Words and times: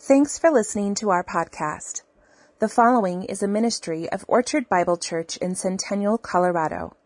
Thanks 0.00 0.38
for 0.38 0.52
listening 0.52 0.94
to 0.96 1.08
our 1.10 1.24
podcast. 1.24 2.02
The 2.60 2.68
following 2.68 3.24
is 3.24 3.42
a 3.42 3.48
ministry 3.48 4.08
of 4.08 4.24
Orchard 4.28 4.68
Bible 4.68 4.96
Church 4.96 5.36
in 5.38 5.56
Centennial, 5.56 6.18
Colorado. 6.18 6.96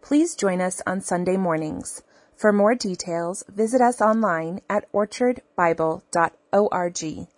Please 0.00 0.34
join 0.34 0.62
us 0.62 0.80
on 0.86 1.02
Sunday 1.02 1.36
mornings. 1.36 2.02
For 2.34 2.50
more 2.50 2.74
details, 2.74 3.44
visit 3.46 3.82
us 3.82 4.00
online 4.00 4.62
at 4.70 4.90
orchardbible.org. 4.90 7.28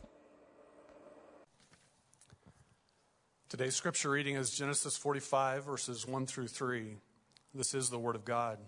Today's 3.49 3.75
scripture 3.75 4.11
reading 4.11 4.37
is 4.37 4.53
Genesis 4.53 4.97
45, 4.97 5.65
verses 5.65 6.07
1 6.07 6.27
through 6.27 6.47
3. 6.47 6.99
This 7.53 7.75
is 7.75 7.91
the 7.91 7.99
Word 7.99 8.15
of 8.15 8.25
God. 8.25 8.59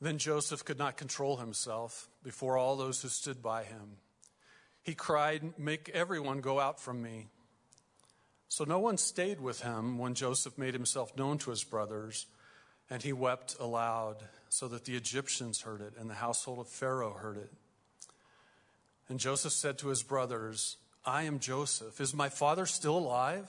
Then 0.00 0.18
Joseph 0.18 0.64
could 0.64 0.78
not 0.78 0.96
control 0.96 1.38
himself 1.38 2.08
before 2.22 2.58
all 2.58 2.76
those 2.76 3.00
who 3.00 3.08
stood 3.08 3.42
by 3.42 3.64
him. 3.64 3.96
He 4.82 4.94
cried, 4.94 5.58
Make 5.58 5.88
everyone 5.90 6.40
go 6.40 6.60
out 6.60 6.80
from 6.80 7.02
me. 7.02 7.28
So 8.48 8.64
no 8.64 8.78
one 8.78 8.98
stayed 8.98 9.40
with 9.40 9.62
him 9.62 9.98
when 9.98 10.14
Joseph 10.14 10.56
made 10.58 10.74
himself 10.74 11.16
known 11.16 11.38
to 11.38 11.50
his 11.50 11.64
brothers, 11.64 12.26
and 12.88 13.02
he 13.02 13.12
wept 13.12 13.56
aloud, 13.58 14.22
so 14.48 14.68
that 14.68 14.84
the 14.84 14.96
Egyptians 14.96 15.62
heard 15.62 15.80
it, 15.80 15.94
and 15.98 16.08
the 16.08 16.14
household 16.14 16.60
of 16.60 16.68
Pharaoh 16.68 17.14
heard 17.14 17.36
it. 17.36 17.52
And 19.08 19.18
Joseph 19.18 19.52
said 19.52 19.78
to 19.78 19.88
his 19.88 20.02
brothers, 20.02 20.76
I 21.04 21.22
am 21.22 21.38
Joseph. 21.38 22.00
Is 22.00 22.14
my 22.14 22.28
father 22.28 22.66
still 22.66 22.98
alive? 22.98 23.46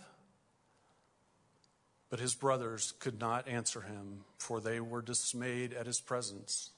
But 2.09 2.19
his 2.19 2.35
brothers 2.35 2.93
could 2.99 3.19
not 3.19 3.47
answer 3.47 3.81
him, 3.81 4.23
for 4.37 4.61
they 4.61 4.79
were 4.79 5.01
dismayed 5.01 5.73
at 5.73 5.85
his 5.85 5.99
presence. 5.99 6.71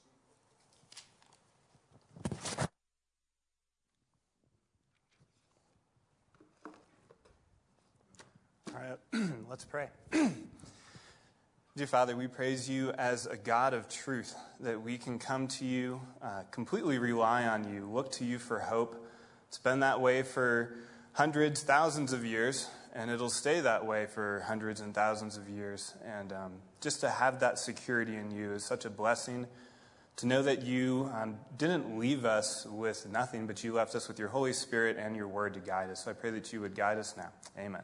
All 8.74 8.80
right, 8.80 8.98
let's 9.48 9.64
pray. 9.64 9.88
Dear 11.76 11.86
Father, 11.86 12.16
we 12.16 12.26
praise 12.26 12.68
you 12.68 12.90
as 12.90 13.26
a 13.26 13.36
God 13.36 13.72
of 13.72 13.88
truth, 13.88 14.34
that 14.58 14.82
we 14.82 14.98
can 14.98 15.18
come 15.18 15.46
to 15.48 15.64
you, 15.64 16.00
uh, 16.20 16.42
completely 16.50 16.98
rely 16.98 17.46
on 17.46 17.72
you, 17.72 17.86
look 17.86 18.10
to 18.12 18.24
you 18.24 18.38
for 18.38 18.58
hope. 18.58 19.06
It's 19.48 19.58
been 19.58 19.80
that 19.80 20.00
way 20.00 20.22
for 20.22 20.74
hundreds, 21.12 21.62
thousands 21.62 22.12
of 22.12 22.24
years, 22.24 22.68
and 22.92 23.10
it'll 23.10 23.30
stay 23.30 23.60
that 23.60 23.86
way 23.86 24.06
for 24.06 24.40
hundreds 24.46 24.80
and 24.80 24.94
thousands 24.94 25.36
of 25.36 25.48
years. 25.48 25.94
And 26.04 26.32
um, 26.32 26.52
just 26.80 27.00
to 27.00 27.10
have 27.10 27.40
that 27.40 27.58
security 27.58 28.16
in 28.16 28.30
you 28.30 28.52
is 28.52 28.64
such 28.64 28.84
a 28.84 28.90
blessing. 28.90 29.46
To 30.16 30.26
know 30.26 30.42
that 30.42 30.64
you 30.64 31.10
um, 31.14 31.38
didn't 31.56 31.98
leave 31.98 32.24
us 32.24 32.66
with 32.66 33.08
nothing, 33.08 33.46
but 33.46 33.64
you 33.64 33.72
left 33.72 33.94
us 33.94 34.06
with 34.06 34.18
your 34.18 34.28
Holy 34.28 34.52
Spirit 34.52 34.96
and 34.98 35.16
your 35.16 35.28
word 35.28 35.54
to 35.54 35.60
guide 35.60 35.90
us. 35.90 36.04
So 36.04 36.10
I 36.10 36.14
pray 36.14 36.30
that 36.30 36.52
you 36.52 36.60
would 36.60 36.74
guide 36.74 36.98
us 36.98 37.16
now. 37.16 37.30
Amen. 37.58 37.82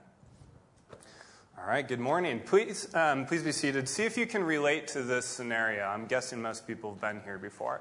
All 1.59 1.67
right, 1.67 1.89
good 1.89 2.01
morning. 2.01 2.41
Please, 2.45 2.95
um, 2.95 3.25
please 3.25 3.43
be 3.43 3.53
seated. 3.53 3.89
See 3.89 4.05
if 4.05 4.19
you 4.19 4.27
can 4.27 4.45
relate 4.45 4.89
to 4.89 5.03
this 5.03 5.25
scenario. 5.25 5.84
I'm 5.84 6.05
guessing 6.05 6.43
most 6.43 6.67
people 6.67 6.91
have 6.91 7.01
been 7.01 7.23
here 7.25 7.39
before. 7.39 7.81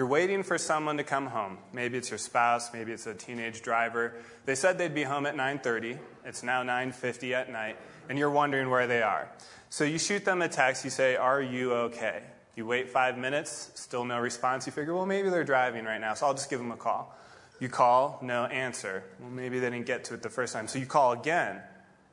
You're 0.00 0.06
waiting 0.06 0.42
for 0.42 0.56
someone 0.56 0.96
to 0.96 1.04
come 1.04 1.26
home. 1.26 1.58
Maybe 1.74 1.98
it's 1.98 2.08
your 2.08 2.16
spouse, 2.16 2.72
maybe 2.72 2.90
it's 2.90 3.06
a 3.06 3.12
teenage 3.12 3.60
driver. 3.60 4.14
They 4.46 4.54
said 4.54 4.78
they'd 4.78 4.94
be 4.94 5.02
home 5.02 5.26
at 5.26 5.36
9:30. 5.36 5.98
It's 6.24 6.42
now 6.42 6.62
9:50 6.62 7.34
at 7.34 7.50
night, 7.50 7.76
and 8.08 8.18
you're 8.18 8.30
wondering 8.30 8.70
where 8.70 8.86
they 8.86 9.02
are. 9.02 9.28
So 9.68 9.84
you 9.84 9.98
shoot 9.98 10.24
them 10.24 10.40
a 10.40 10.48
text. 10.48 10.84
You 10.84 10.90
say, 10.90 11.16
"Are 11.16 11.42
you 11.42 11.74
okay?" 11.74 12.22
You 12.54 12.64
wait 12.64 12.88
5 12.88 13.18
minutes, 13.18 13.72
still 13.74 14.06
no 14.06 14.18
response. 14.18 14.64
You 14.64 14.72
figure, 14.72 14.94
"Well, 14.94 15.04
maybe 15.04 15.28
they're 15.28 15.44
driving 15.44 15.84
right 15.84 16.00
now, 16.00 16.14
so 16.14 16.28
I'll 16.28 16.32
just 16.32 16.48
give 16.48 16.60
them 16.60 16.72
a 16.72 16.78
call." 16.78 17.14
You 17.58 17.68
call, 17.68 18.20
no 18.22 18.46
answer. 18.46 19.04
Well, 19.18 19.28
maybe 19.28 19.58
they 19.58 19.68
didn't 19.68 19.84
get 19.84 20.04
to 20.04 20.14
it 20.14 20.22
the 20.22 20.30
first 20.30 20.54
time. 20.54 20.66
So 20.66 20.78
you 20.78 20.86
call 20.86 21.12
again, 21.12 21.60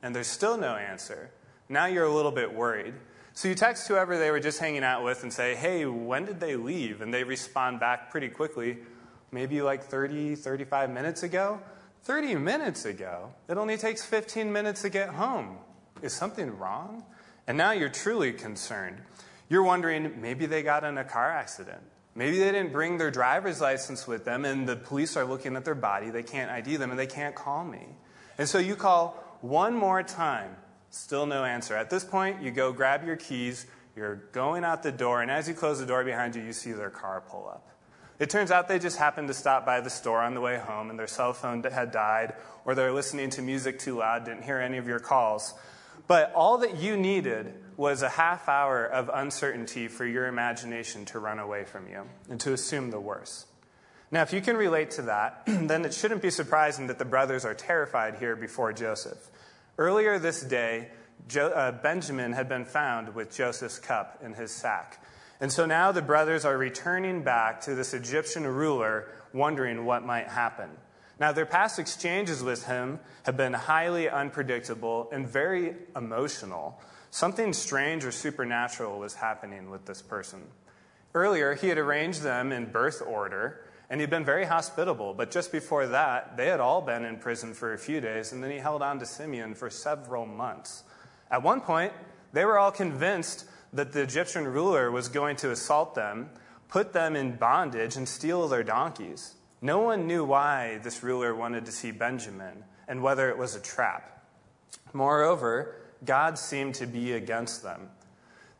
and 0.02 0.14
there's 0.14 0.26
still 0.26 0.58
no 0.58 0.76
answer. 0.76 1.30
Now 1.70 1.86
you're 1.86 2.04
a 2.04 2.12
little 2.12 2.32
bit 2.32 2.52
worried. 2.52 2.96
So 3.38 3.46
you 3.46 3.54
text 3.54 3.86
whoever 3.86 4.18
they 4.18 4.32
were 4.32 4.40
just 4.40 4.58
hanging 4.58 4.82
out 4.82 5.04
with 5.04 5.22
and 5.22 5.32
say, 5.32 5.54
hey, 5.54 5.86
when 5.86 6.24
did 6.24 6.40
they 6.40 6.56
leave? 6.56 7.02
And 7.02 7.14
they 7.14 7.22
respond 7.22 7.78
back 7.78 8.10
pretty 8.10 8.28
quickly, 8.30 8.78
maybe 9.30 9.62
like 9.62 9.84
30, 9.84 10.34
35 10.34 10.90
minutes 10.90 11.22
ago. 11.22 11.60
30 12.02 12.34
minutes 12.34 12.84
ago? 12.84 13.32
It 13.48 13.56
only 13.56 13.76
takes 13.76 14.04
15 14.04 14.52
minutes 14.52 14.82
to 14.82 14.88
get 14.88 15.10
home. 15.10 15.58
Is 16.02 16.12
something 16.12 16.58
wrong? 16.58 17.04
And 17.46 17.56
now 17.56 17.70
you're 17.70 17.88
truly 17.88 18.32
concerned. 18.32 18.98
You're 19.48 19.62
wondering, 19.62 20.20
maybe 20.20 20.46
they 20.46 20.64
got 20.64 20.82
in 20.82 20.98
a 20.98 21.04
car 21.04 21.30
accident. 21.30 21.82
Maybe 22.16 22.40
they 22.40 22.50
didn't 22.50 22.72
bring 22.72 22.98
their 22.98 23.12
driver's 23.12 23.60
license 23.60 24.08
with 24.08 24.24
them, 24.24 24.46
and 24.46 24.68
the 24.68 24.74
police 24.74 25.16
are 25.16 25.24
looking 25.24 25.54
at 25.54 25.64
their 25.64 25.76
body. 25.76 26.10
They 26.10 26.24
can't 26.24 26.50
ID 26.50 26.74
them, 26.74 26.90
and 26.90 26.98
they 26.98 27.06
can't 27.06 27.36
call 27.36 27.62
me. 27.62 27.86
And 28.36 28.48
so 28.48 28.58
you 28.58 28.74
call 28.74 29.10
one 29.42 29.76
more 29.76 30.02
time 30.02 30.56
Still 30.90 31.26
no 31.26 31.44
answer. 31.44 31.76
At 31.76 31.90
this 31.90 32.04
point, 32.04 32.42
you 32.42 32.50
go 32.50 32.72
grab 32.72 33.04
your 33.04 33.16
keys, 33.16 33.66
you're 33.94 34.16
going 34.32 34.64
out 34.64 34.82
the 34.82 34.92
door, 34.92 35.22
and 35.22 35.30
as 35.30 35.48
you 35.48 35.54
close 35.54 35.80
the 35.80 35.86
door 35.86 36.04
behind 36.04 36.34
you, 36.34 36.42
you 36.42 36.52
see 36.52 36.72
their 36.72 36.90
car 36.90 37.22
pull 37.28 37.48
up. 37.48 37.68
It 38.18 38.30
turns 38.30 38.50
out 38.50 38.66
they 38.66 38.78
just 38.78 38.98
happened 38.98 39.28
to 39.28 39.34
stop 39.34 39.64
by 39.64 39.80
the 39.80 39.90
store 39.90 40.20
on 40.20 40.34
the 40.34 40.40
way 40.40 40.58
home 40.58 40.90
and 40.90 40.98
their 40.98 41.06
cell 41.06 41.32
phone 41.32 41.62
had 41.62 41.92
died, 41.92 42.34
or 42.64 42.74
they're 42.74 42.92
listening 42.92 43.30
to 43.30 43.42
music 43.42 43.78
too 43.78 43.98
loud, 43.98 44.24
didn't 44.24 44.42
hear 44.42 44.58
any 44.58 44.78
of 44.78 44.88
your 44.88 44.98
calls. 44.98 45.54
But 46.08 46.32
all 46.34 46.58
that 46.58 46.78
you 46.78 46.96
needed 46.96 47.54
was 47.76 48.02
a 48.02 48.08
half 48.08 48.48
hour 48.48 48.84
of 48.84 49.10
uncertainty 49.12 49.86
for 49.86 50.04
your 50.04 50.26
imagination 50.26 51.04
to 51.06 51.20
run 51.20 51.38
away 51.38 51.64
from 51.64 51.88
you 51.88 52.02
and 52.28 52.40
to 52.40 52.52
assume 52.52 52.90
the 52.90 52.98
worst. 52.98 53.46
Now, 54.10 54.22
if 54.22 54.32
you 54.32 54.40
can 54.40 54.56
relate 54.56 54.90
to 54.92 55.02
that, 55.02 55.42
then 55.46 55.84
it 55.84 55.92
shouldn't 55.94 56.22
be 56.22 56.30
surprising 56.30 56.86
that 56.88 56.98
the 56.98 57.04
brothers 57.04 57.44
are 57.44 57.54
terrified 57.54 58.16
here 58.16 58.34
before 58.34 58.72
Joseph. 58.72 59.30
Earlier 59.78 60.18
this 60.18 60.42
day, 60.42 60.88
jo- 61.28 61.50
uh, 61.50 61.70
Benjamin 61.70 62.32
had 62.32 62.48
been 62.48 62.64
found 62.64 63.14
with 63.14 63.34
Joseph's 63.34 63.78
cup 63.78 64.18
in 64.24 64.34
his 64.34 64.50
sack. 64.50 65.00
And 65.40 65.52
so 65.52 65.66
now 65.66 65.92
the 65.92 66.02
brothers 66.02 66.44
are 66.44 66.58
returning 66.58 67.22
back 67.22 67.60
to 67.62 67.76
this 67.76 67.94
Egyptian 67.94 68.44
ruler, 68.44 69.08
wondering 69.32 69.84
what 69.84 70.04
might 70.04 70.26
happen. 70.26 70.70
Now, 71.20 71.30
their 71.30 71.46
past 71.46 71.78
exchanges 71.78 72.42
with 72.42 72.66
him 72.66 72.98
have 73.24 73.36
been 73.36 73.52
highly 73.52 74.08
unpredictable 74.08 75.08
and 75.12 75.28
very 75.28 75.76
emotional. 75.96 76.80
Something 77.10 77.52
strange 77.52 78.04
or 78.04 78.10
supernatural 78.12 78.98
was 78.98 79.14
happening 79.14 79.70
with 79.70 79.86
this 79.86 80.02
person. 80.02 80.42
Earlier, 81.14 81.54
he 81.54 81.68
had 81.68 81.78
arranged 81.78 82.22
them 82.22 82.50
in 82.50 82.66
birth 82.66 83.00
order 83.04 83.64
and 83.90 84.00
he'd 84.00 84.10
been 84.10 84.24
very 84.24 84.44
hospitable, 84.44 85.14
but 85.14 85.30
just 85.30 85.50
before 85.50 85.86
that, 85.86 86.36
they 86.36 86.48
had 86.48 86.60
all 86.60 86.82
been 86.82 87.04
in 87.04 87.16
prison 87.16 87.54
for 87.54 87.72
a 87.72 87.78
few 87.78 88.00
days, 88.00 88.32
and 88.32 88.44
then 88.44 88.50
he 88.50 88.58
held 88.58 88.82
on 88.82 88.98
to 88.98 89.06
Simeon 89.06 89.54
for 89.54 89.70
several 89.70 90.26
months. 90.26 90.84
At 91.30 91.42
one 91.42 91.60
point, 91.60 91.92
they 92.32 92.44
were 92.44 92.58
all 92.58 92.70
convinced 92.70 93.46
that 93.72 93.92
the 93.92 94.02
Egyptian 94.02 94.46
ruler 94.46 94.90
was 94.90 95.08
going 95.08 95.36
to 95.36 95.50
assault 95.50 95.94
them, 95.94 96.30
put 96.68 96.92
them 96.92 97.16
in 97.16 97.36
bondage, 97.36 97.96
and 97.96 98.06
steal 98.06 98.46
their 98.48 98.62
donkeys. 98.62 99.34
No 99.62 99.80
one 99.80 100.06
knew 100.06 100.24
why 100.24 100.78
this 100.82 101.02
ruler 101.02 101.34
wanted 101.34 101.66
to 101.66 101.72
see 101.72 101.90
Benjamin 101.90 102.64
and 102.86 103.02
whether 103.02 103.28
it 103.30 103.38
was 103.38 103.54
a 103.54 103.60
trap. 103.60 104.22
Moreover, 104.92 105.76
God 106.04 106.38
seemed 106.38 106.74
to 106.76 106.86
be 106.86 107.12
against 107.12 107.62
them. 107.62 107.88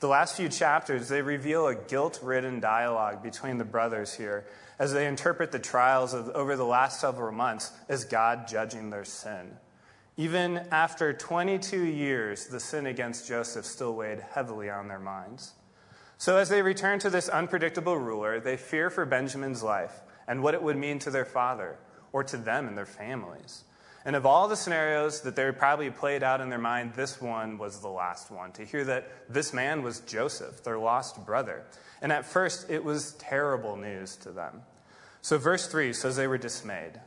The 0.00 0.08
last 0.08 0.36
few 0.36 0.48
chapters, 0.48 1.08
they 1.08 1.22
reveal 1.22 1.66
a 1.66 1.74
guilt 1.74 2.20
ridden 2.22 2.60
dialogue 2.60 3.22
between 3.22 3.58
the 3.58 3.64
brothers 3.64 4.14
here 4.14 4.46
as 4.78 4.92
they 4.92 5.06
interpret 5.06 5.52
the 5.52 5.58
trials 5.58 6.14
of, 6.14 6.28
over 6.30 6.56
the 6.56 6.64
last 6.64 7.00
several 7.00 7.32
months 7.32 7.72
as 7.88 8.04
God 8.04 8.46
judging 8.48 8.90
their 8.90 9.04
sin. 9.04 9.56
Even 10.16 10.66
after 10.72 11.12
22 11.12 11.84
years, 11.84 12.46
the 12.46 12.60
sin 12.60 12.86
against 12.86 13.28
Joseph 13.28 13.64
still 13.64 13.94
weighed 13.94 14.20
heavily 14.20 14.68
on 14.68 14.88
their 14.88 14.98
minds. 14.98 15.52
So, 16.16 16.36
as 16.36 16.48
they 16.48 16.62
return 16.62 16.98
to 17.00 17.10
this 17.10 17.28
unpredictable 17.28 17.96
ruler, 17.96 18.40
they 18.40 18.56
fear 18.56 18.90
for 18.90 19.06
Benjamin's 19.06 19.62
life 19.62 20.00
and 20.26 20.42
what 20.42 20.54
it 20.54 20.62
would 20.62 20.76
mean 20.76 20.98
to 21.00 21.10
their 21.10 21.24
father 21.24 21.78
or 22.12 22.24
to 22.24 22.36
them 22.36 22.66
and 22.66 22.76
their 22.76 22.86
families. 22.86 23.62
And 24.04 24.16
of 24.16 24.26
all 24.26 24.48
the 24.48 24.56
scenarios 24.56 25.20
that 25.22 25.36
they 25.36 25.52
probably 25.52 25.90
played 25.90 26.22
out 26.22 26.40
in 26.40 26.48
their 26.48 26.58
mind, 26.58 26.94
this 26.94 27.20
one 27.20 27.58
was 27.58 27.81
the 27.81 27.88
last 27.88 28.31
one 28.31 28.52
to 28.52 28.64
hear 28.64 28.84
that 28.84 29.10
this 29.28 29.52
man 29.52 29.82
was 29.82 30.00
Joseph, 30.00 30.64
their 30.64 30.78
lost 30.78 31.24
brother. 31.26 31.64
And 32.00 32.10
at 32.10 32.24
first, 32.24 32.70
it 32.70 32.82
was 32.82 33.12
terrible 33.14 33.76
news 33.76 34.16
to 34.16 34.31
them. 34.31 34.62
So, 35.20 35.38
verse 35.38 35.67
3 35.67 35.93
says 35.93 36.17
they 36.17 36.26
were 36.26 36.38
dismayed. 36.38 37.00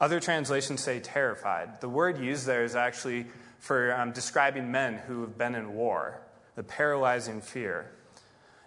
Other 0.00 0.20
translations 0.20 0.82
say 0.82 0.98
terrified. 1.00 1.80
The 1.80 1.88
word 1.88 2.18
used 2.18 2.46
there 2.46 2.64
is 2.64 2.74
actually 2.74 3.26
for 3.60 3.94
um, 3.94 4.10
describing 4.10 4.72
men 4.72 4.94
who 4.94 5.20
have 5.20 5.38
been 5.38 5.54
in 5.54 5.74
war, 5.74 6.20
the 6.56 6.64
paralyzing 6.64 7.40
fear. 7.40 7.92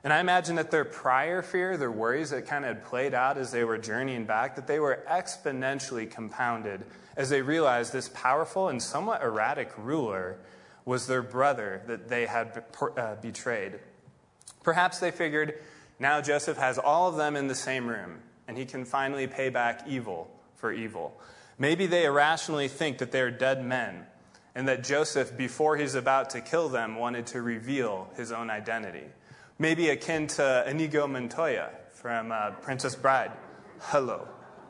And 0.06 0.14
I 0.14 0.20
imagine 0.20 0.56
that 0.56 0.72
their 0.72 0.86
prior 0.86 1.42
fear, 1.42 1.76
their 1.76 1.92
worries 1.92 2.30
that 2.30 2.48
kind 2.48 2.64
of 2.64 2.76
had 2.76 2.86
played 2.86 3.14
out 3.14 3.38
as 3.38 3.52
they 3.52 3.64
were 3.64 3.78
journeying 3.78 4.26
back, 4.26 4.56
that 4.56 4.68
they 4.68 4.80
were 4.80 5.04
exponentially 5.10 6.10
compounded 6.10 6.86
as 7.18 7.30
they 7.30 7.42
realized 7.42 7.92
this 7.92 8.10
powerful 8.10 8.70
and 8.70 8.82
somewhat 8.82 9.22
erratic 9.22 9.72
ruler 9.78 10.38
was 10.86 11.08
their 11.08 11.24
brother 11.24 11.82
that 11.88 12.08
they 12.08 12.28
had 12.28 12.64
uh, 12.96 13.16
betrayed. 13.16 13.80
Perhaps 14.64 15.00
they 15.00 15.12
figured 15.12 15.56
now 16.00 16.22
Joseph 16.22 16.58
has 16.58 16.78
all 16.78 17.10
of 17.10 17.18
them 17.18 17.36
in 17.36 17.48
the 17.48 17.56
same 17.56 17.88
room, 17.88 18.20
and 18.48 18.58
he 18.58 18.66
can 18.66 18.86
finally 18.86 19.28
pay 19.28 19.50
back 19.50 19.82
evil 19.88 20.30
for 20.56 20.72
evil. 20.72 21.20
Maybe 21.58 21.86
they 21.86 22.06
irrationally 22.06 22.68
think 22.68 22.98
that 23.00 23.12
they're 23.12 23.32
dead 23.32 23.66
men 23.66 24.06
and 24.56 24.68
that 24.68 24.84
Joseph, 24.84 25.38
before 25.38 25.76
he's 25.76 25.96
about 25.96 26.30
to 26.32 26.42
kill 26.42 26.70
them, 26.70 26.96
wanted 26.96 27.28
to 27.28 27.42
reveal 27.42 28.10
his 28.16 28.32
own 28.32 28.50
identity. 28.50 29.04
Maybe 29.60 29.90
akin 29.90 30.28
to 30.28 30.64
Inigo 30.68 31.08
Montoya 31.08 31.70
from 31.94 32.32
uh, 32.32 32.52
Princess 32.62 32.96
Bride. 32.96 33.32
Hello, 33.80 34.28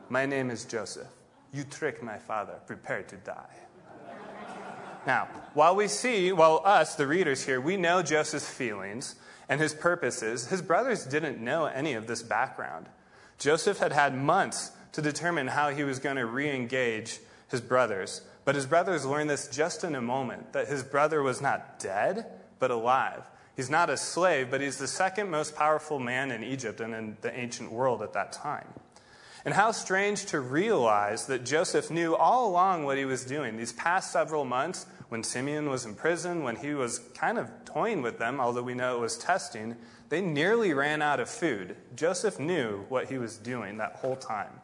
my 0.10 0.26
name 0.26 0.50
is 0.50 0.66
Joseph. 0.66 1.08
You 1.54 1.64
tricked 1.64 2.04
my 2.04 2.18
father. 2.18 2.56
Prepare 2.66 3.04
to 3.04 3.16
die. 3.18 3.56
Now, 5.06 5.28
while 5.54 5.76
we 5.76 5.88
see, 5.88 6.32
while 6.32 6.62
us, 6.66 6.96
the 6.96 7.06
readers 7.06 7.46
here, 7.46 7.62
we 7.62 7.78
know 7.78 8.02
Joseph's 8.02 8.50
feelings 8.50 9.16
and 9.48 9.62
his 9.62 9.74
purposes, 9.74 10.48
his 10.48 10.64
brothers 10.64 11.06
didn't 11.06 11.40
know 11.40 11.66
any 11.66 11.94
of 11.94 12.08
this 12.08 12.24
background. 12.24 12.88
Joseph 13.38 13.80
had 13.80 13.92
had 13.92 14.16
months 14.16 14.72
to 14.94 15.02
determine 15.02 15.48
how 15.48 15.70
he 15.70 15.84
was 15.84 16.00
going 16.00 16.16
to 16.16 16.26
re 16.26 16.50
engage 16.50 17.20
his 17.50 17.62
brothers. 17.62 18.22
But 18.46 18.56
his 18.56 18.66
brothers 18.66 19.06
learned 19.06 19.30
this 19.30 19.48
just 19.48 19.84
in 19.84 19.96
a 19.96 20.02
moment 20.02 20.54
that 20.54 20.68
his 20.68 20.84
brother 20.84 21.22
was 21.22 21.42
not 21.42 21.80
dead, 21.80 22.28
but 22.60 22.72
alive. 22.72 23.24
He's 23.56 23.70
not 23.70 23.90
a 23.90 23.98
slave, 23.98 24.52
but 24.52 24.62
he's 24.62 24.78
the 24.78 24.88
second 24.88 25.30
most 25.30 25.56
powerful 25.56 26.00
man 26.00 26.32
in 26.32 26.44
Egypt 26.44 26.80
and 26.80 26.94
in 26.94 27.18
the 27.22 27.38
ancient 27.38 27.72
world 27.72 28.02
at 28.02 28.14
that 28.14 28.32
time. 28.32 28.68
And 29.46 29.54
how 29.54 29.72
strange 29.72 30.26
to 30.28 30.40
realize 30.40 31.28
that 31.28 31.46
Joseph 31.46 31.92
knew 31.92 32.16
all 32.16 32.50
along 32.50 32.84
what 32.84 32.98
he 32.98 33.06
was 33.06 33.24
doing. 33.24 33.58
These 33.58 33.74
past 33.74 34.12
several 34.12 34.44
months, 34.44 34.86
when 35.10 35.24
Simeon 35.24 35.70
was 35.70 35.86
in 35.86 35.96
prison, 35.96 36.44
when 36.44 36.56
he 36.56 36.74
was 36.74 37.00
kind 37.14 37.38
of 37.38 37.50
toying 37.66 38.02
with 38.02 38.18
them, 38.18 38.40
although 38.40 38.64
we 38.64 38.74
know 38.74 38.98
it 38.98 39.02
was 39.02 39.18
testing, 39.18 39.76
they 40.10 40.22
nearly 40.22 40.74
ran 40.74 41.02
out 41.02 41.20
of 41.20 41.30
food. 41.30 41.76
Joseph 41.96 42.40
knew 42.40 42.86
what 42.90 43.10
he 43.10 43.18
was 43.18 43.38
doing 43.38 43.78
that 43.78 43.98
whole 43.98 44.16
time. 44.16 44.62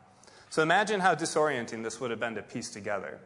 So 0.50 0.62
imagine 0.62 1.00
how 1.00 1.16
disorienting 1.16 1.84
this 1.84 2.00
would 2.00 2.12
have 2.12 2.20
been 2.20 2.36
to 2.36 2.42
piece 2.42 2.70
together. 2.70 3.20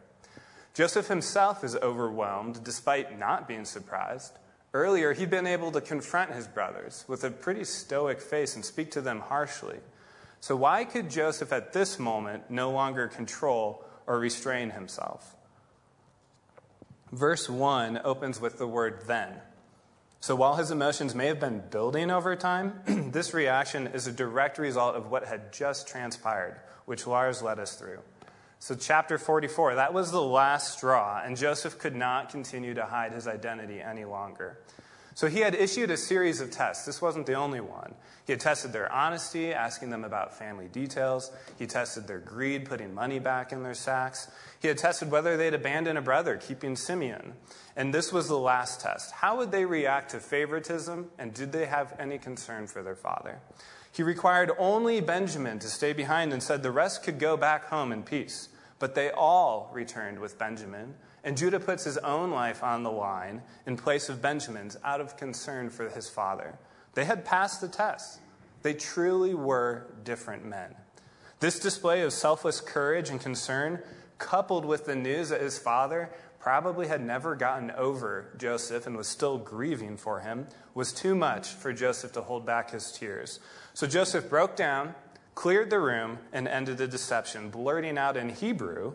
Joseph 0.73 1.07
himself 1.07 1.63
is 1.63 1.75
overwhelmed 1.77 2.63
despite 2.63 3.17
not 3.17 3.47
being 3.47 3.65
surprised. 3.65 4.37
Earlier, 4.73 5.13
he'd 5.13 5.29
been 5.29 5.47
able 5.47 5.71
to 5.71 5.79
confront 5.79 6.31
his 6.31 6.47
brothers 6.47 7.05
with 7.07 7.23
a 7.23 7.31
pretty 7.31 7.63
stoic 7.63 8.19
face 8.19 8.55
and 8.55 8.65
speak 8.65 8.91
to 8.91 9.01
them 9.01 9.21
harshly. 9.21 9.79
So, 10.41 10.55
why 10.57 10.83
could 10.83 11.09
Joseph 11.09 11.53
at 11.53 11.71
this 11.71 11.97
moment 11.97 12.51
no 12.51 12.71
longer 12.71 13.07
control 13.07 13.85
or 14.05 14.19
restrain 14.19 14.71
himself? 14.71 15.35
Verse 17.15 17.49
1 17.49 18.01
opens 18.03 18.41
with 18.41 18.57
the 18.57 18.67
word 18.67 19.03
then. 19.07 19.35
So, 20.19 20.35
while 20.35 20.57
his 20.57 20.69
emotions 20.69 21.15
may 21.15 21.27
have 21.27 21.39
been 21.39 21.63
building 21.71 22.11
over 22.11 22.35
time, 22.35 22.81
this 23.13 23.33
reaction 23.33 23.87
is 23.87 24.05
a 24.05 24.11
direct 24.11 24.57
result 24.57 24.95
of 24.95 25.09
what 25.09 25.23
had 25.23 25.53
just 25.53 25.87
transpired, 25.87 26.59
which 26.83 27.07
Lars 27.07 27.41
led 27.41 27.57
us 27.57 27.75
through. 27.75 27.99
So, 28.59 28.75
chapter 28.75 29.17
44, 29.17 29.75
that 29.75 29.93
was 29.93 30.11
the 30.11 30.21
last 30.21 30.73
straw, 30.73 31.21
and 31.23 31.37
Joseph 31.37 31.79
could 31.79 31.95
not 31.95 32.31
continue 32.31 32.73
to 32.73 32.83
hide 32.83 33.13
his 33.13 33.29
identity 33.29 33.79
any 33.79 34.03
longer. 34.03 34.57
So 35.15 35.27
he 35.27 35.39
had 35.39 35.55
issued 35.55 35.91
a 35.91 35.97
series 35.97 36.41
of 36.41 36.51
tests. 36.51 36.85
This 36.85 37.01
wasn't 37.01 37.25
the 37.25 37.35
only 37.35 37.61
one. 37.61 37.95
He 38.25 38.33
had 38.33 38.41
tested 38.41 38.73
their 38.73 38.91
honesty, 38.91 39.53
asking 39.53 39.89
them 39.89 40.03
about 40.03 40.37
family 40.37 40.67
details. 40.67 41.31
He 41.57 41.67
tested 41.67 42.05
their 42.05 42.19
greed, 42.19 42.65
putting 42.65 42.93
money 42.93 43.19
back 43.19 43.53
in 43.53 43.63
their 43.63 43.75
sacks. 43.75 44.29
He 44.61 44.67
had 44.67 44.77
tested 44.77 45.09
whether 45.09 45.37
they'd 45.37 45.53
abandon 45.53 45.95
a 45.95 46.01
brother, 46.01 46.35
keeping 46.35 46.75
Simeon. 46.75 47.33
And 47.77 47.93
this 47.93 48.11
was 48.11 48.27
the 48.27 48.37
last 48.37 48.81
test. 48.81 49.11
How 49.11 49.37
would 49.37 49.51
they 49.51 49.63
react 49.63 50.11
to 50.11 50.19
favoritism, 50.19 51.09
and 51.17 51.33
did 51.33 51.53
they 51.53 51.65
have 51.65 51.95
any 51.97 52.17
concern 52.17 52.67
for 52.67 52.83
their 52.83 52.95
father? 52.95 53.39
He 53.93 54.03
required 54.03 54.51
only 54.57 54.99
Benjamin 54.99 55.59
to 55.59 55.69
stay 55.69 55.93
behind 55.93 56.33
and 56.33 56.43
said 56.43 56.61
the 56.61 56.71
rest 56.71 57.03
could 57.03 57.19
go 57.19 57.37
back 57.37 57.67
home 57.67 57.93
in 57.93 58.03
peace. 58.03 58.49
But 58.79 58.95
they 58.95 59.09
all 59.11 59.71
returned 59.73 60.19
with 60.19 60.37
Benjamin, 60.37 60.95
and 61.25 61.35
Judah 61.35 61.59
puts 61.59 61.83
his 61.83 61.97
own 61.97 62.29
life 62.29 62.63
on 62.63 62.83
the 62.83 62.91
line 62.91 63.41
in 63.65 63.75
place 63.75 64.07
of 64.09 64.21
Benjamin's 64.21 64.77
out 64.83 65.01
of 65.01 65.17
concern 65.17 65.71
for 65.71 65.89
his 65.89 66.07
father. 66.07 66.57
They 66.93 67.03
had 67.03 67.25
passed 67.25 67.59
the 67.59 67.67
test. 67.67 68.19
They 68.61 68.75
truly 68.75 69.33
were 69.33 69.87
different 70.03 70.45
men. 70.45 70.75
This 71.39 71.59
display 71.59 72.01
of 72.03 72.13
selfless 72.13 72.61
courage 72.61 73.09
and 73.09 73.19
concern, 73.19 73.79
coupled 74.19 74.65
with 74.65 74.85
the 74.85 74.95
news 74.95 75.29
that 75.29 75.41
his 75.41 75.57
father 75.57 76.11
probably 76.39 76.87
had 76.87 77.03
never 77.03 77.35
gotten 77.35 77.71
over 77.71 78.31
Joseph 78.37 78.85
and 78.85 78.95
was 78.95 79.07
still 79.07 79.39
grieving 79.39 79.97
for 79.97 80.19
him, 80.19 80.47
was 80.75 80.93
too 80.93 81.15
much 81.15 81.49
for 81.49 81.73
Joseph 81.73 82.11
to 82.13 82.21
hold 82.21 82.45
back 82.45 82.69
his 82.69 82.91
tears. 82.91 83.39
So 83.73 83.87
Joseph 83.87 84.29
broke 84.29 84.55
down, 84.55 84.93
cleared 85.33 85.71
the 85.71 85.79
room, 85.79 86.19
and 86.31 86.47
ended 86.47 86.77
the 86.77 86.87
deception, 86.87 87.49
blurting 87.49 87.97
out 87.97 88.15
in 88.15 88.29
Hebrew, 88.29 88.93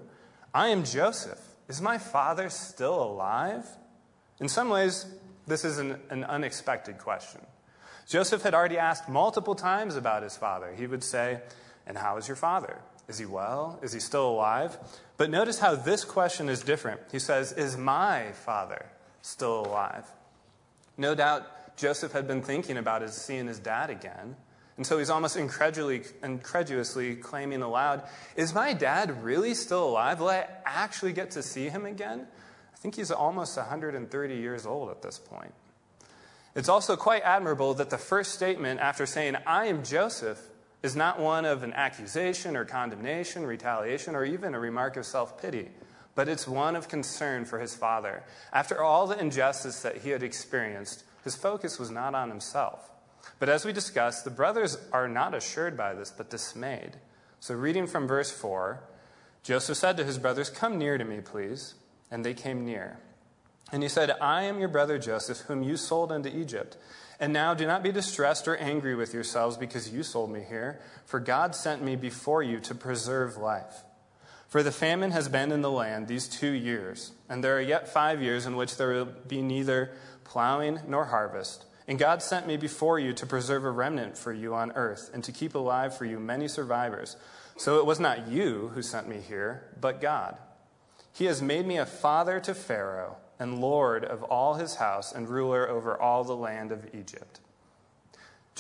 I 0.55 0.69
am 0.69 0.85
Joseph. 0.85 1.50
Is 1.71 1.81
my 1.81 1.99
father 1.99 2.51
still 2.51 3.01
alive? 3.01 3.65
In 4.41 4.49
some 4.49 4.71
ways, 4.71 5.07
this 5.47 5.65
is 5.65 5.79
an, 5.79 6.01
an, 6.11 6.25
unexpected 6.25 6.99
question. 6.99 7.41
Joseph 8.09 8.43
had 8.43 8.55
already 8.55 8.77
asked 8.77 9.09
multiple 9.09 9.55
times 9.55 9.95
about 9.95 10.25
his 10.25 10.37
father. 10.37 10.75
He 10.77 10.89
would 10.89 11.05
say, 11.05 11.41
And 11.87 11.97
how 11.97 12.17
is 12.17 12.27
your 12.27 12.37
father? 12.37 12.79
Is 13.07 13.19
he 13.19 13.25
well? 13.25 13.79
Is 13.83 13.93
he 13.93 14.01
still 14.01 14.31
alive? 14.31 14.77
But 15.17 15.31
notice 15.31 15.61
how 15.61 15.77
this 15.77 16.05
question 16.05 16.49
is 16.49 16.61
different. 16.61 17.03
He 17.13 17.21
says, 17.21 17.53
Is 17.53 17.77
my 17.77 18.33
father 18.33 18.87
still 19.23 19.65
alive? 19.65 20.11
No 20.99 21.15
doubt 21.15 21.77
Joseph 21.77 22.11
had 22.11 22.27
been 22.27 22.43
thinking 22.43 22.79
about 22.79 23.03
his, 23.03 23.15
seeing 23.15 23.47
his 23.47 23.61
dad 23.61 23.91
again. 23.91 24.35
And 24.81 24.87
so 24.87 24.97
he's 24.97 25.11
almost 25.11 25.37
incredulously 25.37 27.17
claiming 27.17 27.61
aloud, 27.61 28.03
Is 28.35 28.55
my 28.55 28.73
dad 28.73 29.23
really 29.23 29.53
still 29.53 29.87
alive? 29.87 30.21
Will 30.21 30.31
I 30.31 30.47
actually 30.65 31.13
get 31.13 31.33
to 31.33 31.43
see 31.43 31.69
him 31.69 31.85
again? 31.85 32.27
I 32.73 32.77
think 32.79 32.95
he's 32.95 33.11
almost 33.11 33.59
130 33.59 34.35
years 34.35 34.65
old 34.65 34.89
at 34.89 35.03
this 35.03 35.19
point. 35.19 35.53
It's 36.55 36.71
also 36.71 36.97
quite 36.97 37.21
admirable 37.25 37.75
that 37.75 37.91
the 37.91 37.99
first 37.99 38.33
statement 38.33 38.81
after 38.81 39.05
saying, 39.05 39.37
I 39.47 39.67
am 39.67 39.85
Joseph, 39.85 40.41
is 40.83 40.97
not 40.97 41.21
one 41.21 41.45
of 41.45 41.63
an 41.63 41.75
accusation 41.75 42.57
or 42.57 42.65
condemnation, 42.65 43.45
retaliation, 43.45 44.17
or 44.17 44.25
even 44.25 44.55
a 44.55 44.59
remark 44.59 44.97
of 44.97 45.05
self 45.05 45.39
pity, 45.43 45.69
but 46.15 46.27
it's 46.27 46.49
one 46.49 46.75
of 46.75 46.89
concern 46.89 47.45
for 47.45 47.59
his 47.59 47.75
father. 47.75 48.23
After 48.51 48.83
all 48.83 49.07
the 49.07 49.21
injustice 49.21 49.83
that 49.83 49.99
he 49.99 50.09
had 50.09 50.23
experienced, 50.23 51.05
his 51.23 51.37
focus 51.37 51.79
was 51.79 51.91
not 51.91 52.15
on 52.15 52.31
himself. 52.31 52.90
But 53.39 53.49
as 53.49 53.65
we 53.65 53.73
discussed, 53.73 54.25
the 54.25 54.31
brothers 54.31 54.79
are 54.93 55.09
not 55.09 55.35
assured 55.35 55.77
by 55.77 55.95
this, 55.95 56.11
but 56.11 56.31
dismayed. 56.31 56.97
So, 57.41 57.55
reading 57.55 57.87
from 57.87 58.07
verse 58.07 58.31
4, 58.31 58.83
Joseph 59.43 59.79
said 59.79 59.97
to 59.97 60.05
his 60.05 60.19
brothers, 60.19 60.51
Come 60.51 60.79
near 60.79 60.99
to 60.99 61.05
me, 61.05 61.21
please. 61.21 61.75
And 62.11 62.25
they 62.25 62.35
came 62.35 62.65
near. 62.65 62.99
And 63.73 63.83
he 63.83 63.89
said, 63.89 64.11
I 64.21 64.43
am 64.43 64.59
your 64.59 64.69
brother 64.69 64.99
Joseph, 64.99 65.39
whom 65.41 65.63
you 65.63 65.77
sold 65.77 66.13
into 66.13 66.37
Egypt. 66.37 66.77
And 67.21 67.33
now 67.33 67.55
do 67.55 67.67
not 67.67 67.83
be 67.83 67.93
distressed 67.93 68.49
or 68.49 68.57
angry 68.57 68.95
with 68.95 69.15
yourselves 69.15 69.57
because 69.57 69.93
you 69.93 70.03
sold 70.03 70.31
me 70.31 70.45
here, 70.47 70.81
for 71.05 71.21
God 71.21 71.55
sent 71.55 71.83
me 71.83 71.95
before 71.95 72.43
you 72.43 72.59
to 72.61 72.75
preserve 72.75 73.37
life. 73.37 73.85
For 74.49 74.63
the 74.65 74.73
famine 74.73 75.13
has 75.13 75.29
been 75.29 75.53
in 75.53 75.61
the 75.61 75.71
land 75.71 76.09
these 76.09 76.27
two 76.27 76.51
years, 76.51 77.13
and 77.29 77.45
there 77.45 77.57
are 77.57 77.61
yet 77.61 77.89
five 77.89 78.21
years 78.21 78.47
in 78.47 78.57
which 78.57 78.77
there 78.77 78.89
will 78.89 79.05
be 79.05 79.43
neither 79.43 79.93
plowing 80.25 80.81
nor 80.89 81.05
harvest. 81.05 81.67
And 81.89 81.99
God 81.99 82.23
sent 82.23 82.47
me 82.47 82.57
before 82.57 82.99
you 82.99 83.13
to 83.15 83.27
preserve 83.27 83.65
a 83.65 83.71
remnant 83.71 84.17
for 84.17 84.33
you 84.33 84.55
on 84.55 84.73
earth 84.73 85.11
and 85.13 85.25
to 85.25 85.33
keep 85.33 85.55
alive 85.55 85.97
for 85.97 86.05
you 86.05 86.21
many 86.21 86.47
survivors. 86.49 87.17
So 87.57 87.79
it 87.79 87.87
was 87.87 88.01
not 88.01 88.29
you 88.29 88.71
who 88.75 88.83
sent 88.83 89.09
me 89.09 89.19
here, 89.19 89.69
but 89.81 90.01
God. 90.01 90.39
He 91.13 91.25
has 91.25 91.43
made 91.43 91.67
me 91.67 91.79
a 91.79 91.87
father 91.87 92.41
to 92.41 92.55
Pharaoh 92.55 93.17
and 93.39 93.61
lord 93.61 94.05
of 94.05 94.23
all 94.25 94.55
his 94.55 94.77
house 94.77 95.13
and 95.13 95.29
ruler 95.29 95.69
over 95.69 96.01
all 96.01 96.25
the 96.25 96.37
land 96.37 96.71
of 96.71 96.95
Egypt. 96.95 97.41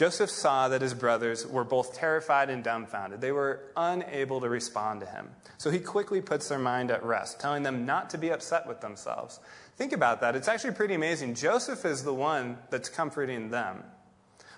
Joseph 0.00 0.30
saw 0.30 0.66
that 0.68 0.80
his 0.80 0.94
brothers 0.94 1.46
were 1.46 1.62
both 1.62 1.92
terrified 1.94 2.48
and 2.48 2.64
dumbfounded. 2.64 3.20
They 3.20 3.32
were 3.32 3.60
unable 3.76 4.40
to 4.40 4.48
respond 4.48 5.00
to 5.00 5.06
him. 5.06 5.28
So 5.58 5.70
he 5.70 5.78
quickly 5.78 6.22
puts 6.22 6.48
their 6.48 6.58
mind 6.58 6.90
at 6.90 7.04
rest, 7.04 7.38
telling 7.38 7.64
them 7.64 7.84
not 7.84 8.08
to 8.08 8.16
be 8.16 8.30
upset 8.30 8.66
with 8.66 8.80
themselves. 8.80 9.40
Think 9.76 9.92
about 9.92 10.22
that. 10.22 10.36
It's 10.36 10.48
actually 10.48 10.72
pretty 10.72 10.94
amazing. 10.94 11.34
Joseph 11.34 11.84
is 11.84 12.02
the 12.02 12.14
one 12.14 12.56
that's 12.70 12.88
comforting 12.88 13.50
them. 13.50 13.84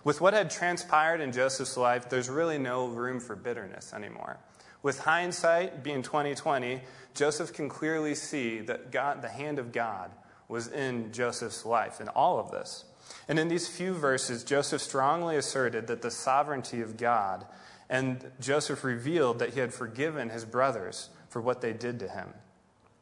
With 0.04 0.20
what 0.20 0.32
had 0.32 0.48
transpired 0.48 1.20
in 1.20 1.32
Joseph's 1.32 1.76
life, 1.76 2.08
there's 2.08 2.30
really 2.30 2.58
no 2.58 2.86
room 2.86 3.18
for 3.18 3.34
bitterness 3.34 3.92
anymore. 3.92 4.38
With 4.84 5.00
hindsight 5.00 5.82
being 5.82 6.02
2020, 6.02 6.82
Joseph 7.14 7.52
can 7.52 7.68
clearly 7.68 8.14
see 8.14 8.60
that 8.60 8.92
God, 8.92 9.22
the 9.22 9.28
hand 9.28 9.58
of 9.58 9.72
God 9.72 10.12
was 10.46 10.68
in 10.68 11.12
Joseph's 11.12 11.66
life 11.66 12.00
in 12.00 12.06
all 12.06 12.38
of 12.38 12.52
this. 12.52 12.84
And 13.28 13.38
in 13.38 13.48
these 13.48 13.68
few 13.68 13.94
verses, 13.94 14.44
Joseph 14.44 14.82
strongly 14.82 15.36
asserted 15.36 15.86
that 15.86 16.02
the 16.02 16.10
sovereignty 16.10 16.80
of 16.80 16.96
God, 16.96 17.46
and 17.88 18.30
Joseph 18.40 18.84
revealed 18.84 19.38
that 19.38 19.54
he 19.54 19.60
had 19.60 19.72
forgiven 19.72 20.30
his 20.30 20.44
brothers 20.44 21.10
for 21.28 21.40
what 21.40 21.60
they 21.60 21.72
did 21.72 21.98
to 22.00 22.08
him. 22.08 22.34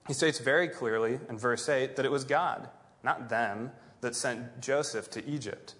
He 0.06 0.14
states 0.14 0.38
very 0.38 0.68
clearly 0.68 1.20
in 1.28 1.38
verse 1.38 1.68
8 1.68 1.96
that 1.96 2.04
it 2.04 2.10
was 2.10 2.24
God, 2.24 2.68
not 3.02 3.28
them, 3.28 3.70
that 4.00 4.16
sent 4.16 4.60
Joseph 4.60 5.10
to 5.10 5.24
Egypt. 5.26 5.74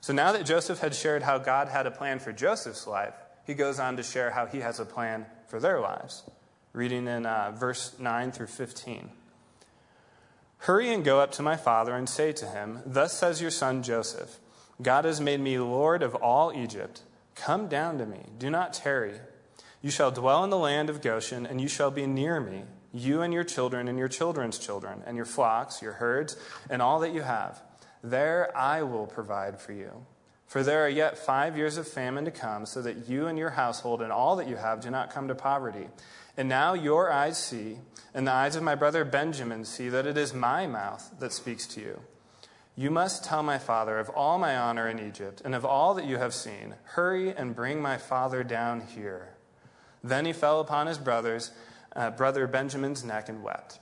So 0.00 0.12
now 0.12 0.32
that 0.32 0.46
Joseph 0.46 0.80
had 0.80 0.94
shared 0.94 1.22
how 1.22 1.38
God 1.38 1.68
had 1.68 1.86
a 1.86 1.90
plan 1.90 2.18
for 2.18 2.32
Joseph's 2.32 2.86
life, 2.86 3.14
he 3.44 3.54
goes 3.54 3.78
on 3.78 3.96
to 3.96 4.02
share 4.02 4.30
how 4.30 4.46
he 4.46 4.60
has 4.60 4.80
a 4.80 4.84
plan 4.84 5.26
for 5.48 5.60
their 5.60 5.80
lives. 5.80 6.22
reading 6.72 7.08
in 7.08 7.26
uh, 7.26 7.52
verse 7.58 7.96
9 7.98 8.30
through 8.30 8.46
15. 8.46 9.10
Hurry 10.64 10.92
and 10.92 11.02
go 11.02 11.20
up 11.20 11.32
to 11.32 11.42
my 11.42 11.56
father 11.56 11.94
and 11.94 12.06
say 12.06 12.32
to 12.32 12.46
him, 12.46 12.82
Thus 12.84 13.16
says 13.16 13.40
your 13.40 13.50
son 13.50 13.82
Joseph 13.82 14.38
God 14.80 15.06
has 15.06 15.20
made 15.20 15.40
me 15.40 15.58
Lord 15.58 16.02
of 16.02 16.14
all 16.14 16.52
Egypt. 16.54 17.02
Come 17.34 17.66
down 17.68 17.96
to 17.98 18.04
me, 18.04 18.26
do 18.38 18.50
not 18.50 18.74
tarry. 18.74 19.14
You 19.80 19.90
shall 19.90 20.10
dwell 20.10 20.44
in 20.44 20.50
the 20.50 20.58
land 20.58 20.90
of 20.90 21.00
Goshen, 21.00 21.46
and 21.46 21.60
you 21.60 21.68
shall 21.68 21.90
be 21.90 22.06
near 22.06 22.40
me, 22.40 22.64
you 22.92 23.22
and 23.22 23.32
your 23.32 23.44
children 23.44 23.88
and 23.88 23.98
your 23.98 24.08
children's 24.08 24.58
children, 24.58 25.02
and 25.06 25.16
your 25.16 25.24
flocks, 25.24 25.80
your 25.80 25.94
herds, 25.94 26.36
and 26.68 26.82
all 26.82 27.00
that 27.00 27.14
you 27.14 27.22
have. 27.22 27.62
There 28.02 28.54
I 28.54 28.82
will 28.82 29.06
provide 29.06 29.58
for 29.58 29.72
you. 29.72 30.04
For 30.46 30.62
there 30.62 30.84
are 30.84 30.90
yet 30.90 31.16
five 31.16 31.56
years 31.56 31.78
of 31.78 31.88
famine 31.88 32.26
to 32.26 32.30
come, 32.30 32.66
so 32.66 32.82
that 32.82 33.08
you 33.08 33.28
and 33.28 33.38
your 33.38 33.50
household 33.50 34.02
and 34.02 34.12
all 34.12 34.36
that 34.36 34.48
you 34.48 34.56
have 34.56 34.82
do 34.82 34.90
not 34.90 35.10
come 35.10 35.28
to 35.28 35.34
poverty. 35.34 35.88
And 36.36 36.48
now 36.48 36.74
your 36.74 37.12
eyes 37.12 37.38
see, 37.38 37.78
and 38.14 38.26
the 38.26 38.32
eyes 38.32 38.56
of 38.56 38.62
my 38.62 38.74
brother 38.74 39.04
Benjamin 39.04 39.64
see, 39.64 39.88
that 39.88 40.06
it 40.06 40.16
is 40.16 40.32
my 40.32 40.66
mouth 40.66 41.10
that 41.18 41.32
speaks 41.32 41.66
to 41.68 41.80
you. 41.80 42.00
You 42.76 42.90
must 42.90 43.24
tell 43.24 43.42
my 43.42 43.58
father 43.58 43.98
of 43.98 44.08
all 44.10 44.38
my 44.38 44.56
honor 44.56 44.88
in 44.88 44.98
Egypt, 44.98 45.42
and 45.44 45.54
of 45.54 45.64
all 45.64 45.94
that 45.94 46.06
you 46.06 46.18
have 46.18 46.32
seen. 46.32 46.74
Hurry 46.84 47.34
and 47.34 47.54
bring 47.54 47.82
my 47.82 47.98
father 47.98 48.42
down 48.42 48.80
here. 48.80 49.34
Then 50.02 50.24
he 50.24 50.32
fell 50.32 50.60
upon 50.60 50.86
his 50.86 50.98
brothers, 50.98 51.50
uh, 51.94 52.10
brother 52.10 52.46
Benjamin's 52.46 53.04
neck 53.04 53.28
and 53.28 53.42
wept. 53.42 53.80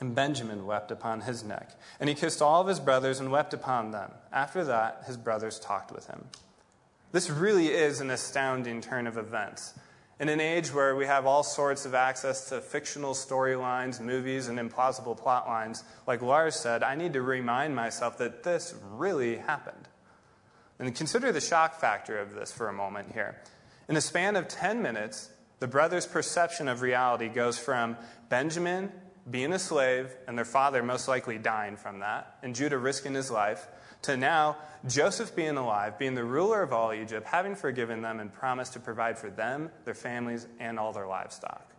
And 0.00 0.14
Benjamin 0.14 0.66
wept 0.66 0.90
upon 0.90 1.22
his 1.22 1.42
neck. 1.42 1.70
And 1.98 2.08
he 2.08 2.14
kissed 2.14 2.42
all 2.42 2.60
of 2.60 2.68
his 2.68 2.80
brothers 2.80 3.18
and 3.18 3.32
wept 3.32 3.54
upon 3.54 3.90
them. 3.90 4.12
After 4.32 4.62
that, 4.64 5.04
his 5.06 5.16
brothers 5.16 5.58
talked 5.58 5.90
with 5.90 6.06
him. 6.06 6.26
This 7.10 7.30
really 7.30 7.68
is 7.68 8.00
an 8.00 8.10
astounding 8.10 8.80
turn 8.80 9.06
of 9.06 9.16
events. 9.16 9.74
In 10.20 10.28
an 10.28 10.40
age 10.40 10.74
where 10.74 10.96
we 10.96 11.06
have 11.06 11.26
all 11.26 11.44
sorts 11.44 11.86
of 11.86 11.94
access 11.94 12.48
to 12.48 12.60
fictional 12.60 13.14
storylines, 13.14 14.00
movies, 14.00 14.48
and 14.48 14.58
implausible 14.58 15.16
plot 15.16 15.46
lines, 15.46 15.84
like 16.08 16.22
Lars 16.22 16.56
said, 16.56 16.82
I 16.82 16.96
need 16.96 17.12
to 17.12 17.22
remind 17.22 17.76
myself 17.76 18.18
that 18.18 18.42
this 18.42 18.74
really 18.90 19.36
happened. 19.36 19.86
And 20.80 20.92
consider 20.94 21.30
the 21.30 21.40
shock 21.40 21.78
factor 21.78 22.18
of 22.18 22.34
this 22.34 22.52
for 22.52 22.68
a 22.68 22.72
moment 22.72 23.12
here. 23.12 23.40
In 23.88 23.96
a 23.96 24.00
span 24.00 24.34
of 24.34 24.48
10 24.48 24.82
minutes, 24.82 25.30
the 25.60 25.68
brothers' 25.68 26.06
perception 26.06 26.66
of 26.66 26.82
reality 26.82 27.28
goes 27.28 27.56
from 27.56 27.96
Benjamin 28.28 28.92
being 29.30 29.52
a 29.52 29.58
slave 29.58 30.16
and 30.26 30.36
their 30.36 30.44
father 30.44 30.82
most 30.82 31.06
likely 31.06 31.38
dying 31.38 31.76
from 31.76 32.00
that, 32.00 32.38
and 32.42 32.54
Judah 32.54 32.78
risking 32.78 33.14
his 33.14 33.30
life, 33.30 33.66
to 34.02 34.16
now 34.16 34.56
Joseph 34.86 35.34
being 35.34 35.56
alive, 35.56 35.98
being 35.98 36.14
the 36.14 36.24
ruler 36.24 36.62
of 36.62 36.72
all 36.72 36.92
Egypt, 36.92 37.26
having 37.26 37.54
forgiven 37.54 38.02
them 38.02 38.20
and 38.20 38.32
promised 38.32 38.74
to 38.74 38.80
provide 38.80 39.18
for 39.18 39.30
them, 39.30 39.70
their 39.84 39.94
families, 39.94 40.46
and 40.60 40.78
all 40.78 40.92
their 40.92 41.06
livestock. 41.06 41.74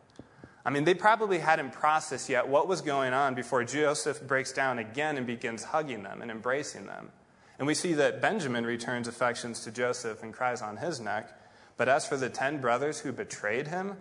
I 0.66 0.72
mean, 0.72 0.84
they 0.84 0.94
probably 0.94 1.40
hadn't 1.40 1.72
processed 1.72 2.30
yet 2.30 2.48
what 2.48 2.68
was 2.68 2.82
going 2.82 3.14
on 3.14 3.34
before 3.34 3.64
Joseph 3.64 4.22
breaks 4.28 4.52
down 4.52 4.78
again 4.78 5.18
and 5.18 5.26
begins 5.26 5.64
hugging 5.64 6.04
them 6.04 6.22
and 6.22 6.30
embracing 6.30 6.86
them. 6.86 7.12
And 7.58 7.68
we 7.68 7.74
see 7.74 7.94
that 7.94 8.22
Benjamin 8.22 8.66
returns 8.66 9.08
affections 9.08 9.62
to 9.62 9.72
Joseph 9.72 10.22
and 10.22 10.34
cries 10.34 10.62
on 10.62 10.78
his 10.78 11.00
neck. 11.00 11.30
But 11.78 11.90
as 11.90 12.06
for 12.06 12.18
the 12.18 12.30
ten 12.30 12.60
brothers 12.60 13.00
who 13.00 13.12
betrayed 13.12 13.68
him, 13.68 13.96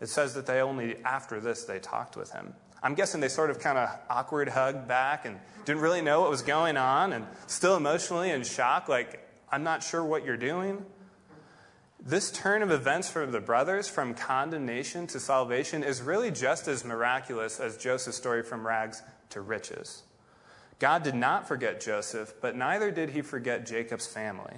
it 0.00 0.08
says 0.08 0.34
that 0.34 0.46
they 0.46 0.60
only, 0.60 0.96
after 1.04 1.40
this, 1.40 1.64
they 1.64 1.78
talked 1.78 2.16
with 2.16 2.32
him. 2.32 2.54
I'm 2.82 2.94
guessing 2.94 3.20
they 3.20 3.28
sort 3.28 3.50
of 3.50 3.60
kind 3.60 3.78
of 3.78 3.90
awkward 4.10 4.48
hugged 4.48 4.88
back 4.88 5.24
and 5.24 5.38
didn't 5.64 5.82
really 5.82 6.02
know 6.02 6.22
what 6.22 6.30
was 6.30 6.42
going 6.42 6.76
on 6.76 7.12
and 7.12 7.26
still 7.46 7.76
emotionally 7.76 8.30
in 8.30 8.42
shock, 8.42 8.88
like, 8.88 9.26
I'm 9.50 9.62
not 9.62 9.82
sure 9.82 10.04
what 10.04 10.24
you're 10.24 10.36
doing. 10.36 10.84
This 12.04 12.32
turn 12.32 12.62
of 12.62 12.72
events 12.72 13.08
for 13.08 13.26
the 13.26 13.40
brothers 13.40 13.88
from 13.88 14.14
condemnation 14.14 15.06
to 15.08 15.20
salvation 15.20 15.84
is 15.84 16.02
really 16.02 16.32
just 16.32 16.66
as 16.66 16.84
miraculous 16.84 17.60
as 17.60 17.76
Joseph's 17.76 18.16
story 18.16 18.42
from 18.42 18.66
rags 18.66 19.02
to 19.30 19.40
riches. 19.40 20.02
God 20.80 21.04
did 21.04 21.14
not 21.14 21.46
forget 21.46 21.80
Joseph, 21.80 22.34
but 22.40 22.56
neither 22.56 22.90
did 22.90 23.10
he 23.10 23.22
forget 23.22 23.64
Jacob's 23.64 24.08
family. 24.08 24.56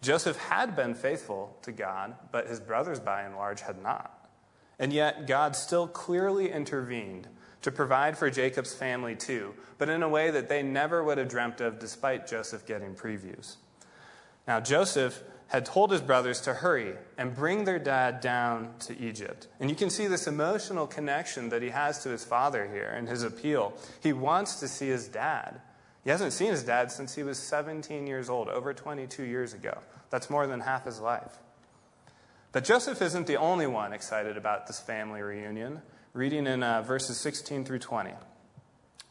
Joseph 0.00 0.38
had 0.38 0.74
been 0.74 0.94
faithful 0.94 1.58
to 1.62 1.72
God, 1.72 2.14
but 2.30 2.48
his 2.48 2.58
brothers, 2.58 3.00
by 3.00 3.20
and 3.22 3.36
large, 3.36 3.60
had 3.60 3.82
not. 3.82 4.30
And 4.78 4.94
yet, 4.94 5.26
God 5.26 5.54
still 5.54 5.86
clearly 5.86 6.50
intervened 6.50 7.28
to 7.62 7.70
provide 7.70 8.18
for 8.18 8.30
Jacob's 8.30 8.74
family 8.74 9.14
too, 9.14 9.54
but 9.78 9.88
in 9.88 10.02
a 10.02 10.08
way 10.08 10.30
that 10.30 10.48
they 10.48 10.62
never 10.62 11.02
would 11.02 11.18
have 11.18 11.28
dreamt 11.28 11.60
of 11.60 11.78
despite 11.78 12.26
Joseph 12.26 12.66
getting 12.66 12.94
previews. 12.94 13.56
Now, 14.46 14.60
Joseph 14.60 15.22
had 15.48 15.66
told 15.66 15.92
his 15.92 16.00
brothers 16.00 16.40
to 16.40 16.54
hurry 16.54 16.94
and 17.18 17.34
bring 17.34 17.64
their 17.64 17.78
dad 17.78 18.20
down 18.22 18.70
to 18.80 18.98
Egypt. 18.98 19.48
And 19.60 19.68
you 19.68 19.76
can 19.76 19.90
see 19.90 20.06
this 20.06 20.26
emotional 20.26 20.86
connection 20.86 21.50
that 21.50 21.60
he 21.60 21.68
has 21.68 22.02
to 22.04 22.08
his 22.08 22.24
father 22.24 22.66
here 22.66 22.88
and 22.96 23.06
his 23.06 23.22
appeal. 23.22 23.74
He 24.00 24.14
wants 24.14 24.60
to 24.60 24.68
see 24.68 24.88
his 24.88 25.08
dad. 25.08 25.60
He 26.04 26.10
hasn't 26.10 26.32
seen 26.32 26.50
his 26.50 26.64
dad 26.64 26.90
since 26.90 27.14
he 27.14 27.22
was 27.22 27.38
17 27.38 28.06
years 28.06 28.30
old, 28.30 28.48
over 28.48 28.72
22 28.72 29.24
years 29.24 29.52
ago. 29.52 29.78
That's 30.10 30.30
more 30.30 30.46
than 30.46 30.60
half 30.60 30.86
his 30.86 31.00
life. 31.00 31.38
But 32.52 32.64
Joseph 32.64 33.00
isn't 33.00 33.26
the 33.26 33.36
only 33.36 33.66
one 33.66 33.92
excited 33.92 34.36
about 34.36 34.66
this 34.66 34.80
family 34.80 35.22
reunion. 35.22 35.82
Reading 36.14 36.46
in 36.46 36.62
uh, 36.62 36.82
verses 36.82 37.16
16 37.18 37.64
through 37.64 37.78
20. 37.78 38.10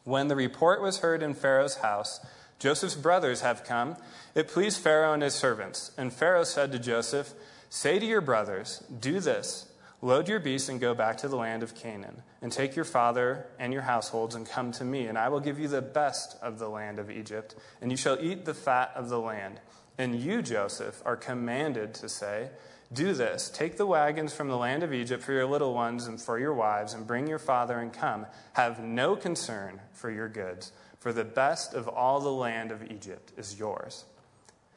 When 0.04 0.28
the 0.28 0.36
report 0.36 0.80
was 0.80 0.98
heard 0.98 1.22
in 1.22 1.34
Pharaoh's 1.34 1.76
house, 1.76 2.24
Joseph's 2.60 2.94
brothers 2.94 3.40
have 3.40 3.64
come. 3.64 3.96
It 4.36 4.46
pleased 4.46 4.80
Pharaoh 4.80 5.12
and 5.12 5.22
his 5.22 5.34
servants. 5.34 5.90
And 5.98 6.12
Pharaoh 6.12 6.44
said 6.44 6.70
to 6.72 6.78
Joseph, 6.78 7.34
Say 7.68 7.98
to 7.98 8.06
your 8.06 8.20
brothers, 8.20 8.84
Do 9.00 9.18
this 9.18 9.72
Load 10.04 10.28
your 10.28 10.40
beasts 10.40 10.68
and 10.68 10.80
go 10.80 10.94
back 10.94 11.16
to 11.18 11.28
the 11.28 11.36
land 11.36 11.62
of 11.62 11.76
Canaan, 11.76 12.22
and 12.42 12.50
take 12.50 12.74
your 12.74 12.84
father 12.84 13.46
and 13.60 13.72
your 13.72 13.82
households 13.82 14.34
and 14.34 14.44
come 14.44 14.72
to 14.72 14.84
me, 14.84 15.06
and 15.06 15.16
I 15.16 15.28
will 15.28 15.38
give 15.38 15.60
you 15.60 15.68
the 15.68 15.80
best 15.80 16.36
of 16.42 16.58
the 16.58 16.68
land 16.68 16.98
of 16.98 17.08
Egypt, 17.08 17.54
and 17.80 17.88
you 17.88 17.96
shall 17.96 18.18
eat 18.20 18.44
the 18.44 18.52
fat 18.52 18.90
of 18.96 19.08
the 19.08 19.20
land. 19.20 19.60
And 19.96 20.16
you, 20.16 20.42
Joseph, 20.42 21.00
are 21.04 21.16
commanded 21.16 21.94
to 21.94 22.08
say, 22.08 22.48
Do 22.92 23.14
this 23.14 23.48
take 23.48 23.76
the 23.78 23.86
wagons 23.86 24.34
from 24.34 24.48
the 24.48 24.56
land 24.56 24.82
of 24.82 24.92
Egypt 24.92 25.22
for 25.22 25.32
your 25.32 25.46
little 25.46 25.72
ones 25.72 26.06
and 26.06 26.20
for 26.20 26.38
your 26.38 26.52
wives, 26.52 26.92
and 26.92 27.06
bring 27.06 27.26
your 27.26 27.38
father 27.38 27.78
and 27.78 27.92
come. 27.92 28.26
Have 28.52 28.80
no 28.80 29.16
concern 29.16 29.80
for 29.92 30.10
your 30.10 30.28
goods, 30.28 30.72
for 30.98 31.12
the 31.12 31.24
best 31.24 31.72
of 31.72 31.88
all 31.88 32.20
the 32.20 32.32
land 32.32 32.70
of 32.70 32.90
Egypt 32.90 33.32
is 33.36 33.58
yours. 33.58 34.04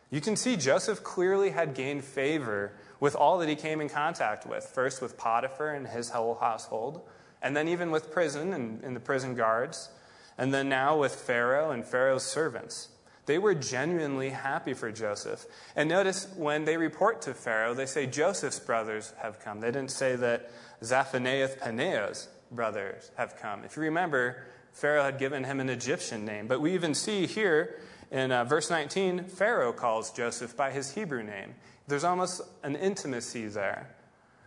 You 0.10 0.22
can 0.22 0.36
see 0.36 0.55
Joseph 0.55 1.03
clearly 1.03 1.50
had 1.50 1.74
gained 1.74 2.05
favor 2.05 2.74
with 3.00 3.15
all 3.15 3.39
that 3.39 3.50
he 3.50 3.55
came 3.55 3.81
in 3.81 3.89
contact 3.89 4.45
with. 4.45 4.63
First 4.63 5.01
with 5.01 5.17
Potiphar 5.17 5.74
and 5.74 5.88
his 5.88 6.12
whole 6.12 6.36
household, 6.36 7.01
and 7.41 7.55
then 7.55 7.67
even 7.67 7.91
with 7.91 8.12
prison 8.12 8.53
and, 8.53 8.81
and 8.84 8.95
the 8.95 9.01
prison 9.01 9.36
guards, 9.36 9.89
and 10.38 10.53
then 10.53 10.69
now 10.69 10.98
with 10.98 11.15
Pharaoh 11.15 11.72
and 11.72 11.84
Pharaoh's 11.84 12.24
servants. 12.24 12.89
They 13.25 13.38
were 13.38 13.55
genuinely 13.55 14.29
happy 14.29 14.74
for 14.74 14.91
Joseph. 14.91 15.46
And 15.75 15.89
notice 15.89 16.27
when 16.36 16.65
they 16.65 16.77
report 16.77 17.22
to 17.24 17.34
Pharaoh, 17.34 17.74
they 17.74 17.88
say 17.88 18.05
Joseph's 18.05 18.60
brothers 18.60 19.13
have 19.17 19.39
come. 19.39 19.60
They 19.60 19.72
didn't 19.72 19.91
say 19.91 20.15
that 20.15 20.51
Zaphenath 20.82 21.60
Paneah's 21.60 22.27
brothers 22.51 23.12
have 23.17 23.38
come. 23.38 23.63
If 23.63 23.75
you 23.75 23.84
remember, 23.84 24.46
Pharaoh 24.74 25.03
had 25.03 25.17
given 25.17 25.44
him 25.44 25.60
an 25.60 25.70
Egyptian 25.70 26.25
name. 26.25 26.48
But 26.48 26.62
we 26.62 26.74
even 26.74 26.94
see 26.94 27.25
here 27.25 27.79
in 28.12 28.32
uh, 28.32 28.44
verse 28.44 28.70
19, 28.70 29.25
Pharaoh 29.25 29.74
calls 29.74 30.12
Joseph 30.12 30.55
by 30.55 30.72
his 30.72 30.94
Hebrew 30.94 31.24
name. 31.24 31.55
There's 31.88 32.03
almost 32.03 32.41
an 32.63 32.75
intimacy 32.75 33.48
there. 33.48 33.89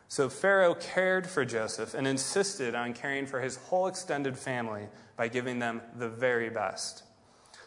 So 0.09 0.29
Pharaoh 0.29 0.75
cared 0.75 1.27
for 1.27 1.45
Joseph 1.45 1.95
and 1.95 2.07
insisted 2.07 2.75
on 2.75 2.95
caring 2.95 3.27
for 3.27 3.41
his 3.41 3.57
whole 3.57 3.87
extended 3.87 4.39
family 4.39 4.87
by 5.17 5.29
giving 5.29 5.59
them 5.59 5.83
the 5.97 6.09
very 6.09 6.49
best. 6.49 7.03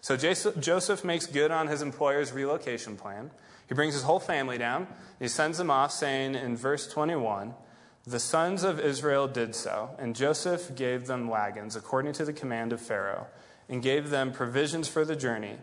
So 0.01 0.17
Joseph 0.17 1.03
makes 1.03 1.27
good 1.27 1.51
on 1.51 1.67
his 1.67 1.83
employer's 1.83 2.31
relocation 2.31 2.97
plan. 2.97 3.29
He 3.69 3.75
brings 3.75 3.93
his 3.93 4.03
whole 4.03 4.19
family 4.19 4.57
down. 4.57 4.87
He 5.19 5.27
sends 5.27 5.59
them 5.59 5.69
off, 5.69 5.91
saying 5.91 6.33
in 6.33 6.57
verse 6.57 6.87
21 6.87 7.53
The 8.05 8.19
sons 8.19 8.63
of 8.63 8.79
Israel 8.79 9.27
did 9.27 9.53
so, 9.53 9.91
and 9.99 10.15
Joseph 10.15 10.75
gave 10.75 11.05
them 11.05 11.27
wagons 11.27 11.75
according 11.75 12.13
to 12.13 12.25
the 12.25 12.33
command 12.33 12.73
of 12.73 12.81
Pharaoh, 12.81 13.27
and 13.69 13.83
gave 13.83 14.09
them 14.09 14.31
provisions 14.31 14.87
for 14.87 15.05
the 15.05 15.15
journey. 15.15 15.57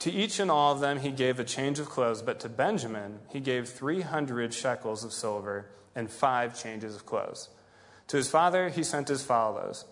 To 0.00 0.12
each 0.12 0.38
and 0.38 0.50
all 0.50 0.74
of 0.74 0.80
them 0.80 1.00
he 1.00 1.10
gave 1.10 1.40
a 1.40 1.44
change 1.44 1.78
of 1.78 1.88
clothes, 1.88 2.20
but 2.20 2.38
to 2.40 2.48
Benjamin 2.50 3.20
he 3.30 3.40
gave 3.40 3.70
300 3.70 4.52
shekels 4.52 5.02
of 5.02 5.14
silver 5.14 5.66
and 5.94 6.10
five 6.10 6.60
changes 6.60 6.94
of 6.94 7.06
clothes. 7.06 7.48
To 8.08 8.18
his 8.18 8.30
father 8.30 8.68
he 8.68 8.84
sent 8.84 9.08
as 9.08 9.24
follows 9.24 9.86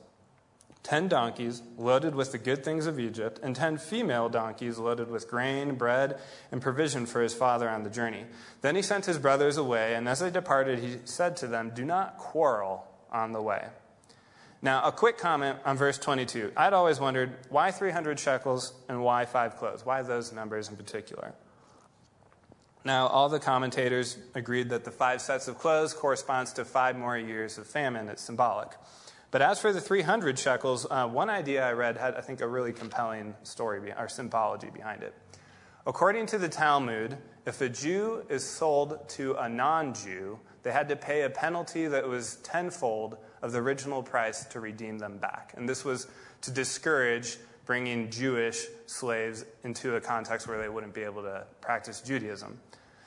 ten 0.87 1.09
donkeys 1.09 1.62
loaded 1.76 2.14
with 2.14 2.31
the 2.31 2.38
good 2.38 2.62
things 2.62 2.87
of 2.87 3.00
Egypt, 3.00 3.40
and 3.43 3.57
ten 3.57 3.76
female 3.76 4.28
donkeys 4.28 4.78
loaded 4.78 5.11
with 5.11 5.28
grain, 5.28 5.75
bread, 5.75 6.16
and 6.52 6.62
provision 6.62 7.07
for 7.07 7.21
his 7.23 7.35
father 7.35 7.69
on 7.69 7.83
the 7.83 7.90
journey. 7.90 8.25
Then 8.61 8.76
he 8.76 8.83
sent 8.83 9.05
his 9.05 9.19
brothers 9.19 9.57
away, 9.57 9.97
and 9.97 10.09
as 10.09 10.21
they 10.21 10.31
departed, 10.31 10.78
he 10.78 10.99
said 11.05 11.37
to 11.38 11.49
them, 11.49 11.73
Do 11.75 11.85
not 11.85 12.19
quarrel 12.19 12.87
on 13.11 13.33
the 13.33 13.43
way. 13.43 13.66
Now, 14.62 14.85
a 14.85 14.93
quick 14.93 15.19
comment 15.19 15.59
on 15.64 15.76
verse 15.76 15.99
22. 15.99 16.52
I'd 16.57 16.73
always 16.73 17.00
wondered 17.00 17.35
why 17.49 17.73
300 17.73 18.21
shekels 18.21 18.73
and 18.88 19.02
why 19.02 19.25
five 19.25 19.57
clothes? 19.57 19.85
Why 19.85 20.02
those 20.02 20.33
numbers 20.33 20.69
in 20.69 20.76
particular? 20.76 21.35
Now, 22.85 23.09
all 23.09 23.28
the 23.28 23.40
commentators 23.40 24.19
agreed 24.37 24.69
that 24.69 24.85
the 24.85 24.93
five 24.93 25.21
sets 25.21 25.49
of 25.49 25.59
clothes 25.59 25.93
corresponds 25.93 26.52
to 26.52 26.64
five 26.64 26.97
more 26.97 27.19
years 27.19 27.59
of 27.59 27.66
famine. 27.66 28.09
It's 28.09 28.23
symbolic. 28.23 28.69
But 29.30 29.42
as 29.42 29.61
for 29.61 29.73
the 29.73 29.80
300 29.80 30.38
shekels, 30.38 30.87
uh, 30.90 31.06
one 31.09 31.28
idea 31.28 31.66
I 31.66 31.73
read 31.73 31.97
had, 31.97 32.14
I 32.14 32.21
think, 32.21 32.40
a 32.40 32.49
really 32.49 32.73
compelling 32.73 33.35
story 33.42 33.92
or 33.92 34.09
symbology 34.09 34.71
behind 34.71 35.02
it. 35.02 35.14
According 35.87 36.26
to 36.26 36.38
the 36.38 36.49
Talmud, 36.49 37.18
if 37.45 37.61
a 37.61 37.68
Jew 37.68 38.25
is 38.28 38.45
sold 38.45 39.09
to 39.11 39.35
a 39.35 39.49
non 39.49 39.95
Jew, 39.95 40.38
they 40.62 40.73
had 40.73 40.88
to 40.88 40.97
pay 40.97 41.23
a 41.23 41.30
penalty 41.30 41.87
that 41.87 42.09
was 42.09 42.37
tenfold 42.37 43.18
of 43.40 43.52
the 43.52 43.59
original 43.59 44.02
price 44.02 44.45
to 44.47 44.59
redeem 44.59 44.99
them 44.99 45.18
back. 45.18 45.54
And 45.56 45.68
this 45.68 45.85
was 45.85 46.09
to 46.40 46.50
discourage 46.50 47.38
bringing 47.66 48.11
Jewish 48.11 48.66
slaves 48.87 49.45
into 49.62 49.97
a 49.97 50.00
context 50.00 50.49
where 50.49 50.61
they 50.61 50.68
wouldn't 50.68 50.95
be 50.95 51.02
able 51.02 51.23
to 51.23 51.45
practice 51.61 52.00
Judaism. 52.00 52.59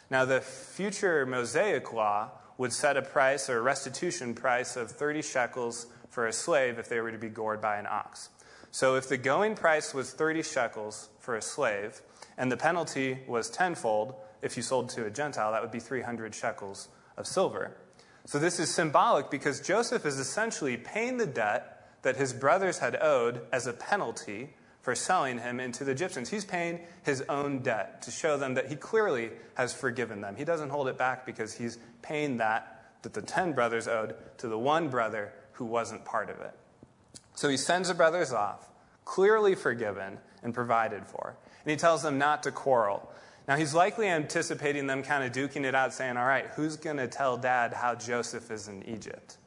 Now, 0.09 0.25
the 0.25 0.41
future 0.41 1.25
Mosaic 1.25 1.91
law 1.91 2.31
would 2.57 2.73
set 2.73 2.97
a 2.97 3.01
price 3.01 3.49
or 3.49 3.61
restitution 3.61 4.33
price 4.33 4.75
of 4.75 4.91
30 4.91 5.21
shekels 5.21 5.87
for 6.09 6.27
a 6.27 6.33
slave 6.33 6.79
if 6.79 6.89
they 6.89 6.99
were 6.99 7.11
to 7.11 7.17
be 7.17 7.29
gored 7.29 7.61
by 7.61 7.77
an 7.77 7.87
ox. 7.89 8.29
So, 8.71 8.95
if 8.95 9.09
the 9.09 9.17
going 9.17 9.55
price 9.55 9.93
was 9.93 10.11
30 10.11 10.43
shekels 10.43 11.09
for 11.19 11.35
a 11.35 11.41
slave, 11.41 12.01
and 12.37 12.51
the 12.51 12.57
penalty 12.57 13.19
was 13.27 13.49
tenfold 13.49 14.15
if 14.41 14.55
you 14.55 14.63
sold 14.63 14.89
to 14.89 15.05
a 15.05 15.09
Gentile, 15.09 15.51
that 15.51 15.61
would 15.61 15.71
be 15.71 15.79
300 15.79 16.35
shekels 16.35 16.87
of 17.17 17.25
silver. 17.25 17.75
So, 18.25 18.37
this 18.37 18.59
is 18.59 18.73
symbolic 18.73 19.31
because 19.31 19.59
Joseph 19.59 20.05
is 20.05 20.19
essentially 20.19 20.77
paying 20.77 21.17
the 21.17 21.25
debt 21.25 21.87
that 22.03 22.15
his 22.15 22.31
brothers 22.31 22.79
had 22.79 22.95
owed 23.01 23.41
as 23.51 23.65
a 23.65 23.73
penalty 23.73 24.53
for 24.81 24.95
selling 24.95 25.39
him 25.39 25.59
into 25.59 25.83
the 25.83 25.91
Egyptians. 25.91 26.29
He's 26.29 26.45
paying 26.45 26.79
his 27.03 27.21
own 27.27 27.59
debt 27.59 28.01
to 28.03 28.11
show 28.11 28.37
them 28.37 28.53
that 28.53 28.67
he 28.67 28.75
clearly 28.75 29.31
has 29.55 29.73
forgiven 29.73 30.21
them. 30.21 30.35
He 30.35 30.45
doesn't 30.45 30.69
hold 30.69 30.87
it 30.87 30.97
back 30.97 31.25
because 31.25 31.53
he's 31.53 31.77
paying 32.01 32.37
that 32.37 32.79
that 33.01 33.13
the 33.13 33.21
10 33.21 33.53
brothers 33.53 33.87
owed 33.87 34.15
to 34.37 34.47
the 34.47 34.57
one 34.57 34.89
brother 34.89 35.31
who 35.59 35.65
wasn't 35.65 36.03
part 36.05 36.29
of 36.29 36.39
it. 36.39 36.53
So 37.35 37.49
he 37.49 37.57
sends 37.57 37.89
the 37.89 37.93
brothers 37.93 38.33
off, 38.33 38.67
clearly 39.05 39.55
forgiven 39.55 40.17
and 40.41 40.53
provided 40.53 41.05
for. 41.05 41.35
And 41.63 41.71
he 41.71 41.77
tells 41.77 42.01
them 42.01 42.17
not 42.17 42.43
to 42.43 42.51
quarrel. 42.51 43.11
Now, 43.47 43.57
he's 43.57 43.73
likely 43.73 44.07
anticipating 44.07 44.87
them 44.87 45.03
kind 45.03 45.23
of 45.23 45.31
duking 45.31 45.65
it 45.65 45.75
out, 45.75 45.93
saying, 45.93 46.17
All 46.17 46.25
right, 46.25 46.45
who's 46.55 46.77
going 46.77 46.97
to 46.97 47.07
tell 47.07 47.35
dad 47.35 47.73
how 47.73 47.95
Joseph 47.95 48.49
is 48.51 48.67
in 48.67 48.87
Egypt? 48.87 49.37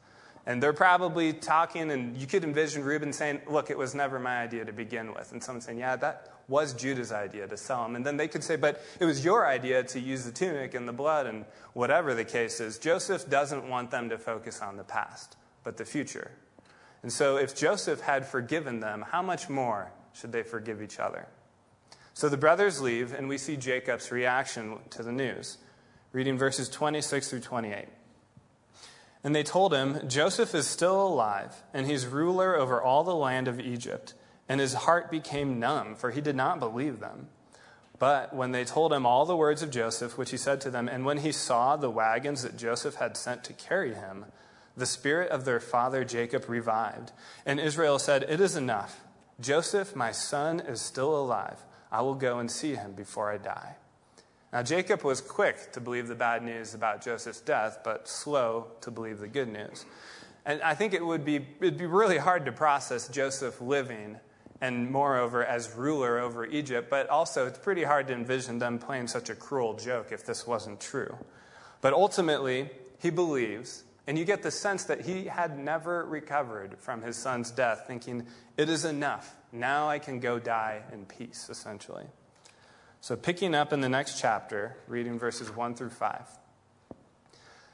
And 0.45 0.61
they're 0.61 0.73
probably 0.73 1.33
talking, 1.33 1.89
and 1.89 2.17
you 2.17 2.27
could 2.27 2.43
envision 2.43 2.83
Reuben 2.83 3.13
saying, 3.13 3.41
Look, 3.47 3.69
it 3.69 3.77
was 3.77 3.95
never 3.95 4.19
my 4.19 4.41
idea 4.41 4.65
to 4.65 4.73
begin 4.73 5.13
with. 5.13 5.31
And 5.31 5.41
someone 5.41 5.61
saying, 5.61 5.79
Yeah, 5.79 5.95
that 5.95 6.33
was 6.47 6.73
Judah's 6.73 7.11
idea 7.11 7.47
to 7.47 7.55
sell 7.55 7.85
him. 7.85 7.95
And 7.95 8.05
then 8.05 8.17
they 8.17 8.27
could 8.27 8.43
say, 8.43 8.57
But 8.57 8.83
it 8.99 9.05
was 9.05 9.23
your 9.23 9.47
idea 9.47 9.83
to 9.83 9.99
use 9.99 10.25
the 10.25 10.31
tunic 10.31 10.73
and 10.73 10.87
the 10.87 10.93
blood, 10.93 11.25
and 11.25 11.45
whatever 11.73 12.13
the 12.13 12.25
case 12.25 12.59
is. 12.59 12.77
Joseph 12.77 13.29
doesn't 13.29 13.67
want 13.69 13.89
them 13.89 14.09
to 14.09 14.17
focus 14.17 14.61
on 14.61 14.75
the 14.75 14.83
past, 14.83 15.37
but 15.63 15.77
the 15.77 15.85
future. 15.85 16.31
And 17.01 17.11
so 17.11 17.37
if 17.37 17.55
Joseph 17.55 18.01
had 18.01 18.25
forgiven 18.25 18.79
them, 18.79 19.05
how 19.11 19.21
much 19.21 19.49
more 19.49 19.91
should 20.13 20.31
they 20.31 20.43
forgive 20.43 20.81
each 20.81 20.99
other? 20.99 21.27
So 22.13 22.29
the 22.29 22.37
brothers 22.37 22.81
leave, 22.81 23.13
and 23.13 23.27
we 23.27 23.37
see 23.37 23.57
Jacob's 23.57 24.11
reaction 24.11 24.77
to 24.91 25.03
the 25.03 25.11
news. 25.11 25.57
Reading 26.11 26.37
verses 26.37 26.69
26 26.69 27.29
through 27.29 27.39
28. 27.39 27.87
And 29.23 29.35
they 29.35 29.43
told 29.43 29.73
him, 29.73 30.07
Joseph 30.07 30.53
is 30.53 30.67
still 30.67 31.07
alive, 31.07 31.63
and 31.73 31.87
he's 31.87 32.05
ruler 32.05 32.55
over 32.55 32.81
all 32.81 33.03
the 33.03 33.15
land 33.15 33.47
of 33.47 33.59
Egypt. 33.59 34.13
And 34.47 34.59
his 34.59 34.73
heart 34.73 35.09
became 35.09 35.59
numb, 35.59 35.95
for 35.95 36.11
he 36.11 36.21
did 36.21 36.35
not 36.35 36.59
believe 36.59 36.99
them. 36.99 37.29
But 37.99 38.35
when 38.35 38.51
they 38.51 38.65
told 38.65 38.91
him 38.91 39.05
all 39.05 39.25
the 39.25 39.35
words 39.35 39.63
of 39.63 39.71
Joseph, 39.71 40.17
which 40.17 40.31
he 40.31 40.37
said 40.37 40.59
to 40.61 40.69
them, 40.69 40.89
and 40.89 41.05
when 41.05 41.19
he 41.19 41.31
saw 41.31 41.77
the 41.77 41.89
wagons 41.89 42.43
that 42.43 42.57
Joseph 42.57 42.95
had 42.95 43.15
sent 43.15 43.43
to 43.45 43.53
carry 43.53 43.93
him, 43.93 44.25
the 44.75 44.85
spirit 44.85 45.29
of 45.29 45.45
their 45.45 45.59
father 45.59 46.03
Jacob 46.03 46.49
revived. 46.49 47.11
And 47.45 47.59
Israel 47.59 47.99
said, 47.99 48.25
It 48.27 48.41
is 48.41 48.55
enough. 48.55 49.01
Joseph, 49.39 49.95
my 49.95 50.11
son, 50.11 50.59
is 50.59 50.81
still 50.81 51.15
alive. 51.15 51.63
I 51.91 52.01
will 52.01 52.15
go 52.15 52.39
and 52.39 52.49
see 52.49 52.75
him 52.75 52.93
before 52.93 53.31
I 53.31 53.37
die. 53.37 53.75
Now, 54.51 54.61
Jacob 54.61 55.03
was 55.03 55.19
quick 55.19 55.71
to 55.73 55.81
believe 55.81 56.07
the 56.07 56.15
bad 56.15 56.43
news 56.43 56.75
about 56.75 57.03
Joseph's 57.03 57.41
death, 57.41 57.79
but 57.83 58.07
slow 58.07 58.67
to 58.81 58.91
believe 58.91 59.19
the 59.19 59.27
good 59.27 59.51
news. 59.51 59.85
And 60.45 60.61
I 60.61 60.75
think 60.75 60.93
it 60.93 61.03
would 61.03 61.25
be, 61.25 61.45
it'd 61.59 61.77
be 61.77 61.85
really 61.85 62.17
hard 62.17 62.45
to 62.45 62.51
process 62.51 63.07
Joseph 63.07 63.61
living 63.61 64.17
and, 64.61 64.89
moreover, 64.91 65.43
as 65.43 65.73
ruler 65.73 66.19
over 66.19 66.45
Egypt, 66.45 66.89
but 66.89 67.09
also 67.09 67.47
it's 67.47 67.57
pretty 67.57 67.83
hard 67.83 68.07
to 68.07 68.13
envision 68.13 68.59
them 68.59 68.77
playing 68.77 69.07
such 69.07 69.29
a 69.29 69.35
cruel 69.35 69.73
joke 69.73 70.11
if 70.11 70.25
this 70.25 70.45
wasn't 70.45 70.79
true. 70.79 71.17
But 71.81 71.93
ultimately, 71.93 72.69
he 72.99 73.09
believes, 73.09 73.83
and 74.05 74.17
you 74.17 74.25
get 74.25 74.43
the 74.43 74.51
sense 74.51 74.83
that 74.85 75.01
he 75.01 75.25
had 75.25 75.57
never 75.57 76.05
recovered 76.05 76.77
from 76.79 77.01
his 77.01 77.15
son's 77.15 77.51
death, 77.51 77.85
thinking, 77.87 78.27
it 78.57 78.69
is 78.69 78.83
enough. 78.83 79.35
Now 79.51 79.87
I 79.87 79.99
can 79.99 80.19
go 80.19 80.39
die 80.39 80.81
in 80.91 81.05
peace, 81.05 81.47
essentially. 81.49 82.05
So, 82.99 83.15
picking 83.15 83.53
up 83.53 83.73
in 83.73 83.81
the 83.81 83.89
next 83.89 84.19
chapter, 84.19 84.77
reading 84.87 85.19
verses 85.19 85.53
1 85.53 85.75
through 85.75 85.89
5. 85.89 86.21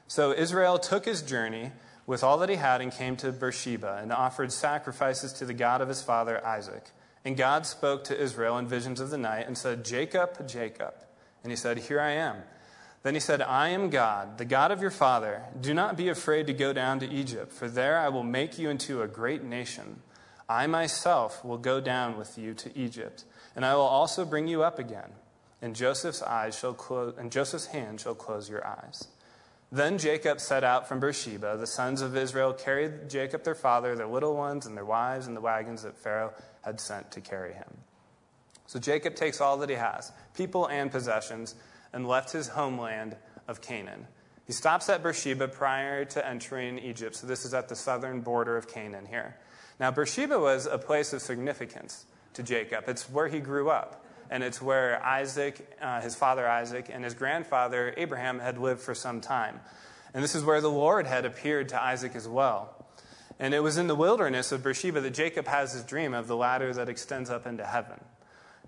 So, 0.07 0.33
Israel 0.33 0.79
took 0.79 1.05
his 1.05 1.21
journey 1.21 1.71
with 2.07 2.23
all 2.23 2.39
that 2.39 2.49
he 2.49 2.55
had 2.55 2.81
and 2.81 2.91
came 2.91 3.15
to 3.17 3.31
Beersheba 3.31 3.99
and 4.01 4.11
offered 4.11 4.51
sacrifices 4.51 5.31
to 5.33 5.45
the 5.45 5.53
God 5.53 5.81
of 5.81 5.87
his 5.87 6.01
father 6.01 6.43
Isaac. 6.45 6.85
And 7.23 7.37
God 7.37 7.65
spoke 7.65 8.03
to 8.05 8.19
Israel 8.19 8.57
in 8.57 8.67
visions 8.67 8.99
of 8.99 9.11
the 9.11 9.17
night 9.17 9.45
and 9.45 9.57
said, 9.57 9.85
Jacob, 9.85 10.47
Jacob. 10.47 10.95
And 11.43 11.51
he 11.51 11.55
said, 11.55 11.77
Here 11.77 12.01
I 12.01 12.11
am. 12.11 12.37
Then 13.03 13.13
he 13.13 13.19
said, 13.19 13.41
I 13.41 13.69
am 13.69 13.89
God, 13.89 14.37
the 14.37 14.45
God 14.45 14.71
of 14.71 14.81
your 14.81 14.91
father. 14.91 15.43
Do 15.59 15.73
not 15.73 15.95
be 15.95 16.09
afraid 16.09 16.47
to 16.47 16.53
go 16.53 16.73
down 16.73 16.99
to 16.99 17.09
Egypt, 17.09 17.51
for 17.51 17.69
there 17.69 17.97
I 17.97 18.09
will 18.09 18.23
make 18.23 18.59
you 18.59 18.69
into 18.69 19.01
a 19.01 19.07
great 19.07 19.43
nation. 19.43 20.01
I 20.49 20.67
myself 20.67 21.45
will 21.45 21.57
go 21.57 21.79
down 21.79 22.17
with 22.17 22.37
you 22.37 22.53
to 22.55 22.77
Egypt 22.77 23.23
and 23.55 23.65
I 23.65 23.75
will 23.75 23.81
also 23.81 24.25
bring 24.25 24.47
you 24.47 24.63
up 24.63 24.79
again. 24.79 25.11
And 25.61 25.75
Joseph's 25.75 26.21
eyes 26.21 26.57
shall 26.57 27.13
and 27.17 27.31
Joseph's 27.31 27.65
hand 27.65 27.99
shall 27.99 28.15
close 28.15 28.49
your 28.49 28.65
eyes. 28.65 29.09
Then 29.71 29.97
Jacob 29.97 30.39
set 30.39 30.63
out 30.63 30.87
from 30.87 31.01
Beersheba. 31.01 31.57
The 31.57 31.67
sons 31.67 32.01
of 32.01 32.15
Israel 32.15 32.53
carried 32.53 33.09
Jacob 33.09 33.43
their 33.43 33.55
father, 33.55 33.95
their 33.95 34.07
little 34.07 34.35
ones, 34.35 34.65
and 34.65 34.77
their 34.77 34.85
wives, 34.85 35.27
and 35.27 35.35
the 35.35 35.41
wagons 35.41 35.83
that 35.83 35.97
Pharaoh 35.97 36.33
had 36.61 36.79
sent 36.79 37.11
to 37.11 37.21
carry 37.21 37.53
him. 37.53 37.79
So 38.65 38.79
Jacob 38.79 39.15
takes 39.15 39.41
all 39.41 39.57
that 39.57 39.69
he 39.69 39.75
has, 39.75 40.11
people 40.33 40.67
and 40.67 40.89
possessions, 40.89 41.55
and 41.93 42.07
left 42.07 42.31
his 42.31 42.49
homeland 42.49 43.15
of 43.47 43.61
Canaan. 43.61 44.07
He 44.45 44.53
stops 44.53 44.89
at 44.89 45.03
Beersheba 45.03 45.47
prior 45.47 46.05
to 46.05 46.27
entering 46.27 46.79
Egypt. 46.79 47.15
So 47.15 47.27
this 47.27 47.45
is 47.45 47.53
at 47.53 47.69
the 47.69 47.75
southern 47.75 48.21
border 48.21 48.57
of 48.57 48.67
Canaan 48.67 49.05
here. 49.05 49.37
Now, 49.79 49.91
Beersheba 49.91 50.39
was 50.39 50.65
a 50.65 50.77
place 50.77 51.13
of 51.13 51.21
significance 51.21 52.05
to 52.33 52.43
Jacob. 52.43 52.85
It's 52.87 53.09
where 53.09 53.27
he 53.27 53.39
grew 53.39 53.69
up. 53.69 54.05
And 54.31 54.43
it's 54.43 54.61
where 54.61 55.03
Isaac, 55.03 55.77
uh, 55.81 56.01
his 56.01 56.15
father 56.15 56.47
Isaac, 56.47 56.89
and 56.91 57.03
his 57.03 57.13
grandfather 57.13 57.93
Abraham 57.97 58.39
had 58.39 58.57
lived 58.57 58.81
for 58.81 58.93
some 58.93 59.21
time. 59.21 59.59
And 60.13 60.23
this 60.23 60.35
is 60.35 60.43
where 60.43 60.61
the 60.61 60.69
Lord 60.69 61.07
had 61.07 61.25
appeared 61.25 61.69
to 61.69 61.81
Isaac 61.81 62.15
as 62.15 62.27
well. 62.27 62.75
And 63.39 63.53
it 63.53 63.61
was 63.61 63.77
in 63.77 63.87
the 63.87 63.95
wilderness 63.95 64.51
of 64.51 64.63
Beersheba 64.63 65.01
that 65.01 65.13
Jacob 65.13 65.47
has 65.47 65.73
his 65.73 65.83
dream 65.83 66.13
of 66.13 66.27
the 66.27 66.35
ladder 66.35 66.73
that 66.73 66.89
extends 66.89 67.29
up 67.29 67.47
into 67.47 67.65
heaven. 67.65 67.99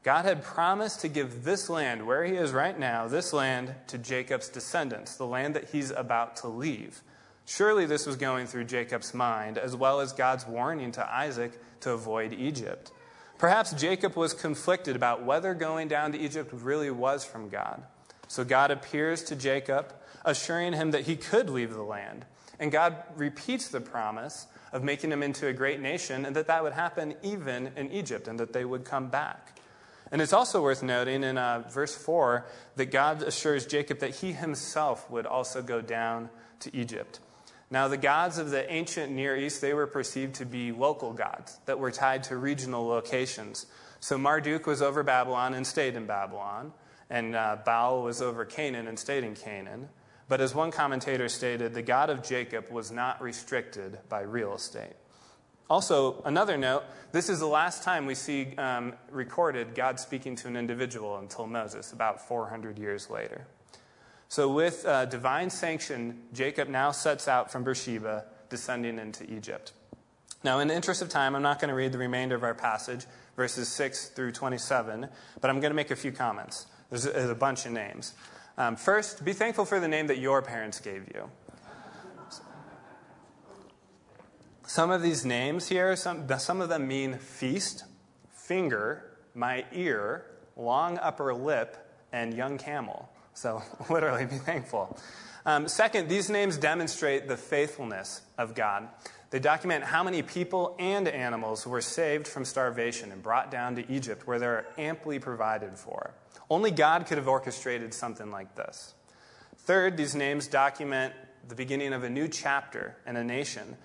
God 0.04 0.26
had 0.26 0.44
promised 0.44 1.02
to 1.02 1.08
give 1.08 1.44
this 1.44 1.70
land, 1.70 2.08
where 2.08 2.24
he 2.24 2.34
is 2.34 2.52
right 2.52 2.78
now, 2.78 3.08
this 3.08 3.34
land 3.34 3.76
to 3.88 4.00
Jacob's 4.00 4.50
descendants, 4.50 5.16
the 5.16 5.28
land 5.28 5.56
that 5.56 5.70
he's 5.70 5.92
about 5.92 6.38
to 6.38 6.48
leave. 6.48 7.02
Surely 7.46 7.86
this 7.86 8.08
was 8.08 8.16
going 8.16 8.48
through 8.48 8.64
Jacob's 8.64 9.14
mind, 9.14 9.58
as 9.60 9.76
well 9.76 10.00
as 10.00 10.12
God's 10.12 10.48
warning 10.48 10.92
to 10.94 11.14
Isaac 11.14 11.52
to 11.82 11.92
avoid 11.92 12.34
Egypt. 12.34 12.92
Perhaps 13.38 13.74
Jacob 13.74 14.16
was 14.16 14.34
conflicted 14.34 14.96
about 14.96 15.24
whether 15.24 15.54
going 15.54 15.88
down 15.88 16.12
to 16.14 16.20
Egypt 16.20 16.52
really 16.54 16.92
was 16.92 17.24
from 17.24 17.50
God. 17.50 17.84
So 18.28 18.44
God 18.44 18.72
appears 18.72 19.24
to 19.26 19.36
Jacob, 19.36 19.94
assuring 20.24 20.74
him 20.74 20.92
that 20.92 21.04
he 21.04 21.16
could 21.16 21.50
leave 21.50 21.74
the 21.74 21.84
land. 21.84 22.26
And 22.60 22.72
God 22.72 22.96
repeats 23.16 23.68
the 23.68 23.82
promise 23.82 24.48
of 24.72 24.84
making 24.84 25.12
him 25.12 25.22
into 25.22 25.48
a 25.48 25.54
great 25.54 25.80
nation 25.80 26.26
and 26.26 26.36
that 26.36 26.48
that 26.48 26.64
would 26.64 26.74
happen 26.74 27.16
even 27.24 27.72
in 27.76 27.92
Egypt 27.92 28.28
and 28.28 28.40
that 28.40 28.54
they 28.54 28.64
would 28.64 28.86
come 28.86 29.10
back. 29.10 29.58
And 30.12 30.22
it's 30.22 30.34
also 30.34 30.62
worth 30.62 30.84
noting 30.84 31.24
in 31.24 31.38
uh, 31.38 31.64
verse 31.70 31.96
4 31.96 32.46
that 32.76 32.92
God 32.92 33.24
assures 33.24 33.66
Jacob 33.66 34.00
that 34.00 34.16
he 34.16 34.34
himself 34.34 35.10
would 35.10 35.26
also 35.26 35.62
go 35.62 35.82
down 35.82 36.30
to 36.60 36.76
Egypt. 36.76 37.20
Now, 37.70 37.88
the 37.88 37.98
gods 37.98 38.38
of 38.38 38.50
the 38.50 38.70
ancient 38.70 39.14
Near 39.14 39.38
East, 39.38 39.62
they 39.62 39.74
were 39.74 39.88
perceived 39.88 40.36
to 40.36 40.46
be 40.46 40.74
local 40.74 41.14
gods 41.14 41.60
that 41.66 41.80
were 41.80 41.92
tied 41.92 42.24
to 42.24 42.36
regional 42.36 42.86
locations. 42.86 43.66
So 44.02 44.18
Marduk 44.18 44.68
was 44.68 44.82
over 44.82 45.04
Babylon 45.04 45.54
and 45.54 45.66
stayed 45.66 45.96
in 45.96 46.06
Babylon, 46.06 46.74
and 47.10 47.34
uh, 47.34 47.58
Baal 47.64 48.04
was 48.04 48.22
over 48.22 48.44
Canaan 48.44 48.88
and 48.88 49.00
stayed 49.00 49.24
in 49.24 49.36
Canaan. 49.36 49.88
But 50.28 50.42
as 50.42 50.54
one 50.54 50.72
commentator 50.72 51.30
stated, 51.30 51.74
the 51.74 51.82
God 51.82 52.10
of 52.10 52.22
Jacob 52.24 52.70
was 52.70 52.92
not 52.92 53.22
restricted 53.22 54.00
by 54.10 54.22
real 54.22 54.54
estate. 54.54 54.96
Also, 55.72 56.22
another 56.26 56.58
note 56.58 56.84
this 57.14 57.30
is 57.30 57.40
the 57.40 57.48
last 57.48 57.82
time 57.82 58.06
we 58.06 58.14
see 58.14 58.54
um, 58.58 58.92
recorded 59.10 59.74
God 59.74 60.02
speaking 60.02 60.36
to 60.36 60.50
an 60.50 60.58
individual 60.58 61.16
until 61.16 61.48
Moses, 61.48 61.94
about 61.94 62.28
400 62.28 62.78
years 62.78 63.10
later. 63.10 63.48
So, 64.28 64.52
with 64.52 64.86
uh, 64.86 65.06
divine 65.06 65.50
sanction, 65.50 66.24
Jacob 66.34 66.68
now 66.68 66.92
sets 66.92 67.30
out 67.30 67.54
from 67.54 67.64
Beersheba, 67.64 68.26
descending 68.50 69.00
into 69.00 69.24
Egypt. 69.34 69.72
Now, 70.44 70.60
in 70.60 70.68
the 70.68 70.76
interest 70.76 71.02
of 71.02 71.08
time, 71.08 71.38
I'm 71.38 71.42
not 71.42 71.62
going 71.62 71.70
to 71.70 71.76
read 71.76 71.94
the 71.94 72.00
remainder 72.00 72.36
of 72.36 72.44
our 72.44 72.54
passage, 72.54 73.06
verses 73.38 73.70
6 73.70 74.10
through 74.10 74.34
27, 74.34 75.08
but 75.40 75.50
I'm 75.50 75.62
going 75.62 75.72
to 75.72 75.76
make 75.76 75.92
a 75.92 75.96
few 75.96 76.12
comments. 76.12 76.66
There's 76.90 77.06
a, 77.06 77.34
bunch 77.34 77.66
of 77.66 77.72
names. 77.72 78.14
Um, 78.58 78.76
first, 78.76 79.24
be 79.24 79.32
thankful 79.32 79.64
for 79.64 79.80
the 79.80 79.88
name 79.88 80.08
that 80.08 80.18
your 80.18 80.42
parents 80.42 80.82
gave 80.82 81.08
you. 81.16 81.30
Some 84.72 84.90
of 84.90 85.02
these 85.02 85.26
names 85.26 85.68
here, 85.68 85.98
some, 85.98 86.30
some 86.40 86.62
of 86.62 86.70
them 86.70 86.88
mean 86.88 87.18
feast, 87.18 87.84
finger, 88.30 89.04
my 89.36 89.66
ear, 89.74 90.24
long 90.56 90.98
upper 91.00 91.34
lip, 91.34 91.76
and 92.14 92.34
young 92.34 92.58
camel. 92.58 93.10
So, 93.34 93.62
literally, 93.90 94.28
be 94.28 94.38
thankful. 94.38 94.98
Um, 95.46 95.68
second, 95.68 96.08
these 96.08 96.30
names 96.30 96.56
demonstrate 96.56 97.28
the 97.28 97.36
faithfulness 97.36 98.22
of 98.38 98.56
God. 98.56 98.88
They 99.30 99.40
document 99.40 99.84
how 99.84 100.06
many 100.06 100.22
people 100.22 100.78
and 100.80 101.06
animals 101.06 101.68
were 101.68 101.82
saved 101.82 102.26
from 102.26 102.46
starvation 102.46 103.12
and 103.12 103.22
brought 103.22 103.52
down 103.52 103.76
to 103.76 103.92
Egypt, 103.92 104.26
where 104.26 104.40
they're 104.40 104.68
amply 104.78 105.20
provided 105.20 105.78
for. 105.78 106.14
Only 106.50 106.72
God 106.72 107.08
could 107.08 107.18
have 107.18 107.28
orchestrated 107.28 107.94
something 107.94 108.32
like 108.32 108.56
this. 108.56 108.94
Third, 109.58 109.98
these 109.98 110.16
names 110.16 110.48
document 110.48 111.14
the 111.50 111.56
beginning 111.56 111.92
of 111.92 112.06
a 112.06 112.10
new 112.10 112.30
chapter 112.30 112.96
in 113.06 113.18
a 113.18 113.24
nation. 113.26 113.76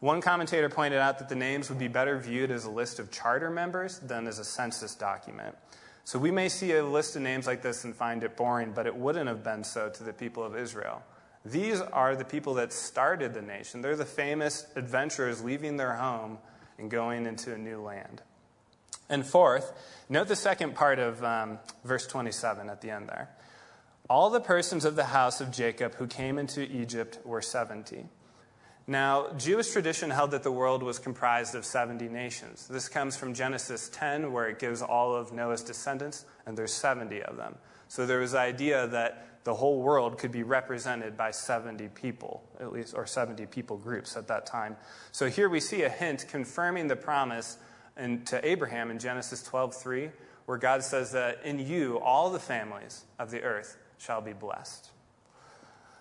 One 0.00 0.20
commentator 0.20 0.68
pointed 0.68 0.98
out 0.98 1.18
that 1.18 1.28
the 1.28 1.34
names 1.34 1.70
would 1.70 1.78
be 1.78 1.88
better 1.88 2.18
viewed 2.18 2.50
as 2.50 2.64
a 2.64 2.70
list 2.70 2.98
of 2.98 3.10
charter 3.10 3.50
members 3.50 3.98
than 4.00 4.26
as 4.26 4.38
a 4.38 4.44
census 4.44 4.94
document. 4.94 5.56
So 6.04 6.18
we 6.18 6.30
may 6.30 6.48
see 6.48 6.72
a 6.72 6.84
list 6.84 7.16
of 7.16 7.22
names 7.22 7.46
like 7.46 7.62
this 7.62 7.84
and 7.84 7.94
find 7.94 8.22
it 8.22 8.36
boring, 8.36 8.72
but 8.72 8.86
it 8.86 8.94
wouldn't 8.94 9.26
have 9.26 9.42
been 9.42 9.64
so 9.64 9.88
to 9.88 10.04
the 10.04 10.12
people 10.12 10.44
of 10.44 10.54
Israel. 10.54 11.02
These 11.44 11.80
are 11.80 12.14
the 12.14 12.24
people 12.24 12.54
that 12.54 12.72
started 12.72 13.32
the 13.32 13.42
nation. 13.42 13.80
They're 13.80 13.96
the 13.96 14.04
famous 14.04 14.66
adventurers 14.76 15.42
leaving 15.42 15.76
their 15.76 15.94
home 15.94 16.38
and 16.78 16.90
going 16.90 17.26
into 17.26 17.54
a 17.54 17.58
new 17.58 17.80
land. 17.80 18.22
And 19.08 19.24
fourth, 19.24 19.72
note 20.08 20.28
the 20.28 20.36
second 20.36 20.74
part 20.74 20.98
of 20.98 21.22
um, 21.24 21.58
verse 21.84 22.06
27 22.06 22.68
at 22.68 22.80
the 22.80 22.90
end 22.90 23.08
there. 23.08 23.30
All 24.10 24.30
the 24.30 24.40
persons 24.40 24.84
of 24.84 24.96
the 24.96 25.04
house 25.04 25.40
of 25.40 25.50
Jacob 25.50 25.94
who 25.94 26.06
came 26.06 26.38
into 26.38 26.62
Egypt 26.62 27.18
were 27.24 27.42
70. 27.42 28.06
Now, 28.88 29.32
Jewish 29.32 29.70
tradition 29.70 30.10
held 30.10 30.30
that 30.30 30.44
the 30.44 30.52
world 30.52 30.82
was 30.82 31.00
comprised 31.00 31.56
of 31.56 31.64
70 31.64 32.08
nations. 32.08 32.68
This 32.68 32.88
comes 32.88 33.16
from 33.16 33.34
Genesis 33.34 33.88
10, 33.88 34.32
where 34.32 34.48
it 34.48 34.60
gives 34.60 34.80
all 34.80 35.14
of 35.14 35.32
Noah's 35.32 35.62
descendants, 35.62 36.24
and 36.46 36.56
there's 36.56 36.72
70 36.72 37.22
of 37.22 37.36
them. 37.36 37.56
So 37.88 38.06
there 38.06 38.20
was 38.20 38.32
the 38.32 38.38
idea 38.38 38.86
that 38.86 39.42
the 39.42 39.54
whole 39.54 39.80
world 39.80 40.18
could 40.18 40.30
be 40.30 40.44
represented 40.44 41.16
by 41.16 41.32
70 41.32 41.88
people, 41.88 42.44
at 42.60 42.72
least, 42.72 42.94
or 42.94 43.06
70 43.06 43.46
people 43.46 43.76
groups 43.76 44.16
at 44.16 44.28
that 44.28 44.46
time. 44.46 44.76
So 45.10 45.28
here 45.28 45.48
we 45.48 45.60
see 45.60 45.82
a 45.82 45.88
hint 45.88 46.26
confirming 46.28 46.86
the 46.86 46.96
promise 46.96 47.58
in, 47.96 48.24
to 48.26 48.44
Abraham 48.46 48.90
in 48.90 48.98
Genesis 48.98 49.42
12:3, 49.42 50.10
where 50.46 50.58
God 50.58 50.82
says 50.82 51.12
that 51.12 51.44
in 51.44 51.58
you 51.58 51.98
all 52.00 52.30
the 52.30 52.40
families 52.40 53.04
of 53.18 53.30
the 53.30 53.42
earth 53.42 53.76
shall 53.98 54.20
be 54.20 54.32
blessed. 54.32 54.90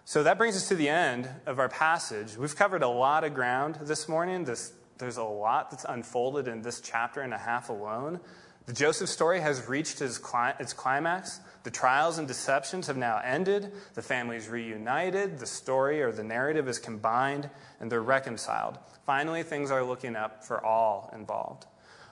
So 0.07 0.21
that 0.21 0.37
brings 0.37 0.55
us 0.55 0.67
to 0.67 0.75
the 0.75 0.87
end 0.87 1.27
of 1.47 1.57
our 1.57 1.67
passage. 1.67 2.37
We've 2.37 2.55
covered 2.55 2.83
a 2.83 2.87
lot 2.87 3.23
of 3.23 3.33
ground 3.33 3.79
this 3.81 4.07
morning. 4.07 4.43
This, 4.43 4.71
there's 4.99 5.17
a 5.17 5.23
lot 5.23 5.71
that's 5.71 5.83
unfolded 5.83 6.47
in 6.47 6.61
this 6.61 6.79
chapter 6.79 7.21
and 7.21 7.33
a 7.33 7.39
half 7.39 7.69
alone. 7.69 8.19
The 8.67 8.73
Joseph 8.73 9.09
story 9.09 9.39
has 9.39 9.67
reached 9.67 10.03
its, 10.03 10.19
climax. 10.19 11.39
The 11.63 11.71
trials 11.71 12.19
and 12.19 12.27
deceptions 12.27 12.85
have 12.85 12.97
now 12.97 13.19
ended. 13.25 13.71
The 13.95 14.03
family's 14.03 14.47
reunited. 14.47 15.39
The 15.39 15.47
story 15.47 16.03
or 16.03 16.11
the 16.11 16.23
narrative 16.23 16.67
is 16.67 16.77
combined, 16.77 17.49
and 17.79 17.91
they're 17.91 18.03
reconciled. 18.03 18.77
Finally, 19.07 19.41
things 19.41 19.71
are 19.71 19.83
looking 19.83 20.15
up 20.15 20.43
for 20.43 20.63
all 20.63 21.09
involved. 21.15 21.65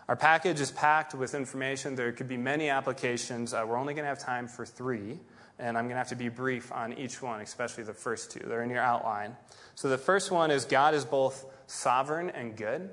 Our 0.08 0.15
package 0.15 0.62
is 0.62 0.71
packed 0.71 1.13
with 1.13 1.36
information. 1.36 1.93
There 1.93 2.12
could 2.12 2.27
be 2.27 2.38
many 2.38 2.69
applications. 2.69 3.53
Uh, 3.53 3.63
we're 3.67 3.77
only 3.77 3.93
going 3.93 4.06
to 4.06 4.10
have 4.10 4.17
time 4.17 4.47
for 4.47 4.65
three 4.65 5.19
and 5.60 5.78
I'm 5.78 5.86
going 5.86 5.96
to 5.96 6.00
have 6.00 6.10
to 6.10 6.16
be 6.16 6.30
brief 6.30 6.72
on 6.72 6.94
each 6.94 7.22
one, 7.22 7.42
especially 7.42 7.84
the 7.84 7.94
first 7.94 8.32
two. 8.32 8.39
They're 8.39 8.63
in 8.63 8.70
your 8.70 8.82
outline. 8.82 9.36
So 9.76 9.89
the 9.89 9.98
first 9.98 10.32
one 10.32 10.52
is 10.52 10.66
God 10.66 10.94
is 10.94 11.06
both 11.06 11.46
sovereign 11.68 12.30
and 12.30 12.56
good. 12.56 12.89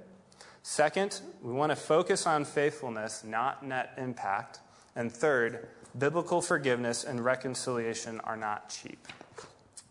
Second, 0.62 1.20
we 1.42 1.52
want 1.52 1.70
to 1.70 1.76
focus 1.76 2.26
on 2.26 2.44
faithfulness, 2.44 3.24
not 3.24 3.64
net 3.64 3.94
impact. 3.96 4.60
And 4.94 5.10
third, 5.10 5.68
biblical 5.98 6.42
forgiveness 6.42 7.04
and 7.04 7.24
reconciliation 7.24 8.20
are 8.20 8.36
not 8.36 8.68
cheap. 8.68 9.06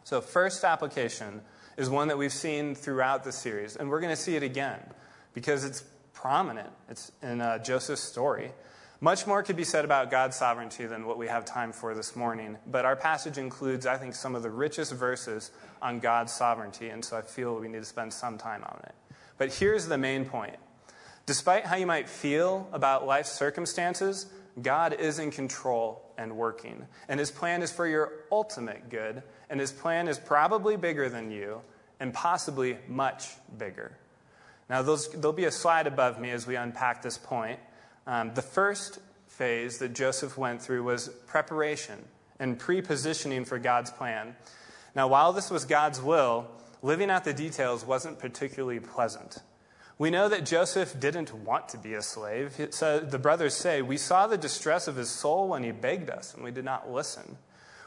So, 0.04 0.22
first 0.22 0.64
application 0.64 1.42
is 1.78 1.90
one 1.90 2.08
that 2.10 2.18
we've 2.18 2.34
seen 2.34 2.76
throughout 2.76 3.24
the 3.24 3.32
series, 3.32 3.76
and 3.76 3.90
we're 3.90 4.02
going 4.02 4.16
to 4.16 4.22
see 4.22 4.36
it 4.36 4.44
again 4.44 4.80
because 5.34 5.64
it's 5.64 5.84
prominent. 6.14 6.70
It's 6.90 7.12
in 7.22 7.42
uh, 7.42 7.60
Joseph's 7.60 8.02
story. 8.02 8.52
Much 9.02 9.26
more 9.26 9.42
could 9.44 9.56
be 9.56 9.64
said 9.64 9.86
about 9.86 10.12
God's 10.12 10.36
sovereignty 10.36 10.86
than 10.86 11.06
what 11.06 11.18
we 11.18 11.28
have 11.28 11.46
time 11.46 11.72
for 11.72 11.94
this 11.94 12.18
morning, 12.18 12.58
but 12.68 12.84
our 12.84 12.98
passage 12.98 13.38
includes, 13.38 13.86
I 13.86 13.96
think, 13.96 14.14
some 14.14 14.36
of 14.36 14.44
the 14.44 14.50
richest 14.50 14.92
verses 14.92 15.52
on 15.82 16.02
God's 16.02 16.34
sovereignty, 16.34 16.90
and 16.90 17.04
so 17.04 17.16
I 17.16 17.22
feel 17.22 17.56
we 17.56 17.70
need 17.70 17.80
to 17.80 17.86
spend 17.86 18.12
some 18.12 18.38
time 18.38 18.62
on 18.64 18.82
it. 18.84 18.96
But 19.38 19.54
here's 19.54 19.88
the 19.88 19.98
main 19.98 20.26
point 20.26 20.58
Despite 21.26 21.66
how 21.66 21.78
you 21.78 21.86
might 21.86 22.10
feel 22.10 22.68
about 22.74 23.08
life's 23.08 23.32
circumstances, 23.32 24.26
God 24.62 24.94
is 24.94 25.20
in 25.20 25.32
control 25.32 26.12
and 26.18 26.36
working, 26.36 26.86
and 27.08 27.22
His 27.22 27.32
plan 27.32 27.62
is 27.62 27.72
for 27.72 27.88
your 27.88 28.12
ultimate 28.32 28.90
good, 28.90 29.24
and 29.50 29.62
His 29.62 29.72
plan 29.72 30.10
is 30.10 30.20
probably 30.20 30.76
bigger 30.76 31.08
than 31.08 31.32
you, 31.32 31.62
and 32.02 32.14
possibly 32.14 32.78
much 32.90 33.30
bigger. 33.58 33.98
Now, 34.70 34.82
there'll 34.82 35.32
be 35.32 35.46
a 35.46 35.52
slide 35.52 35.88
above 35.88 36.20
me 36.20 36.32
as 36.32 36.46
we 36.46 36.56
unpack 36.56 37.02
this 37.02 37.18
point. 37.18 37.60
Um, 38.10 38.34
the 38.34 38.42
first 38.42 38.98
phase 39.28 39.78
that 39.78 39.94
Joseph 39.94 40.36
went 40.36 40.64
through 40.64 40.82
was 40.82 41.10
preparation 41.28 42.00
and 42.40 42.58
pre 42.58 42.82
positioning 42.82 43.46
for 43.46 43.60
God's 43.60 43.92
plan. 43.92 44.36
Now, 44.96 45.08
while 45.08 45.32
this 45.32 45.52
was 45.52 45.64
God's 45.64 46.02
will, 46.02 46.48
living 46.82 47.12
out 47.12 47.24
the 47.24 47.34
details 47.34 47.86
wasn't 47.86 48.18
particularly 48.18 48.80
pleasant. 48.80 49.38
We 50.00 50.10
know 50.10 50.28
that 50.28 50.44
Joseph 50.44 51.00
didn't 51.00 51.36
want 51.36 51.70
to 51.70 51.78
be 51.78 51.94
a 51.94 52.02
slave. 52.02 52.70
So 52.72 53.00
the 53.00 53.20
brothers 53.20 53.54
say, 53.54 53.84
We 53.84 53.98
saw 53.98 54.26
the 54.26 54.40
distress 54.40 54.88
of 54.88 54.96
his 54.96 55.10
soul 55.12 55.48
when 55.48 55.62
he 55.62 55.72
begged 55.72 56.10
us, 56.10 56.34
and 56.34 56.44
we 56.44 56.50
did 56.50 56.66
not 56.66 56.92
listen. 56.92 57.38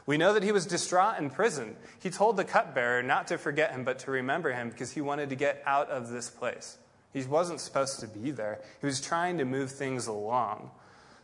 We 0.05 0.17
know 0.17 0.33
that 0.33 0.43
he 0.43 0.53
was 0.53 0.65
distraught 0.65 1.19
in 1.19 1.31
prison. 1.31 1.75
He 2.01 2.09
told 2.09 2.37
the 2.37 2.45
cupbearer 2.45 3.03
not 3.03 3.27
to 3.27 3.37
forget 3.37 3.71
him, 3.71 3.83
but 3.83 3.99
to 3.99 4.11
remember 4.11 4.53
him 4.53 4.69
because 4.69 4.93
he 4.93 5.01
wanted 5.01 5.27
to 5.31 5.35
get 5.35 5.61
out 5.65 5.89
of 5.89 6.11
this 6.11 6.29
place. 6.29 6.77
He 7.13 7.23
wasn't 7.23 7.59
supposed 7.59 7.99
to 7.99 8.07
be 8.07 8.31
there. 8.31 8.59
He 8.81 8.85
was 8.85 8.99
trying 8.99 9.37
to 9.37 9.45
move 9.45 9.71
things 9.71 10.07
along. 10.07 10.71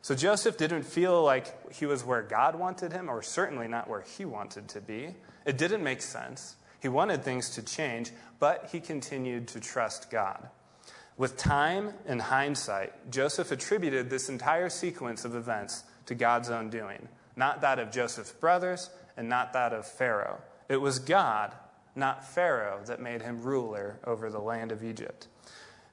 So 0.02 0.15
Joseph 0.15 0.58
didn't 0.58 0.84
feel 0.84 1.21
like 1.23 1.73
he 1.73 1.86
was 1.86 2.06
where 2.06 2.21
God 2.21 2.56
wanted 2.56 2.93
him, 2.93 3.10
or 3.10 3.21
certainly 3.21 3.67
not 3.67 3.89
where 3.89 4.02
he 4.02 4.23
wanted 4.23 4.69
to 4.69 4.82
be. 4.82 5.15
It 5.45 5.58
didn't 5.58 5.84
make 5.84 6.02
sense. 6.02 6.56
He 6.80 6.88
wanted 6.88 7.23
things 7.23 7.49
to 7.52 7.62
change, 7.62 8.12
but 8.39 8.69
he 8.71 8.80
continued 8.80 9.47
to 9.49 9.60
trust 9.60 10.10
God. 10.10 10.47
With 11.17 11.36
time 11.36 11.93
and 12.06 12.21
hindsight, 12.21 13.12
Joseph 13.12 13.52
attributed 13.52 14.10
this 14.10 14.30
entire 14.30 14.69
sequence 14.69 15.25
of 15.25 15.36
events 15.36 15.84
to 16.06 16.15
God's 16.15 16.49
own 16.49 16.69
doing, 16.69 17.10
not 17.36 17.60
that 17.62 17.78
of 17.78 17.91
Joseph's 17.91 18.32
brothers 18.32 18.89
and 19.17 19.28
not 19.28 19.52
that 19.52 19.73
of 19.73 19.86
Pharaoh. 19.86 20.39
It 20.69 20.78
was 20.78 20.99
God, 20.99 21.54
not 21.93 22.25
Pharaoh, 22.25 22.80
that 22.86 23.02
made 23.02 23.21
him 23.21 23.41
ruler 23.41 23.99
over 24.06 24.30
the 24.30 24.39
land 24.39 24.71
of 24.71 24.82
Egypt. 24.82 25.28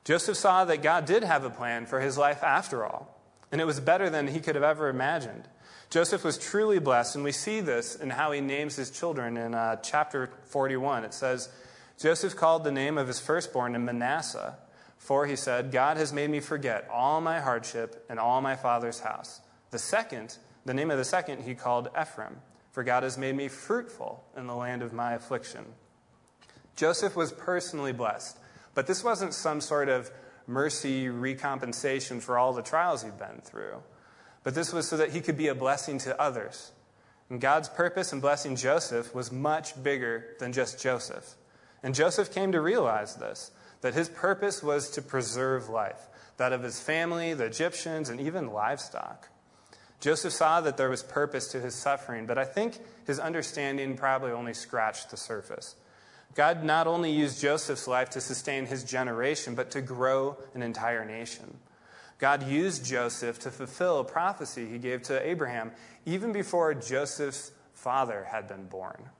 Joseph 0.06 0.36
saw 0.36 0.64
that 0.64 0.82
God 0.82 1.04
did 1.04 1.24
have 1.24 1.42
a 1.42 1.50
plan 1.50 1.84
for 1.84 1.98
his 1.98 2.16
life 2.16 2.44
after 2.44 2.86
all, 2.86 3.20
and 3.50 3.60
it 3.60 3.64
was 3.64 3.80
better 3.80 4.08
than 4.08 4.28
he 4.28 4.38
could 4.38 4.54
have 4.54 4.62
ever 4.62 4.88
imagined. 4.88 5.48
Joseph 5.90 6.22
was 6.22 6.38
truly 6.38 6.78
blessed, 6.78 7.16
and 7.16 7.24
we 7.24 7.32
see 7.32 7.60
this 7.60 7.96
in 7.96 8.10
how 8.10 8.30
he 8.30 8.40
names 8.40 8.76
his 8.76 8.92
children 8.92 9.36
in 9.36 9.52
uh, 9.52 9.74
chapter 9.82 10.30
41. 10.44 11.02
It 11.02 11.12
says, 11.12 11.48
Joseph 11.98 12.36
called 12.36 12.62
the 12.62 12.70
name 12.70 12.98
of 12.98 13.08
his 13.08 13.18
firstborn 13.18 13.74
in 13.74 13.84
Manasseh, 13.84 14.56
for 14.96 15.26
he 15.26 15.34
said, 15.34 15.72
God 15.72 15.96
has 15.96 16.12
made 16.12 16.30
me 16.30 16.38
forget 16.38 16.88
all 16.88 17.20
my 17.20 17.40
hardship 17.40 18.06
and 18.08 18.20
all 18.20 18.40
my 18.40 18.54
father's 18.54 19.00
house. 19.00 19.40
The 19.72 19.78
second, 19.80 20.38
the 20.64 20.74
name 20.74 20.92
of 20.92 20.98
the 20.98 21.04
second, 21.04 21.42
he 21.42 21.56
called 21.56 21.88
Ephraim, 22.00 22.36
for 22.70 22.84
God 22.84 23.02
has 23.02 23.18
made 23.18 23.34
me 23.34 23.48
fruitful 23.48 24.22
in 24.36 24.46
the 24.46 24.54
land 24.54 24.82
of 24.82 24.92
my 24.92 25.14
affliction. 25.14 25.64
Joseph 26.76 27.16
was 27.16 27.32
personally 27.32 27.92
blessed 27.92 28.38
but 28.76 28.86
this 28.86 29.02
wasn't 29.02 29.32
some 29.32 29.62
sort 29.62 29.88
of 29.88 30.10
mercy 30.46 31.08
recompensation 31.08 32.20
for 32.20 32.36
all 32.36 32.52
the 32.52 32.62
trials 32.62 33.02
he'd 33.02 33.18
been 33.18 33.40
through. 33.42 33.82
But 34.44 34.54
this 34.54 34.70
was 34.70 34.86
so 34.86 34.98
that 34.98 35.10
he 35.10 35.22
could 35.22 35.38
be 35.38 35.48
a 35.48 35.54
blessing 35.54 35.98
to 36.00 36.20
others. 36.20 36.72
And 37.30 37.40
God's 37.40 37.70
purpose 37.70 38.12
in 38.12 38.20
blessing 38.20 38.54
Joseph 38.54 39.14
was 39.14 39.32
much 39.32 39.82
bigger 39.82 40.36
than 40.38 40.52
just 40.52 40.80
Joseph. 40.80 41.36
And 41.82 41.94
Joseph 41.94 42.32
came 42.32 42.52
to 42.52 42.60
realize 42.60 43.16
this 43.16 43.50
that 43.80 43.94
his 43.94 44.10
purpose 44.10 44.62
was 44.62 44.90
to 44.90 45.02
preserve 45.02 45.68
life, 45.70 46.08
that 46.36 46.52
of 46.52 46.62
his 46.62 46.78
family, 46.78 47.32
the 47.32 47.44
Egyptians, 47.46 48.10
and 48.10 48.20
even 48.20 48.52
livestock. 48.52 49.28
Joseph 50.00 50.32
saw 50.34 50.60
that 50.60 50.76
there 50.76 50.90
was 50.90 51.02
purpose 51.02 51.48
to 51.48 51.60
his 51.60 51.74
suffering, 51.74 52.26
but 52.26 52.36
I 52.36 52.44
think 52.44 52.78
his 53.06 53.18
understanding 53.18 53.96
probably 53.96 54.32
only 54.32 54.54
scratched 54.54 55.10
the 55.10 55.16
surface. 55.16 55.76
God 56.34 56.64
not 56.64 56.86
only 56.86 57.10
used 57.10 57.40
Joseph's 57.40 57.88
life 57.88 58.10
to 58.10 58.20
sustain 58.20 58.66
his 58.66 58.84
generation, 58.84 59.54
but 59.54 59.70
to 59.70 59.80
grow 59.80 60.36
an 60.54 60.62
entire 60.62 61.04
nation. 61.04 61.58
God 62.18 62.48
used 62.48 62.84
Joseph 62.84 63.38
to 63.40 63.50
fulfill 63.50 64.00
a 64.00 64.04
prophecy 64.04 64.66
he 64.66 64.78
gave 64.78 65.02
to 65.04 65.26
Abraham 65.26 65.72
even 66.04 66.32
before 66.32 66.72
Joseph's 66.74 67.52
father 67.74 68.26
had 68.30 68.48
been 68.48 68.66
born. 68.66 69.10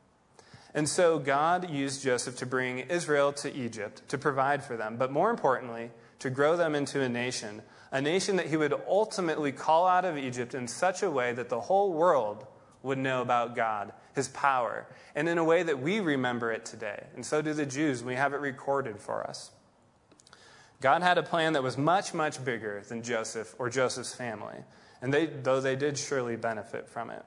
And 0.74 0.88
so 0.88 1.18
God 1.18 1.70
used 1.70 2.02
Joseph 2.02 2.36
to 2.36 2.46
bring 2.46 2.80
Israel 2.80 3.32
to 3.34 3.54
Egypt 3.54 4.06
to 4.08 4.18
provide 4.18 4.62
for 4.62 4.76
them, 4.76 4.96
but 4.96 5.10
more 5.10 5.30
importantly, 5.30 5.90
to 6.18 6.30
grow 6.30 6.56
them 6.56 6.74
into 6.74 7.00
a 7.00 7.08
nation, 7.08 7.62
a 7.92 8.00
nation 8.00 8.36
that 8.36 8.46
he 8.46 8.56
would 8.56 8.74
ultimately 8.86 9.52
call 9.52 9.86
out 9.86 10.04
of 10.04 10.18
Egypt 10.18 10.54
in 10.54 10.68
such 10.68 11.02
a 11.02 11.10
way 11.10 11.32
that 11.32 11.48
the 11.48 11.60
whole 11.60 11.92
world 11.92 12.46
would 12.82 12.98
know 12.98 13.22
about 13.22 13.56
God, 13.56 13.92
his 14.16 14.28
power, 14.28 14.86
and 15.14 15.28
in 15.28 15.38
a 15.38 15.44
way 15.44 15.62
that 15.62 15.78
we 15.78 16.00
remember 16.00 16.50
it 16.50 16.64
today. 16.64 17.04
And 17.14 17.24
so 17.24 17.40
do 17.40 17.52
the 17.52 17.66
Jews. 17.66 18.02
We 18.02 18.16
have 18.16 18.32
it 18.32 18.40
recorded 18.40 18.98
for 18.98 19.24
us. 19.24 19.52
God 20.80 21.02
had 21.02 21.18
a 21.18 21.22
plan 21.22 21.52
that 21.52 21.62
was 21.62 21.78
much, 21.78 22.12
much 22.12 22.44
bigger 22.44 22.82
than 22.88 23.02
Joseph 23.02 23.54
or 23.58 23.70
Joseph's 23.70 24.14
family, 24.14 24.56
and 25.00 25.12
they, 25.14 25.26
though 25.26 25.60
they 25.60 25.76
did 25.76 25.96
surely 25.96 26.34
benefit 26.34 26.88
from 26.88 27.10
it, 27.10 27.24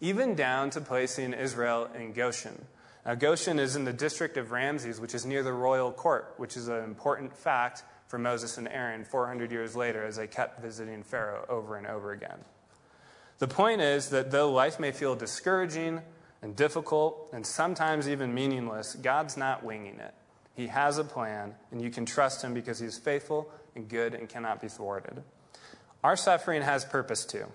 even 0.00 0.34
down 0.34 0.70
to 0.70 0.80
placing 0.80 1.32
Israel 1.32 1.88
in 1.96 2.12
Goshen. 2.12 2.66
Now, 3.06 3.14
Goshen 3.14 3.58
is 3.58 3.76
in 3.76 3.84
the 3.84 3.92
district 3.92 4.36
of 4.36 4.50
Ramses, 4.50 5.00
which 5.00 5.14
is 5.14 5.24
near 5.24 5.42
the 5.42 5.52
royal 5.52 5.92
court, 5.92 6.34
which 6.36 6.56
is 6.56 6.68
an 6.68 6.82
important 6.82 7.32
fact 7.32 7.84
for 8.08 8.18
Moses 8.18 8.58
and 8.58 8.68
Aaron 8.68 9.04
400 9.04 9.52
years 9.52 9.76
later 9.76 10.04
as 10.04 10.16
they 10.16 10.26
kept 10.26 10.60
visiting 10.60 11.02
Pharaoh 11.02 11.44
over 11.48 11.76
and 11.76 11.86
over 11.86 12.12
again. 12.12 12.38
The 13.38 13.48
point 13.48 13.80
is 13.80 14.10
that 14.10 14.30
though 14.30 14.50
life 14.50 14.78
may 14.78 14.92
feel 14.92 15.16
discouraging 15.16 16.00
and 16.44 16.54
difficult 16.54 17.30
and 17.32 17.44
sometimes 17.44 18.06
even 18.06 18.34
meaningless, 18.34 18.94
God's 18.94 19.36
not 19.36 19.64
winging 19.64 19.98
it. 19.98 20.14
He 20.54 20.68
has 20.68 20.98
a 20.98 21.04
plan, 21.04 21.54
and 21.72 21.80
you 21.82 21.90
can 21.90 22.04
trust 22.04 22.44
Him 22.44 22.52
because 22.52 22.78
He's 22.78 22.98
faithful 22.98 23.50
and 23.74 23.88
good 23.88 24.14
and 24.14 24.28
cannot 24.28 24.60
be 24.60 24.68
thwarted. 24.68 25.24
Our 26.04 26.16
suffering 26.16 26.60
has 26.60 26.84
purpose 26.84 27.24
too, 27.24 27.46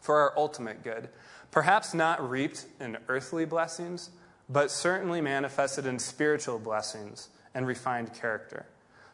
for 0.00 0.20
our 0.20 0.32
ultimate 0.38 0.84
good. 0.84 1.08
Perhaps 1.50 1.92
not 1.92 2.30
reaped 2.30 2.66
in 2.80 2.98
earthly 3.08 3.44
blessings, 3.44 4.10
but 4.48 4.70
certainly 4.70 5.20
manifested 5.20 5.84
in 5.84 5.98
spiritual 5.98 6.60
blessings 6.60 7.28
and 7.52 7.66
refined 7.66 8.14
character. 8.14 8.66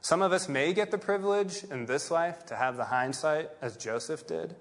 Some 0.03 0.21
of 0.21 0.33
us 0.33 0.47
may 0.47 0.75
get 0.75 0.91
the 0.91 0.99
privilege 0.99 1.65
in 1.65 1.87
this 1.87 2.11
life 2.11 2.45
to 2.47 2.57
have 2.57 2.77
the 2.77 2.85
hindsight, 2.85 3.49
as 3.63 3.79
Joseph 3.79 4.27
did, 4.27 4.57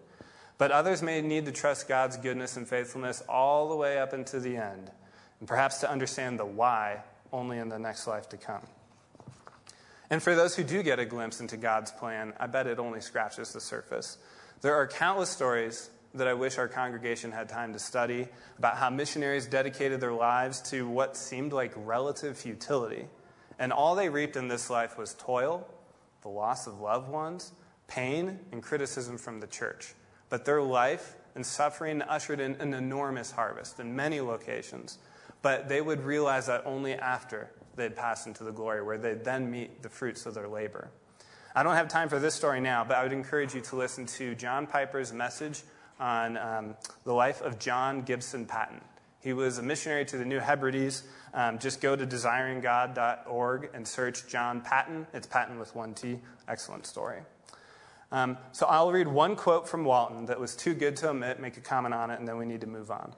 but 0.60 0.72
others 0.72 1.02
may 1.02 1.22
need 1.22 1.46
to 1.46 1.52
trust 1.52 1.88
God's 1.88 2.18
goodness 2.18 2.58
and 2.58 2.68
faithfulness 2.68 3.24
all 3.28 3.70
the 3.70 3.76
way 3.76 3.98
up 3.98 4.14
into 4.14 4.40
the 4.40 4.58
end, 4.58 4.92
and 5.40 5.48
perhaps 5.48 5.80
to 5.80 5.90
understand 5.90 6.38
the 6.38 6.46
why 6.46 7.02
only 7.34 7.58
in 7.58 7.70
the 7.70 7.80
next 7.80 8.06
life 8.06 8.30
to 8.30 8.38
come. 8.38 8.68
And 10.10 10.22
for 10.22 10.36
those 10.36 10.56
who 10.56 10.64
do 10.64 10.84
get 10.84 11.00
a 11.00 11.06
glimpse 11.06 11.40
into 11.40 11.56
God's 11.56 11.92
plan, 11.92 12.34
I 12.40 12.48
bet 12.48 12.68
it 12.68 12.78
only 12.78 13.00
scratches 13.00 13.54
the 13.54 13.62
surface. 13.62 14.18
There 14.62 14.76
are 14.76 14.86
countless 14.86 15.30
stories 15.30 15.90
that 16.16 16.28
I 16.28 16.34
wish 16.34 16.58
our 16.58 16.68
congregation 16.68 17.32
had 17.32 17.48
time 17.48 17.72
to 17.74 17.80
study 17.80 18.28
about 18.58 18.78
how 18.78 18.90
missionaries 18.90 19.46
dedicated 19.46 20.02
their 20.02 20.12
lives 20.12 20.62
to 20.72 20.88
what 20.88 21.16
seemed 21.16 21.54
like 21.54 21.72
relative 21.76 22.38
futility. 22.38 23.06
And 23.60 23.72
all 23.72 23.96
they 23.96 24.10
reaped 24.10 24.36
in 24.36 24.48
this 24.48 24.70
life 24.70 24.98
was 24.98 25.14
toil, 25.14 25.68
the 26.22 26.30
loss 26.30 26.68
of 26.68 26.82
loved 26.82 27.10
ones, 27.10 27.54
pain, 27.88 28.40
and 28.52 28.64
criticism 28.64 29.18
from 29.18 29.40
the 29.40 29.48
church. 29.48 29.94
But 30.30 30.46
their 30.46 30.62
life 30.62 31.16
and 31.36 31.46
suffering 31.46 32.02
ushered 32.02 32.40
in 32.40 32.56
an 32.56 32.74
enormous 32.74 33.32
harvest 33.32 33.80
in 33.80 33.96
many 33.96 34.22
locations. 34.22 34.98
But 35.42 35.70
they 35.70 35.82
would 35.82 36.04
realize 36.04 36.48
that 36.48 36.64
only 36.66 36.94
after 36.94 37.50
they'd 37.76 37.96
pass 37.96 38.28
into 38.28 38.44
the 38.44 38.52
glory, 38.52 38.84
where 38.84 38.98
they'd 38.98 39.24
then 39.24 39.50
meet 39.50 39.82
the 39.82 39.90
fruits 39.90 40.26
of 40.26 40.34
their 40.34 40.48
labor. 40.48 40.90
I 41.56 41.64
don't 41.64 41.76
have 41.76 41.88
time 41.88 42.10
for 42.10 42.20
this 42.20 42.36
story 42.36 42.62
now, 42.62 42.84
but 42.84 42.98
I 42.98 43.04
would 43.04 43.14
encourage 43.14 43.56
you 43.56 43.62
to 43.62 43.76
listen 43.76 44.06
to 44.06 44.36
John 44.36 44.68
Piper's 44.68 45.12
message 45.12 45.64
on 46.00 46.38
um, 46.38 46.76
the 47.06 47.14
life 47.14 47.42
of 47.42 47.60
John 47.60 48.04
Gibson 48.04 48.46
Paton. 48.46 48.82
He 49.22 49.34
was 49.34 49.58
a 49.58 49.64
missionary 49.64 50.06
to 50.06 50.18
the 50.18 50.26
New 50.26 50.40
Hebrides. 50.40 51.04
Um, 51.34 51.60
just 51.60 51.82
go 51.82 51.96
to 51.96 52.08
desiringgod.org 52.08 53.70
and 53.74 53.88
search 53.88 54.28
John 54.28 54.62
Paton. 54.62 55.08
It's 55.14 55.28
Paton 55.28 55.60
with 55.60 55.76
one 55.76 55.94
T. 55.94 56.20
Excellent 56.48 56.86
story. 56.86 57.20
Um, 58.12 58.38
so 58.52 58.66
I'll 58.66 58.92
read 58.92 59.08
one 59.08 59.36
quote 59.36 59.68
from 59.68 59.84
Walton 59.84 60.26
that 60.26 60.40
was 60.40 60.56
too 60.56 60.74
good 60.74 60.96
to 60.98 61.10
omit, 61.10 61.40
make 61.40 61.58
a 61.58 61.62
comment 61.62 61.94
on 61.94 62.10
it, 62.10 62.20
and 62.20 62.28
then 62.28 62.38
we 62.38 62.46
need 62.46 62.62
to 62.62 62.68
move 62.68 62.90
on. 62.90 63.14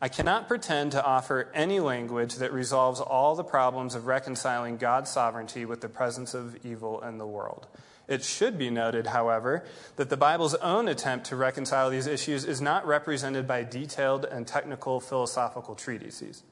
I 0.00 0.08
cannot 0.08 0.48
pretend 0.48 0.92
to 0.92 1.04
offer 1.04 1.48
any 1.54 1.78
language 1.78 2.34
that 2.34 2.52
resolves 2.52 3.00
all 3.00 3.36
the 3.36 3.44
problems 3.44 3.94
of 3.94 4.06
reconciling 4.06 4.76
God's 4.76 5.10
sovereignty 5.10 5.64
with 5.64 5.80
the 5.80 5.88
presence 5.88 6.34
of 6.34 6.66
evil 6.66 7.00
in 7.02 7.18
the 7.18 7.26
world. 7.26 7.68
It 8.08 8.24
should 8.24 8.58
be 8.58 8.68
noted, 8.68 9.06
however, 9.06 9.64
that 9.94 10.10
the 10.10 10.16
Bible's 10.16 10.56
own 10.56 10.88
attempt 10.88 11.26
to 11.26 11.36
reconcile 11.36 11.88
these 11.88 12.08
issues 12.08 12.44
is 12.44 12.60
not 12.60 12.84
represented 12.84 13.46
by 13.46 13.62
detailed 13.62 14.24
and 14.24 14.44
technical 14.44 14.98
philosophical 14.98 15.76
treatises. 15.76 16.42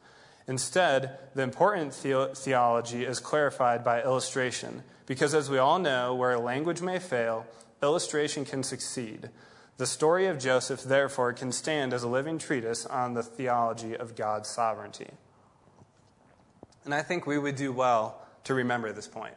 Instead, 0.46 1.18
the 1.34 1.42
important 1.42 1.92
the- 2.02 2.30
theology 2.34 3.04
is 3.04 3.18
clarified 3.18 3.82
by 3.82 4.00
illustration, 4.02 4.84
because 5.10 5.34
as 5.34 5.50
we 5.50 5.58
all 5.58 5.80
know, 5.80 6.14
where 6.14 6.38
language 6.38 6.80
may 6.82 7.00
fail, 7.00 7.44
illustration 7.82 8.44
can 8.44 8.62
succeed. 8.62 9.28
The 9.76 9.84
story 9.84 10.28
of 10.28 10.38
Joseph, 10.38 10.84
therefore, 10.84 11.32
can 11.32 11.50
stand 11.50 11.92
as 11.92 12.04
a 12.04 12.08
living 12.08 12.38
treatise 12.38 12.86
on 12.86 13.14
the 13.14 13.24
theology 13.24 13.96
of 13.96 14.14
God's 14.14 14.48
sovereignty. 14.48 15.08
And 16.84 16.94
I 16.94 17.02
think 17.02 17.26
we 17.26 17.38
would 17.38 17.56
do 17.56 17.72
well 17.72 18.24
to 18.44 18.54
remember 18.54 18.92
this 18.92 19.08
point. 19.08 19.34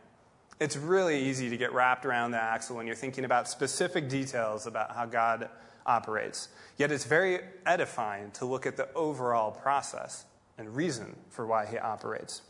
It's 0.59 0.77
really 0.77 1.19
easy 1.23 1.49
to 1.49 1.57
get 1.57 1.73
wrapped 1.73 2.05
around 2.05 2.29
the 2.29 2.39
axle 2.39 2.75
when 2.75 2.85
you're 2.85 2.95
thinking 2.95 3.25
about 3.25 3.47
specific 3.47 4.07
details 4.09 4.67
about 4.67 4.95
how 4.95 5.07
God 5.07 5.49
operates. 5.87 6.49
Yet 6.77 6.91
it's 6.91 7.05
very 7.05 7.39
edifying 7.65 8.29
to 8.33 8.45
look 8.45 8.67
at 8.67 8.77
the 8.77 8.93
overall 8.93 9.49
process 9.49 10.25
and 10.55 10.75
reason 10.75 11.15
for 11.31 11.47
why 11.47 11.65
he 11.65 11.79
operates. 11.79 12.43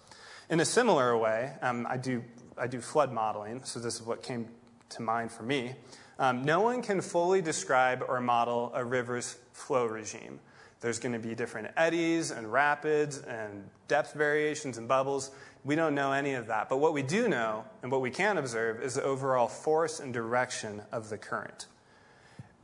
In 0.50 0.60
a 0.60 0.66
similar 0.66 1.18
way, 1.18 1.54
um, 1.62 1.88
I, 1.90 1.96
do, 1.96 2.22
I 2.58 2.68
do 2.68 2.82
flood 2.82 3.12
modeling, 3.12 3.64
so 3.64 3.80
this 3.80 3.96
is 3.96 4.02
what 4.04 4.24
came 4.24 4.48
to 4.90 5.02
mind 5.02 5.32
for 5.32 5.44
me. 5.44 5.76
Um, 6.20 6.44
no 6.44 6.62
one 6.62 6.82
can 6.82 7.02
fully 7.02 7.42
describe 7.42 8.04
or 8.08 8.22
model 8.22 8.72
a 8.74 8.86
river's 8.86 9.38
flow 9.54 9.86
regime. 9.86 10.40
There's 10.82 11.00
going 11.00 11.14
to 11.14 11.20
be 11.20 11.34
different 11.34 11.70
eddies 11.78 12.32
and 12.32 12.52
rapids 12.52 13.20
and 13.20 13.70
depth 13.88 14.14
variations 14.14 14.78
and 14.78 14.88
bubbles. 14.88 15.32
We 15.64 15.76
don't 15.76 15.96
know 15.96 16.12
any 16.12 16.34
of 16.34 16.48
that. 16.48 16.68
But 16.68 16.78
what 16.78 16.94
we 16.94 17.02
do 17.02 17.30
know 17.30 17.64
and 17.82 17.92
what 17.92 18.02
we 18.02 18.12
can 18.12 18.38
observe 18.38 18.82
is 18.82 18.96
the 18.96 19.04
overall 19.04 19.48
force 19.48 20.02
and 20.02 20.14
direction 20.14 20.82
of 20.92 21.10
the 21.10 21.18
current. 21.18 21.68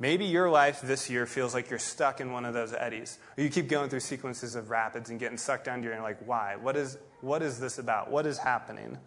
Maybe 0.01 0.25
your 0.25 0.49
life 0.49 0.81
this 0.81 1.09
year 1.09 1.25
feels 1.25 1.53
like 1.53 1.69
you're 1.69 1.79
stuck 1.79 2.21
in 2.21 2.31
one 2.31 2.45
of 2.45 2.53
those 2.53 2.73
eddies, 2.73 3.19
or 3.37 3.43
you 3.43 3.49
keep 3.49 3.67
going 3.67 3.89
through 3.89 3.99
sequences 4.01 4.55
of 4.55 4.69
rapids 4.69 5.09
and 5.09 5.19
getting 5.19 5.37
sucked 5.37 5.65
down. 5.65 5.83
You're 5.83 6.01
like, 6.01 6.25
why? 6.25 6.55
What 6.55 6.77
is, 6.77 6.97
what 7.21 7.41
is 7.41 7.59
this 7.59 7.79
about? 7.79 8.09
What 8.11 8.25
is 8.25 8.37
happening? 8.37 8.97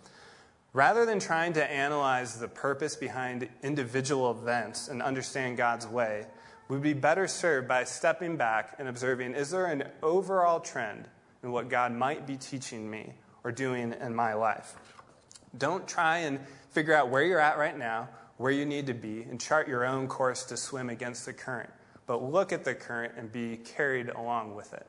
Rather 0.74 1.04
than 1.04 1.18
trying 1.18 1.52
to 1.52 1.70
analyze 1.70 2.38
the 2.38 2.48
purpose 2.48 2.96
behind 2.96 3.46
individual 3.62 4.30
events 4.30 4.88
and 4.88 5.02
understand 5.02 5.58
God's 5.58 5.86
way, 5.86 6.24
we'd 6.68 6.80
be 6.80 6.94
better 6.94 7.28
served 7.28 7.68
by 7.68 7.84
stepping 7.84 8.36
back 8.38 8.76
and 8.78 8.88
observing 8.88 9.34
is 9.34 9.50
there 9.50 9.66
an 9.66 9.84
overall 10.02 10.60
trend 10.60 11.08
in 11.42 11.52
what 11.52 11.68
God 11.68 11.92
might 11.92 12.26
be 12.26 12.36
teaching 12.36 12.90
me 12.90 13.12
or 13.44 13.52
doing 13.52 13.94
in 14.00 14.14
my 14.14 14.32
life? 14.32 14.74
Don't 15.58 15.86
try 15.86 16.18
and 16.18 16.40
figure 16.70 16.94
out 16.94 17.10
where 17.10 17.22
you're 17.22 17.38
at 17.38 17.58
right 17.58 17.76
now, 17.76 18.08
where 18.38 18.52
you 18.52 18.64
need 18.64 18.86
to 18.86 18.94
be, 18.94 19.22
and 19.22 19.38
chart 19.38 19.68
your 19.68 19.84
own 19.84 20.08
course 20.08 20.44
to 20.44 20.56
swim 20.56 20.88
against 20.88 21.26
the 21.26 21.34
current. 21.34 21.70
But 22.06 22.22
look 22.22 22.50
at 22.50 22.64
the 22.64 22.74
current 22.74 23.12
and 23.18 23.30
be 23.30 23.58
carried 23.58 24.08
along 24.08 24.54
with 24.54 24.72
it. 24.72 24.86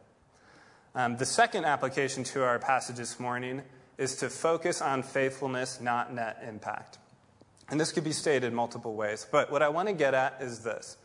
Um, 0.96 1.18
the 1.18 1.26
second 1.26 1.66
application 1.66 2.24
to 2.26 2.44
our 2.44 2.58
passage 2.58 2.96
this 2.96 3.20
morning 3.20 3.64
is 3.98 4.16
to 4.18 4.30
focus 4.30 4.82
on 4.82 5.04
faithfulness, 5.04 5.80
not 5.80 6.14
net 6.14 6.44
impact. 6.48 6.98
And 7.70 7.80
this 7.80 7.92
could 7.92 8.04
be 8.04 8.12
stated 8.12 8.54
multiple 8.54 8.96
ways, 8.96 9.26
but 9.32 9.52
what 9.52 9.62
I 9.62 9.70
want 9.70 9.88
to 9.88 9.94
get 9.94 10.14
at 10.14 10.38
is 10.42 10.60
this 10.60 10.98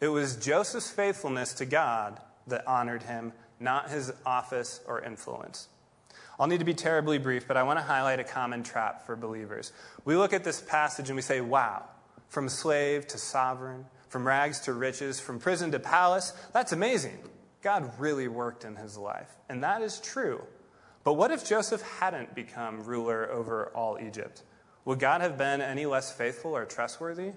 it 0.00 0.08
was 0.08 0.36
Joseph's 0.36 0.90
faithfulness 0.90 1.54
to 1.54 1.66
God 1.66 2.20
that 2.46 2.66
honored 2.66 3.02
him, 3.02 3.32
not 3.60 3.90
his 3.90 4.12
office 4.24 4.80
or 4.86 5.02
influence. 5.02 5.68
I'll 6.40 6.46
need 6.46 6.60
to 6.60 6.64
be 6.64 6.74
terribly 6.74 7.18
brief, 7.18 7.48
but 7.48 7.56
I 7.56 7.64
want 7.64 7.80
to 7.80 7.84
highlight 7.84 8.20
a 8.20 8.24
common 8.24 8.62
trap 8.62 9.04
for 9.04 9.16
believers. 9.16 9.72
We 10.04 10.14
look 10.14 10.32
at 10.32 10.44
this 10.44 10.60
passage 10.60 11.08
and 11.08 11.16
we 11.16 11.22
say, 11.22 11.40
wow, 11.40 11.84
from 12.28 12.48
slave 12.48 13.08
to 13.08 13.18
sovereign, 13.18 13.86
from 14.08 14.26
rags 14.26 14.60
to 14.60 14.72
riches, 14.72 15.18
from 15.18 15.40
prison 15.40 15.72
to 15.72 15.80
palace, 15.80 16.32
that's 16.52 16.72
amazing. 16.72 17.18
God 17.60 17.92
really 17.98 18.28
worked 18.28 18.64
in 18.64 18.76
his 18.76 18.96
life. 18.96 19.30
And 19.48 19.64
that 19.64 19.82
is 19.82 19.98
true. 19.98 20.42
But 21.04 21.14
what 21.14 21.30
if 21.30 21.46
Joseph 21.46 21.82
hadn't 21.82 22.34
become 22.34 22.84
ruler 22.84 23.30
over 23.30 23.70
all 23.74 23.98
Egypt? 24.00 24.42
Would 24.84 24.98
God 24.98 25.20
have 25.20 25.36
been 25.36 25.60
any 25.60 25.86
less 25.86 26.12
faithful 26.12 26.56
or 26.56 26.64
trustworthy? 26.64 27.32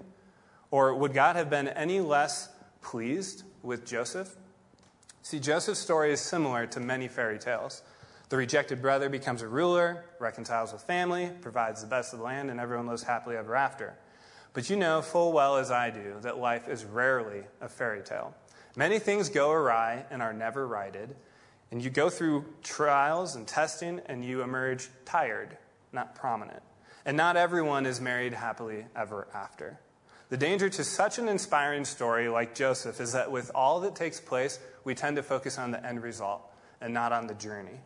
Or 0.70 0.94
would 0.94 1.12
God 1.12 1.36
have 1.36 1.50
been 1.50 1.68
any 1.68 2.00
less 2.00 2.48
pleased 2.80 3.44
with 3.62 3.86
Joseph? 3.86 4.36
See, 5.22 5.38
Joseph's 5.38 5.78
story 5.78 6.12
is 6.12 6.20
similar 6.20 6.66
to 6.66 6.80
many 6.80 7.08
fairy 7.08 7.38
tales. 7.38 7.82
The 8.28 8.38
rejected 8.38 8.80
brother 8.80 9.10
becomes 9.10 9.42
a 9.42 9.48
ruler, 9.48 10.06
reconciles 10.18 10.72
with 10.72 10.82
family, 10.82 11.30
provides 11.42 11.82
the 11.82 11.86
best 11.86 12.14
of 12.14 12.18
the 12.18 12.24
land, 12.24 12.50
and 12.50 12.58
everyone 12.58 12.86
lives 12.86 13.02
happily 13.02 13.36
ever 13.36 13.54
after. 13.54 13.94
But 14.54 14.70
you 14.70 14.76
know 14.76 15.02
full 15.02 15.32
well 15.32 15.58
as 15.58 15.70
I 15.70 15.90
do 15.90 16.16
that 16.22 16.38
life 16.38 16.68
is 16.68 16.84
rarely 16.84 17.42
a 17.60 17.68
fairy 17.68 18.02
tale. 18.02 18.34
Many 18.74 18.98
things 18.98 19.28
go 19.28 19.50
awry 19.50 20.06
and 20.10 20.22
are 20.22 20.32
never 20.32 20.66
righted, 20.66 21.14
and 21.72 21.82
you 21.82 21.88
go 21.88 22.10
through 22.10 22.44
trials 22.62 23.34
and 23.34 23.48
testing, 23.48 24.02
and 24.04 24.22
you 24.22 24.42
emerge 24.42 24.90
tired, 25.06 25.56
not 25.90 26.14
prominent. 26.14 26.62
And 27.06 27.16
not 27.16 27.38
everyone 27.38 27.86
is 27.86 27.98
married 27.98 28.34
happily 28.34 28.84
ever 28.94 29.26
after. 29.34 29.80
The 30.28 30.36
danger 30.36 30.68
to 30.68 30.84
such 30.84 31.18
an 31.18 31.28
inspiring 31.28 31.86
story 31.86 32.28
like 32.28 32.54
Joseph 32.54 33.00
is 33.00 33.14
that 33.14 33.32
with 33.32 33.50
all 33.54 33.80
that 33.80 33.96
takes 33.96 34.20
place, 34.20 34.60
we 34.84 34.94
tend 34.94 35.16
to 35.16 35.22
focus 35.22 35.58
on 35.58 35.70
the 35.70 35.84
end 35.84 36.02
result 36.02 36.42
and 36.82 36.92
not 36.92 37.10
on 37.10 37.26
the 37.26 37.34
journey. 37.34 37.80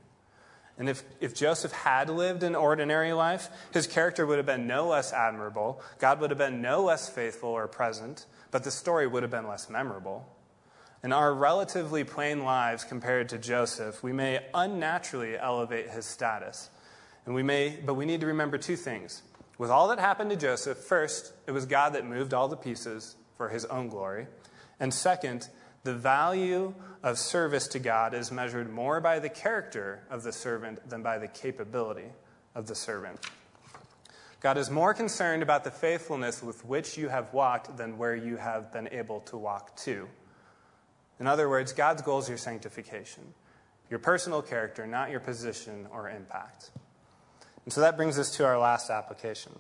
And 0.79 0.89
if, 0.89 1.05
if 1.21 1.33
Joseph 1.33 1.71
had 1.71 2.11
lived 2.11 2.43
an 2.43 2.57
ordinary 2.57 3.13
life, 3.13 3.49
his 3.73 3.87
character 3.87 4.27
would 4.27 4.39
have 4.39 4.47
been 4.47 4.67
no 4.67 4.89
less 4.89 5.13
admirable, 5.13 5.81
God 6.01 6.21
would 6.21 6.31
have 6.31 6.39
been 6.39 6.61
no 6.61 6.83
less 6.83 7.09
faithful 7.09 7.51
or 7.51 7.69
present, 7.69 8.27
but 8.51 8.65
the 8.65 8.73
story 8.73 9.07
would 9.07 9.23
have 9.23 9.31
been 9.31 9.47
less 9.47 9.71
memorable. 9.71 10.27
In 11.03 11.13
our 11.13 11.33
relatively 11.35 12.05
plain 12.05 12.45
lives 12.45 12.85
compared 12.85 13.29
to 13.29 13.39
Joseph, 13.39 14.03
we 14.03 14.13
may 14.13 14.45
unnaturally 14.55 15.39
elevate 15.39 15.91
his 15.91 16.07
status. 16.07 16.71
And 17.27 17.35
we 17.35 17.43
may, 17.43 17.79
but 17.85 17.95
we 17.95 18.07
need 18.07 18.21
to 18.21 18.27
remember 18.27 18.57
two 18.57 18.77
things. 18.77 19.23
With 19.59 19.71
all 19.71 19.89
that 19.89 19.99
happened 19.99 20.31
to 20.31 20.37
Joseph, 20.37 20.79
first, 20.79 21.33
it 21.47 21.53
was 21.53 21.67
God 21.67 21.95
that 21.95 22.07
moved 22.07 22.35
all 22.35 22.49
the 22.49 22.57
pieces 22.57 23.17
for 23.37 23.49
his 23.49 23.65
own 23.67 23.89
glory. 23.89 24.27
And 24.81 24.93
second, 24.93 25.49
the 25.83 25.95
value 25.95 26.75
of 27.03 27.19
service 27.19 27.69
to 27.69 27.79
God 27.79 28.15
is 28.15 28.33
measured 28.33 28.71
more 28.71 29.01
by 29.01 29.19
the 29.19 29.29
character 29.29 30.03
of 30.11 30.23
the 30.23 30.33
servant 30.33 30.89
than 30.89 31.03
by 31.03 31.19
the 31.19 31.29
capability 31.29 32.11
of 32.55 32.67
the 32.67 32.75
servant. 32.75 33.19
God 34.41 34.59
is 34.59 34.71
more 34.71 34.95
concerned 34.95 35.43
about 35.43 35.65
the 35.65 35.71
faithfulness 35.71 36.43
with 36.43 36.65
which 36.65 36.99
you 36.99 37.09
have 37.09 37.33
walked 37.33 37.77
than 37.77 37.99
where 37.99 38.15
you 38.15 38.37
have 38.37 38.73
been 38.73 38.89
able 38.93 39.21
to 39.21 39.37
walk 39.37 39.77
to. 39.79 40.09
In 41.19 41.27
other 41.27 41.49
words, 41.49 41.73
God's 41.73 42.03
goal 42.03 42.19
is 42.19 42.29
your 42.29 42.39
sanctification, 42.39 43.35
your 43.91 43.99
personal 43.99 44.43
character, 44.43 44.87
not 44.87 45.11
your 45.11 45.21
position 45.21 45.87
or 45.91 46.11
impact. 46.11 46.71
And 47.65 47.73
so 47.73 47.81
that 47.81 47.97
brings 47.97 48.19
us 48.19 48.37
to 48.37 48.45
our 48.45 48.59
last 48.59 48.91
application. 48.91 49.59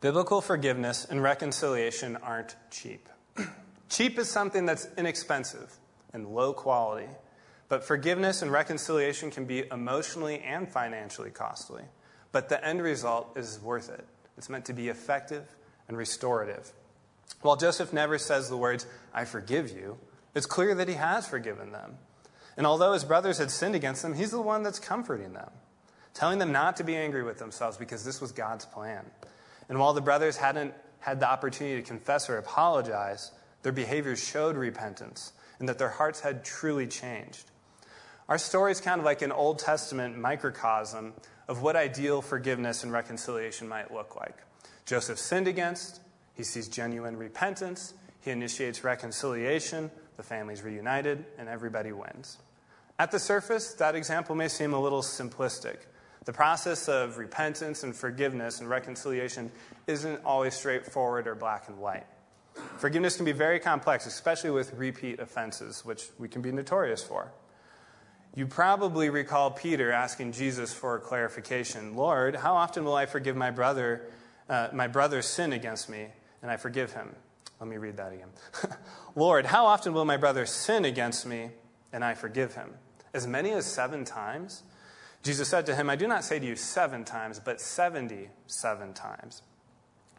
Biblical 0.00 0.40
forgiveness 0.40 1.06
and 1.08 1.22
reconciliation 1.22 2.16
aren't 2.16 2.54
cheap. 2.70 3.08
Cheap 3.88 4.18
is 4.18 4.28
something 4.28 4.66
that's 4.66 4.88
inexpensive 4.98 5.72
and 6.12 6.26
low 6.28 6.52
quality, 6.52 7.08
but 7.68 7.82
forgiveness 7.82 8.42
and 8.42 8.52
reconciliation 8.52 9.30
can 9.30 9.46
be 9.46 9.64
emotionally 9.72 10.40
and 10.40 10.68
financially 10.68 11.30
costly. 11.30 11.82
But 12.30 12.48
the 12.48 12.64
end 12.64 12.82
result 12.82 13.36
is 13.36 13.58
worth 13.60 13.88
it. 13.88 14.04
It's 14.36 14.48
meant 14.48 14.66
to 14.66 14.72
be 14.72 14.88
effective 14.88 15.44
and 15.88 15.96
restorative. 15.96 16.72
While 17.42 17.56
Joseph 17.56 17.92
never 17.92 18.18
says 18.18 18.48
the 18.48 18.56
words, 18.56 18.86
I 19.14 19.24
forgive 19.24 19.70
you, 19.70 19.98
it's 20.34 20.46
clear 20.46 20.74
that 20.74 20.88
he 20.88 20.94
has 20.94 21.26
forgiven 21.26 21.72
them. 21.72 21.98
And 22.56 22.66
although 22.66 22.92
his 22.92 23.04
brothers 23.04 23.38
had 23.38 23.50
sinned 23.50 23.74
against 23.74 24.04
him, 24.04 24.14
he's 24.14 24.30
the 24.30 24.40
one 24.40 24.62
that's 24.62 24.78
comforting 24.78 25.32
them, 25.32 25.50
telling 26.14 26.38
them 26.38 26.52
not 26.52 26.76
to 26.76 26.84
be 26.84 26.96
angry 26.96 27.22
with 27.22 27.38
themselves 27.38 27.76
because 27.76 28.04
this 28.04 28.20
was 28.20 28.32
God's 28.32 28.64
plan. 28.64 29.04
And 29.68 29.78
while 29.78 29.92
the 29.92 30.00
brothers 30.00 30.36
hadn't 30.36 30.74
had 31.00 31.20
the 31.20 31.28
opportunity 31.28 31.80
to 31.80 31.86
confess 31.86 32.28
or 32.30 32.38
apologize, 32.38 33.32
their 33.62 33.72
behavior 33.72 34.16
showed 34.16 34.56
repentance 34.56 35.32
and 35.58 35.68
that 35.68 35.78
their 35.78 35.88
hearts 35.88 36.20
had 36.20 36.44
truly 36.44 36.86
changed. 36.86 37.50
Our 38.28 38.38
story 38.38 38.72
is 38.72 38.80
kind 38.80 38.98
of 38.98 39.04
like 39.04 39.22
an 39.22 39.32
Old 39.32 39.58
Testament 39.58 40.18
microcosm 40.18 41.14
of 41.48 41.62
what 41.62 41.76
ideal 41.76 42.22
forgiveness 42.22 42.82
and 42.82 42.92
reconciliation 42.92 43.68
might 43.68 43.92
look 43.92 44.16
like. 44.16 44.36
Joseph 44.84 45.18
sinned 45.18 45.48
against, 45.48 46.00
he 46.36 46.44
sees 46.44 46.68
genuine 46.68 47.16
repentance, 47.16 47.94
he 48.20 48.30
initiates 48.30 48.84
reconciliation, 48.84 49.90
the 50.16 50.22
family's 50.22 50.62
reunited, 50.62 51.24
and 51.38 51.48
everybody 51.48 51.92
wins. 51.92 52.38
At 52.98 53.10
the 53.10 53.18
surface, 53.18 53.74
that 53.74 53.94
example 53.94 54.34
may 54.34 54.48
seem 54.48 54.72
a 54.72 54.80
little 54.80 55.02
simplistic. 55.02 55.76
The 56.24 56.32
process 56.32 56.88
of 56.88 57.18
repentance 57.18 57.84
and 57.84 57.94
forgiveness 57.94 58.60
and 58.60 58.68
reconciliation 58.68 59.52
isn't 59.86 60.24
always 60.24 60.54
straightforward 60.54 61.26
or 61.26 61.34
black 61.34 61.68
and 61.68 61.78
white. 61.78 62.06
Forgiveness 62.78 63.16
can 63.16 63.24
be 63.24 63.32
very 63.32 63.60
complex, 63.60 64.06
especially 64.06 64.50
with 64.50 64.72
repeat 64.74 65.20
offenses, 65.20 65.84
which 65.84 66.08
we 66.18 66.28
can 66.28 66.42
be 66.42 66.50
notorious 66.50 67.02
for. 67.02 67.32
You 68.34 68.46
probably 68.46 69.08
recall 69.08 69.50
Peter 69.50 69.92
asking 69.92 70.32
Jesus 70.32 70.72
for 70.72 70.98
clarification 70.98 71.94
Lord, 71.96 72.36
how 72.36 72.54
often 72.54 72.84
will 72.84 72.94
I 72.94 73.06
forgive 73.06 73.36
my 73.36 73.50
brother, 73.50 74.08
uh, 74.48 74.68
my 74.72 74.88
brother's 74.88 75.26
sin 75.26 75.52
against 75.52 75.88
me, 75.88 76.08
and 76.46 76.52
I 76.52 76.56
forgive 76.56 76.92
him? 76.92 77.12
Let 77.58 77.68
me 77.68 77.76
read 77.76 77.96
that 77.96 78.12
again. 78.12 78.28
Lord, 79.16 79.46
how 79.46 79.66
often 79.66 79.92
will 79.92 80.04
my 80.04 80.16
brother 80.16 80.46
sin 80.46 80.84
against 80.84 81.26
me, 81.26 81.50
and 81.92 82.04
I 82.04 82.14
forgive 82.14 82.54
him? 82.54 82.74
As 83.12 83.26
many 83.26 83.50
as 83.50 83.66
seven 83.66 84.04
times? 84.04 84.62
Jesus 85.24 85.48
said 85.48 85.66
to 85.66 85.74
him, 85.74 85.90
I 85.90 85.96
do 85.96 86.06
not 86.06 86.22
say 86.22 86.38
to 86.38 86.46
you 86.46 86.54
seven 86.54 87.04
times, 87.04 87.40
but 87.40 87.60
seventy-seven 87.60 88.94
times. 88.94 89.42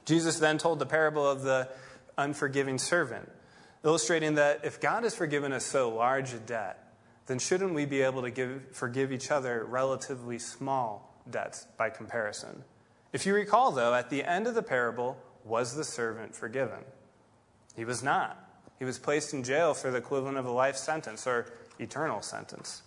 Jesus 0.03 0.37
then 0.37 0.57
told 0.57 0.79
the 0.79 0.85
parable 0.85 1.25
of 1.25 1.43
the 1.43 1.69
unforgiving 2.17 2.77
servant, 2.77 3.31
illustrating 3.85 4.35
that 4.35 4.65
if 4.65 4.81
God 4.81 5.03
has 5.03 5.15
forgiven 5.15 5.53
us 5.53 5.65
so 5.65 5.95
large 5.95 6.33
a 6.33 6.39
debt, 6.39 6.93
then 7.27 7.39
shouldn't 7.39 7.73
we 7.73 7.85
be 7.85 8.01
able 8.01 8.23
to 8.23 8.31
give, 8.31 8.63
forgive 8.73 9.13
each 9.13 9.31
other 9.31 9.63
relatively 9.63 10.39
small 10.39 11.23
debts 11.29 11.67
by 11.77 11.89
comparison? 11.89 12.65
If 13.13 13.25
you 13.25 13.33
recall, 13.33 13.71
though, 13.71 13.93
at 13.93 14.09
the 14.09 14.25
end 14.25 14.45
of 14.45 14.55
the 14.55 14.61
parable, 14.61 15.17
was 15.47 15.75
the 15.75 15.83
servant 15.83 16.35
forgiven? 16.35 16.83
He 17.75 17.85
was 17.85 18.03
not. 18.03 18.43
He 18.79 18.85
was 18.85 18.99
placed 18.99 19.33
in 19.33 19.43
jail 19.43 19.73
for 19.73 19.91
the 19.91 19.97
equivalent 19.97 20.37
of 20.37 20.45
a 20.45 20.51
life 20.51 20.77
sentence 20.77 21.25
or 21.25 21.47
eternal 21.79 22.21
sentence. 22.21 22.83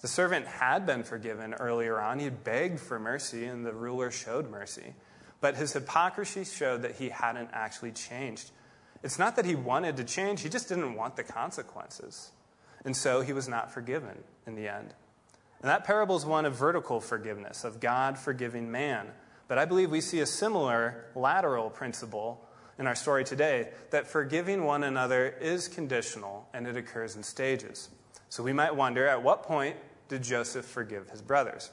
The 0.00 0.08
servant 0.08 0.46
had 0.46 0.84
been 0.84 1.02
forgiven 1.02 1.54
earlier 1.54 2.00
on. 2.00 2.18
He 2.18 2.26
had 2.26 2.44
begged 2.44 2.80
for 2.80 2.98
mercy, 2.98 3.46
and 3.46 3.64
the 3.64 3.72
ruler 3.72 4.10
showed 4.10 4.50
mercy. 4.50 4.94
But 5.40 5.56
his 5.56 5.72
hypocrisy 5.72 6.44
showed 6.44 6.82
that 6.82 6.96
he 6.96 7.08
hadn't 7.08 7.50
actually 7.52 7.92
changed. 7.92 8.50
It's 9.02 9.18
not 9.18 9.36
that 9.36 9.44
he 9.44 9.54
wanted 9.54 9.96
to 9.98 10.04
change, 10.04 10.42
he 10.42 10.48
just 10.48 10.68
didn't 10.68 10.94
want 10.94 11.16
the 11.16 11.22
consequences. 11.22 12.32
And 12.84 12.96
so 12.96 13.20
he 13.20 13.32
was 13.32 13.48
not 13.48 13.72
forgiven 13.72 14.24
in 14.46 14.56
the 14.56 14.68
end. 14.68 14.94
And 15.60 15.70
that 15.70 15.84
parable 15.84 16.16
is 16.16 16.26
one 16.26 16.44
of 16.44 16.54
vertical 16.54 17.00
forgiveness, 17.00 17.64
of 17.64 17.80
God 17.80 18.18
forgiving 18.18 18.70
man. 18.70 19.08
But 19.48 19.58
I 19.58 19.64
believe 19.64 19.90
we 19.90 20.00
see 20.00 20.20
a 20.20 20.26
similar 20.26 21.06
lateral 21.14 21.70
principle 21.70 22.46
in 22.78 22.86
our 22.86 22.94
story 22.94 23.24
today 23.24 23.68
that 23.90 24.06
forgiving 24.06 24.64
one 24.64 24.84
another 24.84 25.34
is 25.40 25.68
conditional 25.68 26.48
and 26.52 26.66
it 26.66 26.76
occurs 26.76 27.16
in 27.16 27.22
stages. 27.22 27.88
So 28.28 28.42
we 28.42 28.52
might 28.52 28.74
wonder 28.74 29.06
at 29.06 29.22
what 29.22 29.42
point 29.42 29.76
did 30.08 30.22
Joseph 30.22 30.64
forgive 30.64 31.10
his 31.10 31.22
brothers? 31.22 31.70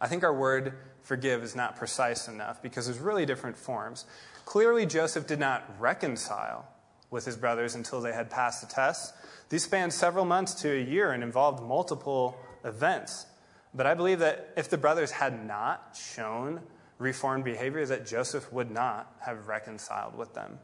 I 0.00 0.08
think 0.08 0.24
our 0.24 0.32
word 0.32 0.74
forgive 1.02 1.42
is 1.42 1.54
not 1.54 1.76
precise 1.76 2.28
enough 2.28 2.62
because 2.62 2.86
there's 2.86 2.98
really 2.98 3.26
different 3.26 3.56
forms. 3.56 4.06
Clearly, 4.44 4.86
Joseph 4.86 5.26
did 5.26 5.38
not 5.38 5.64
reconcile 5.78 6.66
with 7.10 7.24
his 7.24 7.36
brothers 7.36 7.74
until 7.74 8.00
they 8.00 8.12
had 8.12 8.30
passed 8.30 8.66
the 8.66 8.72
test. 8.72 9.14
These 9.48 9.64
spanned 9.64 9.92
several 9.92 10.24
months 10.24 10.54
to 10.62 10.70
a 10.70 10.82
year 10.82 11.12
and 11.12 11.22
involved 11.22 11.62
multiple 11.62 12.38
events. 12.64 13.26
But 13.74 13.86
I 13.86 13.94
believe 13.94 14.18
that 14.18 14.52
if 14.56 14.68
the 14.68 14.78
brothers 14.78 15.10
had 15.12 15.46
not 15.46 15.98
shown 16.00 16.60
reformed 16.98 17.44
behavior, 17.44 17.86
that 17.86 18.06
Joseph 18.06 18.52
would 18.52 18.70
not 18.70 19.14
have 19.20 19.46
reconciled 19.46 20.16
with 20.16 20.34
them. 20.34 20.58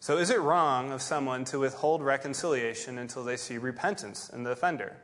So, 0.00 0.18
is 0.18 0.30
it 0.30 0.40
wrong 0.40 0.90
of 0.90 1.00
someone 1.00 1.44
to 1.46 1.60
withhold 1.60 2.02
reconciliation 2.02 2.98
until 2.98 3.22
they 3.22 3.36
see 3.36 3.58
repentance 3.58 4.30
in 4.30 4.42
the 4.42 4.50
offender? 4.50 4.96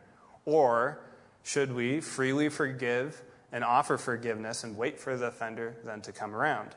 Or 0.44 1.00
should 1.44 1.72
we 1.72 2.00
freely 2.00 2.48
forgive 2.48 3.22
and 3.52 3.64
offer 3.64 3.96
forgiveness 3.96 4.64
and 4.64 4.76
wait 4.76 5.00
for 5.00 5.16
the 5.16 5.26
offender 5.26 5.76
then 5.84 6.00
to 6.02 6.12
come 6.12 6.34
around. 6.34 6.74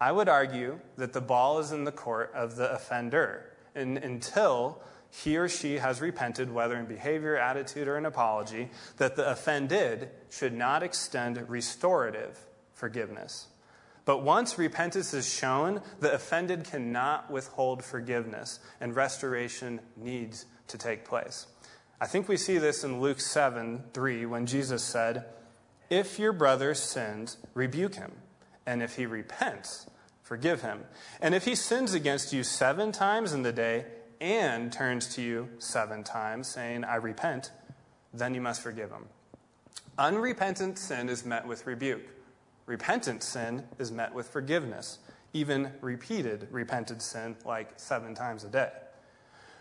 I 0.00 0.10
would 0.10 0.28
argue 0.28 0.80
that 0.96 1.12
the 1.12 1.20
ball 1.20 1.58
is 1.60 1.70
in 1.72 1.84
the 1.84 1.92
court 1.92 2.32
of 2.34 2.56
the 2.56 2.72
offender 2.72 3.52
and 3.74 3.98
until 3.98 4.82
he 5.14 5.36
or 5.36 5.48
she 5.48 5.76
has 5.76 6.00
repented, 6.00 6.50
whether 6.50 6.76
in 6.76 6.86
behavior, 6.86 7.36
attitude, 7.36 7.86
or 7.86 7.96
an 7.96 8.06
apology, 8.06 8.70
that 8.96 9.14
the 9.14 9.30
offended 9.30 10.08
should 10.30 10.54
not 10.54 10.82
extend 10.82 11.48
restorative 11.50 12.38
forgiveness. 12.72 13.48
But 14.06 14.22
once 14.22 14.58
repentance 14.58 15.12
is 15.12 15.32
shown, 15.32 15.82
the 16.00 16.12
offended 16.12 16.64
cannot 16.64 17.30
withhold 17.30 17.84
forgiveness, 17.84 18.58
and 18.80 18.96
restoration 18.96 19.80
needs 19.96 20.46
to 20.68 20.78
take 20.78 21.04
place. 21.04 21.46
I 22.00 22.06
think 22.06 22.26
we 22.26 22.36
see 22.36 22.58
this 22.58 22.82
in 22.82 23.00
Luke 23.00 23.20
7 23.20 23.84
3 23.92 24.26
when 24.26 24.46
Jesus 24.46 24.82
said, 24.82 25.26
if 25.92 26.18
your 26.18 26.32
brother 26.32 26.72
sins, 26.72 27.36
rebuke 27.52 27.96
him. 27.96 28.12
And 28.64 28.82
if 28.82 28.96
he 28.96 29.04
repents, 29.04 29.86
forgive 30.22 30.62
him. 30.62 30.84
And 31.20 31.34
if 31.34 31.44
he 31.44 31.54
sins 31.54 31.92
against 31.92 32.32
you 32.32 32.44
seven 32.44 32.92
times 32.92 33.34
in 33.34 33.42
the 33.42 33.52
day 33.52 33.84
and 34.22 34.72
turns 34.72 35.12
to 35.16 35.20
you 35.20 35.48
seven 35.58 36.04
times, 36.04 36.46
saying, 36.46 36.84
I 36.84 36.94
repent, 36.94 37.50
then 38.14 38.34
you 38.34 38.40
must 38.40 38.62
forgive 38.62 38.90
him. 38.90 39.06
Unrepentant 39.98 40.78
sin 40.78 41.08
is 41.08 41.24
met 41.24 41.46
with 41.46 41.66
rebuke. 41.66 42.06
Repentant 42.66 43.24
sin 43.24 43.64
is 43.80 43.90
met 43.90 44.14
with 44.14 44.28
forgiveness, 44.28 45.00
even 45.32 45.72
repeated 45.80 46.46
repented 46.52 47.02
sin, 47.02 47.34
like 47.44 47.72
seven 47.76 48.14
times 48.14 48.44
a 48.44 48.48
day. 48.48 48.70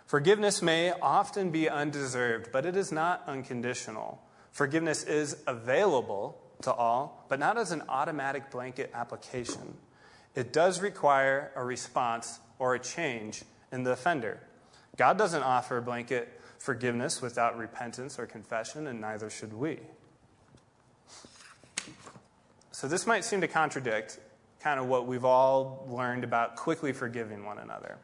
Forgiveness 0.05 0.62
may 0.62 0.91
often 0.91 1.49
be 1.49 1.68
undeserved, 1.68 2.51
but 2.51 2.66
it 2.66 2.78
is 2.78 2.91
not 2.91 3.24
unconditional. 3.26 4.22
Forgiveness 4.51 5.03
is 5.03 5.38
available 5.47 6.38
to 6.62 6.72
all, 6.72 7.26
but 7.30 7.39
not 7.39 7.57
as 7.57 7.72
an 7.72 7.82
automatic 7.89 8.51
blanket 8.51 8.91
application. 8.93 9.76
It 10.36 10.53
does 10.53 10.82
require 10.82 11.51
a 11.55 11.64
response 11.64 12.39
or 12.59 12.76
a 12.76 12.80
change 12.80 13.43
in 13.72 13.84
the 13.84 13.91
offender. 13.91 14.39
God 14.97 15.17
doesn't 15.17 15.43
offer 15.43 15.81
blanket 15.81 16.39
forgiveness 16.57 17.21
without 17.21 17.57
repentance 17.57 18.19
or 18.19 18.25
confession, 18.25 18.87
and 18.87 19.01
neither 19.01 19.29
should 19.29 19.53
we. 19.53 19.79
So, 22.71 22.87
this 22.87 23.05
might 23.05 23.23
seem 23.23 23.41
to 23.41 23.47
contradict 23.47 24.19
kind 24.59 24.79
of 24.79 24.87
what 24.87 25.07
we've 25.07 25.25
all 25.25 25.87
learned 25.89 26.23
about 26.23 26.55
quickly 26.55 26.93
forgiving 26.93 27.45
one 27.45 27.57
another. 27.57 27.97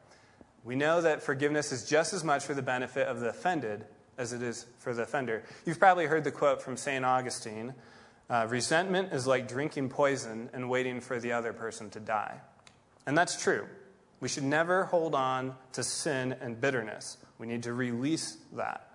We 0.63 0.75
know 0.75 1.01
that 1.01 1.21
forgiveness 1.21 1.71
is 1.71 1.87
just 1.87 2.13
as 2.13 2.23
much 2.23 2.43
for 2.43 2.53
the 2.53 2.61
benefit 2.61 3.07
of 3.07 3.19
the 3.19 3.29
offended 3.29 3.85
as 4.17 4.33
it 4.33 4.41
is 4.41 4.65
for 4.79 4.93
the 4.93 5.03
offender. 5.03 5.43
You've 5.65 5.79
probably 5.79 6.07
heard 6.07 6.23
the 6.23 6.31
quote 6.31 6.61
from 6.61 6.75
St. 6.75 7.05
Augustine 7.05 7.73
uh, 8.29 8.45
resentment 8.49 9.13
is 9.13 9.25
like 9.25 9.47
drinking 9.47 9.89
poison 9.89 10.49
and 10.53 10.69
waiting 10.69 10.99
for 10.99 11.19
the 11.19 11.31
other 11.31 11.53
person 11.53 11.89
to 11.91 11.99
die. 11.99 12.39
And 13.05 13.17
that's 13.17 13.41
true. 13.41 13.65
We 14.19 14.27
should 14.27 14.43
never 14.43 14.85
hold 14.85 15.13
on 15.13 15.55
to 15.73 15.83
sin 15.83 16.35
and 16.41 16.59
bitterness. 16.59 17.17
We 17.37 17.47
need 17.47 17.63
to 17.63 17.73
release 17.73 18.37
that. 18.53 18.89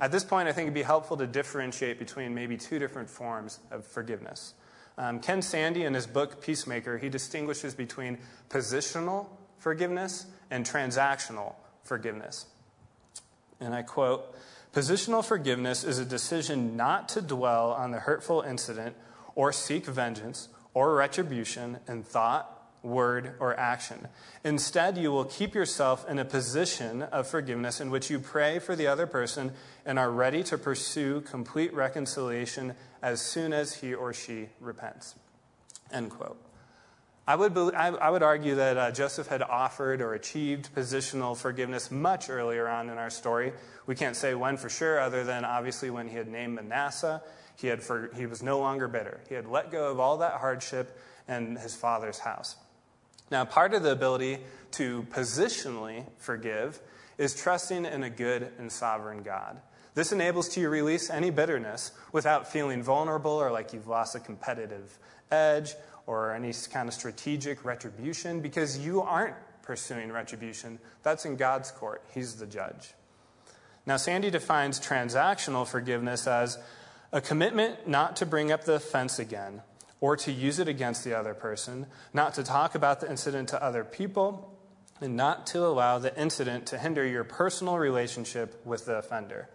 At 0.00 0.12
this 0.12 0.24
point, 0.24 0.48
I 0.48 0.52
think 0.52 0.66
it'd 0.66 0.74
be 0.74 0.82
helpful 0.82 1.16
to 1.16 1.26
differentiate 1.26 1.98
between 1.98 2.34
maybe 2.34 2.56
two 2.56 2.78
different 2.78 3.08
forms 3.08 3.60
of 3.70 3.86
forgiveness. 3.86 4.54
Um, 4.98 5.20
Ken 5.20 5.40
Sande, 5.40 5.78
in 5.78 5.94
his 5.94 6.06
book 6.06 6.42
Peacemaker, 6.42 6.98
he 6.98 7.08
distinguishes 7.08 7.74
between 7.74 8.18
positional 8.48 9.28
forgiveness 9.58 10.26
and 10.50 10.66
transactional 10.66 11.54
forgiveness. 11.82 12.46
And 13.60 13.74
I 13.74 13.82
quote 13.82 14.34
Positional 14.72 15.24
forgiveness 15.24 15.84
is 15.84 15.98
a 15.98 16.04
decision 16.04 16.76
not 16.76 17.08
to 17.10 17.22
dwell 17.22 17.72
on 17.72 17.92
the 17.92 18.00
hurtful 18.00 18.42
incident 18.42 18.94
or 19.34 19.50
seek 19.50 19.86
vengeance 19.86 20.48
or 20.74 20.94
retribution 20.94 21.78
in 21.88 22.02
thought, 22.02 22.55
word, 22.86 23.34
or 23.40 23.58
action. 23.58 24.08
Instead, 24.44 24.96
you 24.96 25.10
will 25.10 25.24
keep 25.24 25.54
yourself 25.54 26.08
in 26.08 26.18
a 26.18 26.24
position 26.24 27.02
of 27.02 27.26
forgiveness 27.26 27.80
in 27.80 27.90
which 27.90 28.08
you 28.08 28.18
pray 28.18 28.58
for 28.58 28.76
the 28.76 28.86
other 28.86 29.06
person 29.06 29.52
and 29.84 29.98
are 29.98 30.10
ready 30.10 30.42
to 30.44 30.56
pursue 30.56 31.20
complete 31.20 31.74
reconciliation 31.74 32.74
as 33.02 33.20
soon 33.20 33.52
as 33.52 33.74
he 33.74 33.92
or 33.92 34.14
she 34.14 34.48
repents. 34.60 35.16
End 35.92 36.10
quote. 36.10 36.40
I 37.28 37.34
would, 37.34 37.58
I 37.74 38.08
would 38.08 38.22
argue 38.22 38.54
that 38.54 38.76
uh, 38.76 38.90
Joseph 38.92 39.26
had 39.26 39.42
offered 39.42 40.00
or 40.00 40.14
achieved 40.14 40.72
positional 40.76 41.36
forgiveness 41.36 41.90
much 41.90 42.30
earlier 42.30 42.68
on 42.68 42.88
in 42.88 42.98
our 42.98 43.10
story. 43.10 43.52
We 43.86 43.96
can't 43.96 44.14
say 44.14 44.34
when 44.34 44.56
for 44.56 44.68
sure, 44.68 45.00
other 45.00 45.24
than 45.24 45.44
obviously 45.44 45.90
when 45.90 46.06
he 46.06 46.16
had 46.16 46.28
named 46.28 46.54
Manasseh. 46.54 47.20
He, 47.56 47.66
had 47.66 47.82
for, 47.82 48.10
he 48.14 48.26
was 48.26 48.44
no 48.44 48.60
longer 48.60 48.86
bitter. 48.86 49.20
He 49.28 49.34
had 49.34 49.48
let 49.48 49.72
go 49.72 49.90
of 49.90 49.98
all 49.98 50.18
that 50.18 50.34
hardship 50.34 50.96
and 51.26 51.58
his 51.58 51.74
father's 51.74 52.20
house. 52.20 52.54
Now, 53.30 53.44
part 53.44 53.74
of 53.74 53.82
the 53.82 53.90
ability 53.92 54.38
to 54.72 55.06
positionally 55.10 56.04
forgive 56.18 56.80
is 57.18 57.34
trusting 57.34 57.84
in 57.84 58.02
a 58.02 58.10
good 58.10 58.52
and 58.58 58.70
sovereign 58.70 59.22
God. 59.22 59.60
This 59.94 60.12
enables 60.12 60.54
you 60.56 60.64
to 60.64 60.68
release 60.68 61.08
any 61.08 61.30
bitterness 61.30 61.90
without 62.12 62.52
feeling 62.52 62.82
vulnerable 62.82 63.32
or 63.32 63.50
like 63.50 63.72
you've 63.72 63.88
lost 63.88 64.14
a 64.14 64.20
competitive 64.20 64.98
edge 65.30 65.74
or 66.06 66.32
any 66.32 66.52
kind 66.70 66.88
of 66.88 66.94
strategic 66.94 67.64
retribution 67.64 68.40
because 68.40 68.78
you 68.78 69.00
aren't 69.00 69.34
pursuing 69.62 70.12
retribution. 70.12 70.78
That's 71.02 71.24
in 71.24 71.36
God's 71.36 71.70
court, 71.70 72.04
He's 72.14 72.34
the 72.34 72.46
judge. 72.46 72.92
Now, 73.86 73.96
Sande 73.96 74.30
defines 74.30 74.78
transactional 74.78 75.66
forgiveness 75.66 76.26
as 76.26 76.58
a 77.12 77.20
commitment 77.20 77.88
not 77.88 78.16
to 78.16 78.26
bring 78.26 78.52
up 78.52 78.64
the 78.64 78.74
offense 78.74 79.18
again 79.18 79.62
or 80.00 80.16
to 80.16 80.32
use 80.32 80.58
it 80.58 80.68
against 80.68 81.04
the 81.04 81.18
other 81.18 81.34
person, 81.34 81.86
not 82.12 82.34
to 82.34 82.42
talk 82.42 82.74
about 82.74 83.00
the 83.00 83.10
incident 83.10 83.48
to 83.48 83.62
other 83.62 83.84
people, 83.84 84.52
and 85.00 85.16
not 85.16 85.46
to 85.46 85.64
allow 85.64 85.98
the 85.98 86.18
incident 86.20 86.66
to 86.66 86.78
hinder 86.78 87.06
your 87.06 87.24
personal 87.24 87.78
relationship 87.78 88.60
with 88.64 88.86
the 88.86 88.96
offender. 88.96 89.48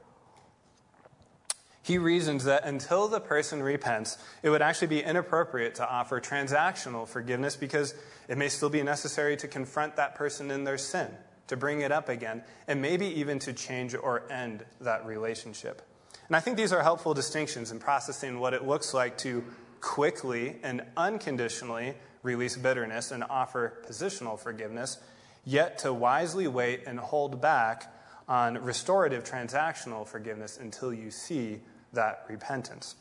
He 1.84 1.98
reasons 1.98 2.44
that 2.44 2.64
until 2.66 3.08
the 3.08 3.20
person 3.20 3.64
repents, 3.64 4.18
it 4.44 4.50
would 4.50 4.62
actually 4.62 4.88
be 4.88 5.02
inappropriate 5.02 5.76
to 5.76 5.89
offer 5.89 6.22
transactional 6.22 7.08
forgiveness 7.08 7.56
because 7.56 7.96
it 8.28 8.38
may 8.38 8.50
still 8.50 8.70
be 8.70 8.84
necessary 8.84 9.36
to 9.38 9.48
confront 9.48 9.96
that 9.96 10.14
person 10.14 10.52
in 10.52 10.64
their 10.64 10.78
sin, 10.78 11.08
to 11.48 11.58
bring 11.58 11.82
it 11.82 11.92
up 11.92 12.08
again, 12.08 12.44
and 12.68 12.82
maybe 12.82 13.08
even 13.08 13.39
to 13.39 13.54
change 13.54 13.96
or 13.96 14.32
end 14.32 14.64
that 14.80 15.08
relationship. 15.08 15.82
And 16.28 16.36
I 16.36 16.39
think 16.39 16.56
these 16.56 16.72
are 16.72 16.84
helpful 16.84 17.16
distinctions 17.16 17.72
in 17.72 17.80
processing 17.80 18.39
what 18.39 18.54
it 18.54 18.66
looks 18.66 18.94
like 18.94 19.18
to 19.20 19.44
quickly 19.82 20.57
and 20.63 20.84
unconditionally 20.95 21.95
release 22.23 22.55
bitterness 22.55 23.11
and 23.11 23.23
offer 23.29 23.82
positional 23.88 24.39
forgiveness, 24.39 24.99
yet 25.43 25.79
to 25.79 25.91
wisely 25.91 26.47
wait 26.47 26.84
and 26.86 26.99
hold 26.99 27.41
back 27.41 27.93
on 28.27 28.57
restorative 28.59 29.23
transactional 29.23 30.07
forgiveness 30.07 30.57
until 30.57 30.93
you 30.93 31.11
see 31.11 31.59
that 31.93 32.23
repentance. 32.29 32.95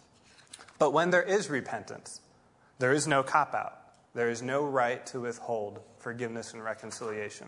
But 0.79 0.93
when 0.93 1.11
there 1.11 1.23
is 1.23 1.51
repentance, 1.51 2.21
there 2.79 2.93
is 2.93 3.07
no 3.07 3.23
cop 3.23 3.55
out. 3.55 3.77
There 4.15 4.31
is 4.31 4.43
no 4.43 4.65
right 4.65 5.05
to 5.07 5.21
withhold 5.21 5.81
forgiveness 5.99 6.53
and 6.53 6.65
reconciliation. 6.65 7.47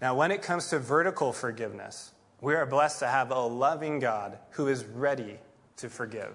Now, 0.00 0.14
when 0.14 0.30
it 0.30 0.42
comes 0.42 0.68
to 0.68 0.78
vertical 0.78 1.32
forgiveness, 1.32 2.12
we 2.40 2.54
are 2.54 2.66
blessed 2.66 2.98
to 3.00 3.06
have 3.06 3.30
a 3.30 3.40
loving 3.40 3.98
God 3.98 4.38
who 4.50 4.68
is 4.68 4.84
ready 4.84 5.38
to 5.78 5.88
forgive. 5.88 6.34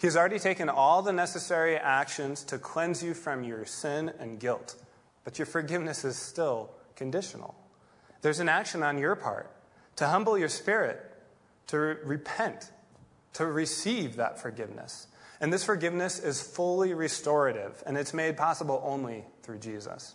He 0.00 0.06
has 0.06 0.16
already 0.16 0.38
taken 0.38 0.70
all 0.70 1.02
the 1.02 1.12
necessary 1.12 1.76
actions 1.76 2.42
to 2.44 2.58
cleanse 2.58 3.02
you 3.02 3.12
from 3.12 3.44
your 3.44 3.66
sin 3.66 4.10
and 4.18 4.40
guilt, 4.40 4.76
but 5.24 5.38
your 5.38 5.44
forgiveness 5.44 6.06
is 6.06 6.16
still 6.16 6.70
conditional. 6.96 7.54
There's 8.22 8.40
an 8.40 8.48
action 8.48 8.82
on 8.82 8.96
your 8.96 9.14
part 9.14 9.50
to 9.96 10.06
humble 10.06 10.38
your 10.38 10.48
spirit, 10.48 10.98
to 11.66 11.76
repent, 11.76 12.70
to 13.34 13.44
receive 13.44 14.16
that 14.16 14.40
forgiveness. 14.40 15.06
And 15.38 15.52
this 15.52 15.64
forgiveness 15.64 16.18
is 16.18 16.40
fully 16.40 16.94
restorative, 16.94 17.82
and 17.86 17.98
it's 17.98 18.14
made 18.14 18.38
possible 18.38 18.82
only 18.82 19.24
through 19.42 19.58
Jesus. 19.58 20.14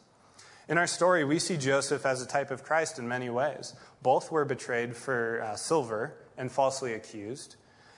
In 0.67 0.79
our 0.79 0.88
story, 0.88 1.23
we 1.23 1.38
see 1.38 1.57
Joseph 1.57 2.07
as 2.07 2.23
a 2.23 2.27
type 2.27 2.49
of 2.49 2.63
Christ 2.63 2.97
in 2.97 3.07
many 3.07 3.29
ways. 3.29 3.75
Both 4.01 4.31
were 4.31 4.45
betrayed 4.45 4.95
for 4.95 5.43
uh, 5.43 5.55
silver 5.55 6.15
and 6.39 6.51
falsely 6.51 6.93
accused. 6.93 7.55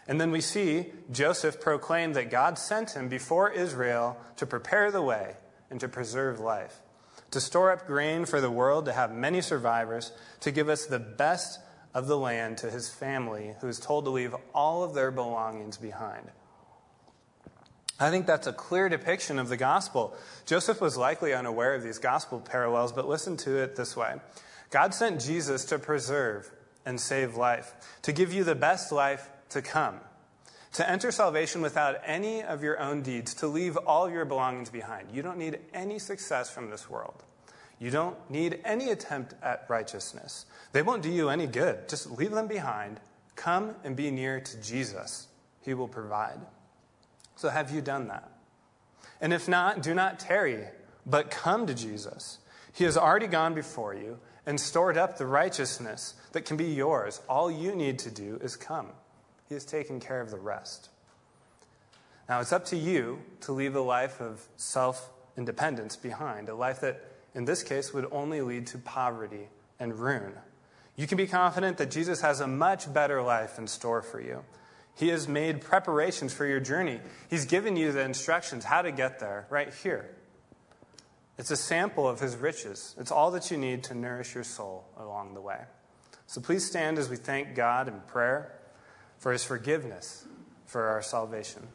And 0.07 0.21
then 0.21 0.31
we 0.31 0.41
see 0.41 0.87
Joseph 1.11 1.59
proclaim 1.59 2.13
that 2.13 2.29
God 2.29 2.57
sent 2.57 2.91
him 2.91 3.09
before 3.09 3.51
Israel 3.51 4.17
to 4.37 4.45
prepare 4.45 4.89
the 4.91 5.01
way 5.01 5.35
and 5.69 5.79
to 5.81 5.89
preserve 5.89 6.39
life, 6.39 6.79
to 7.31 7.41
store 7.41 7.71
up 7.71 7.85
grain 7.87 8.25
for 8.25 8.39
the 8.39 8.51
world, 8.51 8.85
to 8.85 8.93
have 8.93 9.13
many 9.13 9.41
survivors, 9.41 10.13
to 10.39 10.51
give 10.51 10.69
us 10.69 10.85
the 10.85 10.99
best 10.99 11.59
of 11.93 12.07
the 12.07 12.17
land 12.17 12.57
to 12.59 12.69
his 12.69 12.89
family, 12.89 13.55
who 13.59 13.67
is 13.67 13.79
told 13.79 14.05
to 14.05 14.11
leave 14.11 14.35
all 14.53 14.83
of 14.83 14.93
their 14.93 15.11
belongings 15.11 15.77
behind. 15.77 16.29
I 17.99 18.11
think 18.11 18.27
that's 18.27 18.47
a 18.47 18.53
clear 18.53 18.89
depiction 18.89 19.39
of 19.39 19.49
the 19.49 19.57
gospel. 19.57 20.15
Joseph 20.45 20.79
was 20.79 20.97
likely 20.97 21.33
unaware 21.33 21.73
of 21.73 21.83
these 21.83 21.97
gospel 21.97 22.39
parallels, 22.39 22.91
but 22.91 23.07
listen 23.07 23.35
to 23.37 23.57
it 23.57 23.75
this 23.75 23.97
way 23.97 24.15
God 24.69 24.93
sent 24.93 25.19
Jesus 25.19 25.65
to 25.65 25.79
preserve 25.79 26.51
and 26.85 27.01
save 27.01 27.35
life, 27.35 27.73
to 28.03 28.11
give 28.13 28.31
you 28.31 28.43
the 28.43 28.55
best 28.55 28.91
life 28.91 29.29
to 29.49 29.61
come, 29.61 29.99
to 30.73 30.89
enter 30.89 31.11
salvation 31.11 31.61
without 31.61 31.97
any 32.05 32.43
of 32.43 32.63
your 32.63 32.79
own 32.79 33.01
deeds, 33.01 33.33
to 33.35 33.47
leave 33.47 33.77
all 33.77 34.09
your 34.09 34.25
belongings 34.25 34.69
behind. 34.69 35.11
You 35.11 35.21
don't 35.21 35.37
need 35.37 35.59
any 35.73 35.99
success 35.99 36.49
from 36.49 36.69
this 36.69 36.89
world. 36.89 37.23
You 37.79 37.91
don't 37.91 38.17
need 38.29 38.59
any 38.65 38.89
attempt 38.89 39.35
at 39.41 39.65
righteousness. 39.69 40.45
They 40.71 40.81
won't 40.81 41.03
do 41.03 41.11
you 41.11 41.29
any 41.29 41.47
good. 41.47 41.87
Just 41.87 42.09
leave 42.11 42.31
them 42.31 42.47
behind. 42.47 42.99
Come 43.35 43.75
and 43.83 43.95
be 43.95 44.09
near 44.09 44.39
to 44.39 44.61
Jesus. 44.61 45.27
He 45.61 45.73
will 45.73 45.87
provide. 45.87 46.39
So, 47.35 47.49
have 47.49 47.69
you 47.69 47.81
done 47.81 48.07
that? 48.07 48.31
And 49.21 49.31
if 49.31 49.47
not, 49.47 49.83
do 49.83 49.93
not 49.93 50.19
tarry, 50.19 50.65
but 51.05 51.29
come 51.29 51.67
to 51.67 51.73
Jesus. 51.73 52.39
He 52.73 52.83
has 52.83 52.97
already 52.97 53.27
gone 53.27 53.53
before 53.53 53.93
you 53.93 54.19
and 54.45 54.59
stored 54.59 54.97
up 54.97 55.17
the 55.17 55.25
righteousness 55.25 56.15
that 56.31 56.45
can 56.45 56.57
be 56.57 56.65
yours. 56.65 57.21
All 57.27 57.51
you 57.51 57.75
need 57.75 57.99
to 57.99 58.11
do 58.11 58.39
is 58.41 58.55
come. 58.55 58.87
He 59.47 59.53
has 59.53 59.65
taken 59.65 59.99
care 59.99 60.21
of 60.21 60.31
the 60.31 60.37
rest. 60.37 60.89
Now, 62.27 62.41
it's 62.41 62.51
up 62.51 62.65
to 62.65 62.77
you 62.77 63.19
to 63.41 63.53
leave 63.53 63.75
a 63.75 63.81
life 63.81 64.19
of 64.19 64.45
self 64.57 65.09
independence 65.37 65.95
behind, 65.95 66.49
a 66.49 66.55
life 66.55 66.81
that, 66.81 67.03
in 67.33 67.45
this 67.45 67.63
case, 67.63 67.93
would 67.93 68.07
only 68.11 68.41
lead 68.41 68.67
to 68.67 68.77
poverty 68.77 69.47
and 69.79 69.95
ruin. 69.95 70.33
You 70.95 71.07
can 71.07 71.17
be 71.17 71.27
confident 71.27 71.77
that 71.77 71.91
Jesus 71.91 72.21
has 72.21 72.41
a 72.41 72.47
much 72.47 72.91
better 72.91 73.21
life 73.21 73.57
in 73.57 73.67
store 73.67 74.01
for 74.01 74.19
you. 74.19 74.43
He 74.95 75.09
has 75.09 75.27
made 75.27 75.61
preparations 75.61 76.33
for 76.33 76.45
your 76.45 76.59
journey. 76.59 76.99
He's 77.29 77.45
given 77.45 77.75
you 77.75 77.91
the 77.91 78.01
instructions 78.01 78.65
how 78.65 78.81
to 78.81 78.91
get 78.91 79.19
there 79.19 79.45
right 79.51 79.71
here. 79.71 80.09
It's 81.37 81.51
a 81.51 81.55
sample 81.55 82.07
of 82.07 82.19
his 82.19 82.35
riches. 82.35 82.95
It's 82.97 83.11
all 83.11 83.29
that 83.31 83.51
you 83.51 83.57
need 83.57 83.83
to 83.85 83.93
nourish 83.93 84.33
your 84.33 84.43
soul 84.43 84.85
along 84.97 85.35
the 85.35 85.41
way. 85.41 85.59
So 86.25 86.41
please 86.41 86.65
stand 86.65 86.97
as 86.97 87.09
we 87.09 87.15
thank 87.15 87.53
God 87.53 87.87
in 87.87 88.01
prayer 88.07 88.56
for 89.17 89.31
his 89.31 89.43
forgiveness 89.43 90.25
for 90.65 90.87
our 90.87 91.01
salvation. 91.01 91.67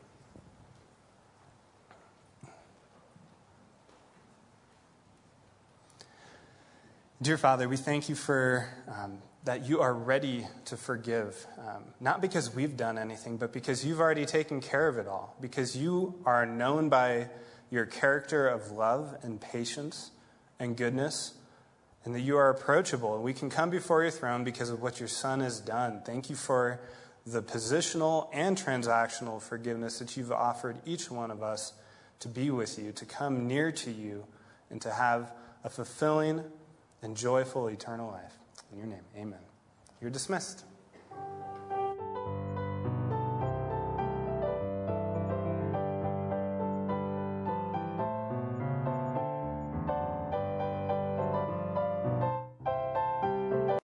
Dear 7.20 7.38
Father, 7.38 7.68
we 7.68 7.76
thank 7.76 8.08
you 8.08 8.16
for 8.16 8.68
um, 8.88 9.18
that 9.44 9.68
you 9.68 9.80
are 9.80 9.94
ready 9.94 10.46
to 10.64 10.76
forgive, 10.76 11.46
um, 11.58 11.84
not 12.00 12.20
because 12.20 12.54
we've 12.54 12.76
done 12.76 12.98
anything, 12.98 13.36
but 13.36 13.52
because 13.52 13.84
you've 13.84 14.00
already 14.00 14.26
taken 14.26 14.60
care 14.60 14.88
of 14.88 14.98
it 14.98 15.06
all, 15.06 15.36
because 15.40 15.76
you 15.76 16.14
are 16.24 16.44
known 16.44 16.88
by 16.88 17.28
your 17.70 17.86
character 17.86 18.48
of 18.48 18.72
love 18.72 19.16
and 19.22 19.40
patience 19.40 20.10
and 20.58 20.76
goodness, 20.76 21.34
and 22.04 22.14
that 22.14 22.20
you 22.20 22.36
are 22.36 22.50
approachable. 22.50 23.14
And 23.14 23.22
we 23.22 23.32
can 23.32 23.50
come 23.50 23.70
before 23.70 24.02
your 24.02 24.10
throne 24.10 24.42
because 24.42 24.70
of 24.70 24.82
what 24.82 24.98
your 24.98 25.08
Son 25.08 25.40
has 25.40 25.60
done. 25.60 26.02
Thank 26.04 26.28
you 26.28 26.34
for 26.36 26.80
the 27.26 27.42
positional 27.42 28.28
and 28.32 28.56
transactional 28.56 29.40
forgiveness 29.40 29.98
that 29.98 30.16
you've 30.16 30.32
offered 30.32 30.76
each 30.84 31.10
one 31.10 31.30
of 31.30 31.42
us 31.42 31.72
to 32.20 32.28
be 32.28 32.50
with 32.50 32.78
you, 32.78 32.92
to 32.92 33.04
come 33.04 33.46
near 33.46 33.70
to 33.72 33.90
you, 33.90 34.24
and 34.70 34.80
to 34.82 34.90
have 34.90 35.32
a 35.64 35.70
fulfilling 35.70 36.42
and 37.02 37.16
joyful 37.16 37.68
eternal 37.68 38.10
life. 38.10 38.34
In 38.72 38.78
your 38.78 38.86
name, 38.86 39.04
amen. 39.16 39.40
You're 40.00 40.10
dismissed. 40.10 40.64